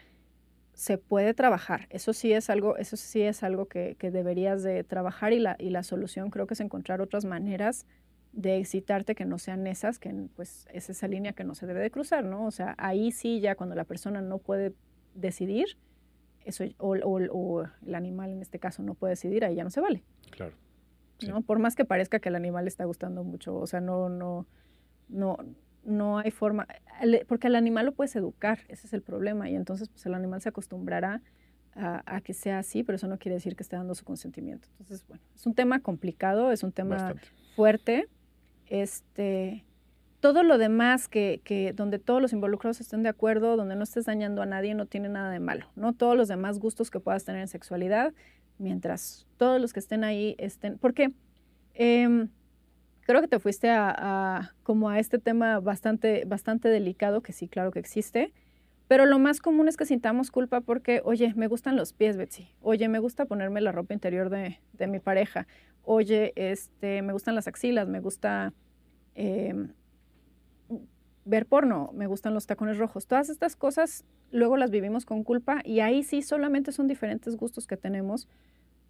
[0.75, 1.87] se puede trabajar.
[1.89, 5.71] Eso sí es algo, eso sí es algo que, deberías de trabajar y la, y
[5.71, 7.87] la solución creo que es encontrar otras maneras
[8.33, 11.81] de excitarte que no sean esas, que pues es esa línea que no se debe
[11.81, 12.47] de cruzar, ¿no?
[12.47, 14.73] O sea, ahí sí ya cuando la persona no puede
[15.15, 15.77] decidir,
[16.45, 19.81] eso, o, o, el animal en este caso no puede decidir, ahí ya no se
[19.81, 20.03] vale.
[20.31, 20.55] Claro.
[21.29, 21.43] ¿no?
[21.43, 24.47] Por más que parezca que el animal le está gustando mucho, o sea, no, no,
[25.09, 25.37] no,
[25.85, 26.67] no hay forma,
[27.27, 30.41] porque el animal lo puedes educar, ese es el problema, y entonces pues el animal
[30.41, 31.21] se acostumbrará
[31.75, 34.69] a, a, que sea así, pero eso no quiere decir que esté dando su consentimiento.
[34.73, 37.15] Entonces, bueno, es un tema complicado, es un tema
[37.55, 38.09] fuerte,
[38.71, 39.65] este,
[40.21, 44.43] todo lo demás que, donde todos los involucrados estén de acuerdo, donde no estés dañando
[44.43, 45.93] a nadie, no tiene nada de malo, ¿no?
[45.93, 48.15] Todos los demás gustos que puedas tener en sexualidad,
[48.59, 51.13] mientras todos los que estén ahí estén, porque
[51.75, 52.29] em,
[53.01, 57.71] creo que te fuiste a, como a este tema bastante, bastante delicado, que sí, claro
[57.71, 58.33] que existe,
[58.89, 62.49] pero lo más común es que sintamos culpa porque, oye, me gustan los pies, Betsy,
[62.61, 65.47] oye, me gusta ponerme la ropa interior de, de mi pareja,
[65.83, 68.53] oye, este, me gustan las axilas, me gusta
[69.15, 69.73] em,
[71.25, 73.07] ver porno, me gustan los tacones rojos.
[73.07, 77.67] Todas estas cosas luego las vivimos con culpa y ahí sí solamente son diferentes gustos
[77.67, 78.29] que tenemos,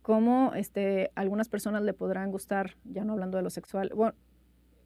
[0.03, 3.93] como este, algunas personas le podrán gustar, ya no hablando de lo sexual,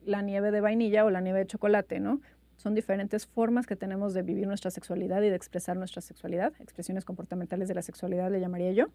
[0.03, 2.21] la nieve de vainilla o la nieve de chocolate, ¿no?
[2.57, 7.03] Son diferentes formas que tenemos de vivir nuestra sexualidad y de expresar nuestra sexualidad, expresiones
[7.05, 8.87] comportamentales de la sexualidad le llamaría yo.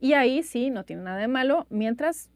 [0.00, 2.30] Y ahí sí, no tiene nada de malo, mientras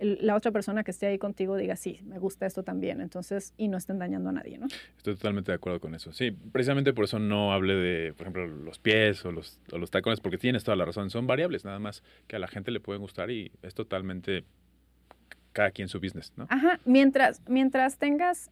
[0.00, 3.68] la otra persona que esté ahí contigo diga, sí, me gusta esto también, entonces, y
[3.68, 4.66] no estén dañando a nadie, ¿no?
[4.96, 6.12] Estoy totalmente de acuerdo con eso.
[6.12, 9.90] Sí, precisamente por eso no hablé de, por ejemplo, los pies o los, o los
[9.90, 12.80] tacones, porque tienes toda la razón, son variables nada más que a la gente le
[12.80, 14.44] pueden gustar y es totalmente
[15.52, 16.46] cada quien su business, ¿no?
[16.48, 18.50] Ajá, mientras, mientras tengas,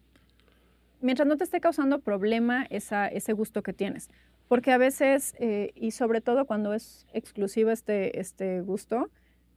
[1.01, 4.09] mientras no te esté causando problema esa, ese gusto que tienes.
[4.49, 9.09] Porque a veces, eh, y sobre todo cuando es exclusivo este, este gusto,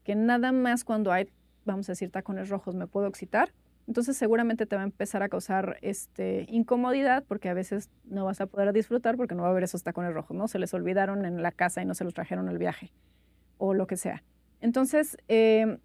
[0.04, 1.28] que nada más cuando hay,
[1.64, 3.52] vamos a decir, tacones rojos me puedo excitar,
[3.88, 8.40] entonces seguramente te va a empezar a causar este, incomodidad porque a veces no vas
[8.40, 10.46] a poder disfrutar porque no va a haber esos tacones rojos, ¿no?
[10.46, 12.92] Se les olvidaron en la casa y no se los trajeron al viaje
[13.58, 14.22] o lo que sea.
[14.60, 15.78] Entonces, em,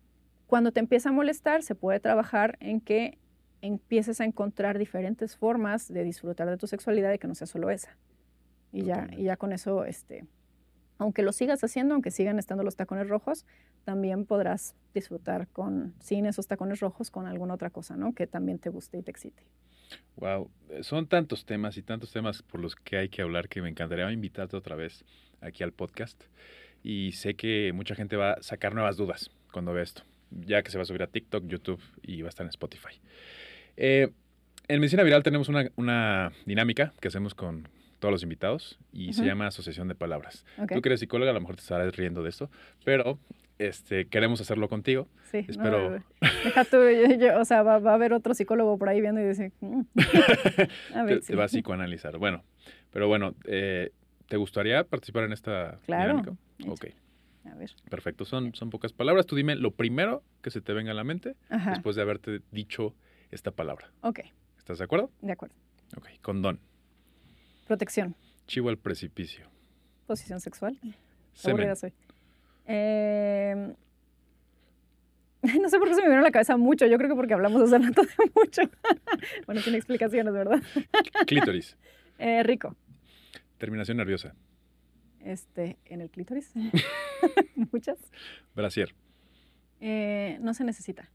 [0.48, 3.18] cuando te empieza a molestar, se puede trabajar en que
[3.62, 7.70] empieces a encontrar diferentes formas de disfrutar de tu sexualidad y que no sea solo
[7.70, 7.98] esa.
[8.72, 10.26] Y ya, y ya con eso, este,
[10.98, 13.45] aunque lo sigas haciendo, aunque sigan estando los tacones rojos,
[13.84, 18.14] también podrás disfrutar con, sin esos tacones rojos, con alguna otra cosa, ¿no?
[18.14, 19.44] Que también te guste y te excite.
[20.18, 20.49] Wow,
[20.81, 24.11] son tantos temas y tantos temas por los que hay que hablar que me encantaría
[24.11, 25.06] invitarte otra vez
[25.39, 26.22] aquí al podcast.
[26.84, 30.72] Y sé que mucha gente va a sacar nuevas dudas cuando vea esto, ya que
[30.72, 32.99] se va a subir a TikTok, YouTube y va a estar en Spotify.
[33.77, 34.10] Eh,
[34.68, 37.69] en Medicina Viral tenemos una, una dinámica que hacemos con,
[37.99, 40.45] todos los invitados y se llama Asociación de Palabras.
[40.74, 42.49] Tú que eres psicóloga, a lo mejor te estarás riendo de esto,
[42.86, 43.19] pero
[43.60, 45.07] este, queremos hacerlo contigo.
[45.32, 45.99] Sí, no, Espero.
[46.44, 49.19] deja tú, yo- yo- o sea, va, va a haber otro psicólogo por ahí viendo
[49.19, 49.82] y dice, "Mm".
[50.94, 51.34] a te, ver, te sí.
[51.36, 52.18] va a psicoanalizar.
[52.18, 52.44] Bueno,
[52.91, 53.91] pero bueno, eh,
[54.28, 56.03] ¿te gustaría participar en esta Claro.
[56.22, 56.36] dinámica?
[56.72, 56.86] Ok,
[57.52, 58.26] A ver, perfecto.
[58.26, 59.26] Son, son pocas palabras.
[59.26, 62.41] Tú dime lo primero que se te venga a la mente ajá, después de haberte
[62.52, 62.94] dicho
[63.32, 63.91] esta palabra.
[64.02, 64.19] ok,
[64.57, 65.10] ¿Estás de acuerdo?
[65.22, 65.56] de acuerdo.
[65.98, 66.60] Ok, condón.
[67.68, 68.15] Protección,
[68.48, 69.45] Chivo al precipicio.
[70.07, 70.80] posición sexual.
[71.34, 71.76] Semen.
[71.76, 71.94] soy.
[72.65, 73.73] Eh,
[75.61, 76.85] no sé por qué se me vino a la cabeza mucho.
[76.88, 78.61] Yo creo que porque hablamos hace rato de mucho.
[79.45, 80.61] bueno, sin explicaciones, ¿verdad?
[81.27, 81.77] Clítoris.
[82.19, 82.76] Eh, rico.
[83.57, 84.34] Terminación nerviosa.
[85.19, 86.52] Este, en el clítoris.
[87.72, 87.98] Muchas.
[88.56, 88.95] Brasier.
[89.81, 91.10] Eh, no se necesita.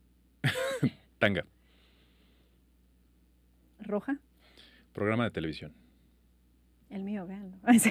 [1.18, 1.46] Tanga.
[3.80, 4.18] Roja.
[4.92, 5.72] Programa de televisión.
[6.92, 7.56] El mío, véanlo.
[7.78, 7.90] Sí.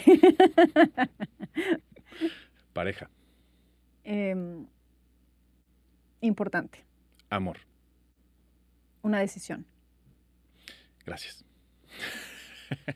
[2.73, 3.10] Pareja.
[4.03, 4.68] Em,
[6.22, 6.86] importante.
[7.30, 7.57] Amor.
[9.02, 9.65] Una decisión.
[11.06, 11.44] Gracias.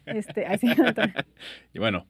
[0.06, 0.68] Este, ay, sí,
[1.74, 2.06] Y bueno,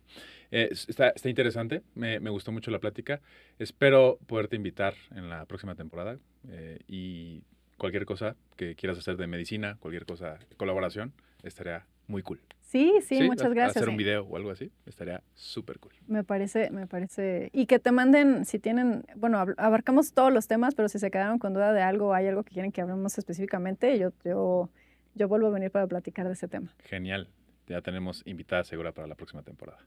[0.51, 1.81] eh, está, está interesante.
[1.95, 3.21] Me, me gustó mucho la plática.
[3.57, 6.19] Espero poderte invitar en la próxima temporada.
[6.49, 7.43] eh, y
[7.77, 11.13] cualquier cosa que quieras hacer de medicina, cualquier cosa de colaboración,
[11.43, 12.41] estaría muy cool.
[12.65, 13.77] Sí, sí, ha- muchas gracias.
[13.77, 14.03] Hacer un sí.
[14.03, 15.93] video o algo así, estaría súper cool.
[16.07, 17.49] Me parece, me parece.
[17.53, 21.09] Y que te manden, si tienen, bueno, ab- abarcamos todos los temas, pero si se
[21.11, 24.69] quedaron con duda de algo o hay algo que quieren que hablemos específicamente, yo, yo,
[25.13, 26.73] yo vuelvo a venir para platicar de ese tema.
[26.83, 27.29] Genial.
[27.67, 29.79] Ya tenemos invitada segura para la próxima temporada.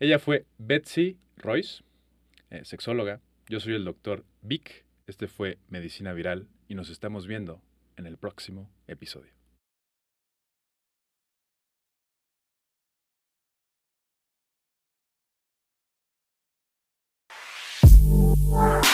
[0.00, 1.82] Ella fue Betsy Royce,
[2.50, 3.20] eh, sexóloga.
[3.48, 4.84] Yo soy el doctor Vic.
[5.06, 7.60] Este fue Medicina Viral y nos estamos viendo
[7.96, 9.32] en el próximo episodio.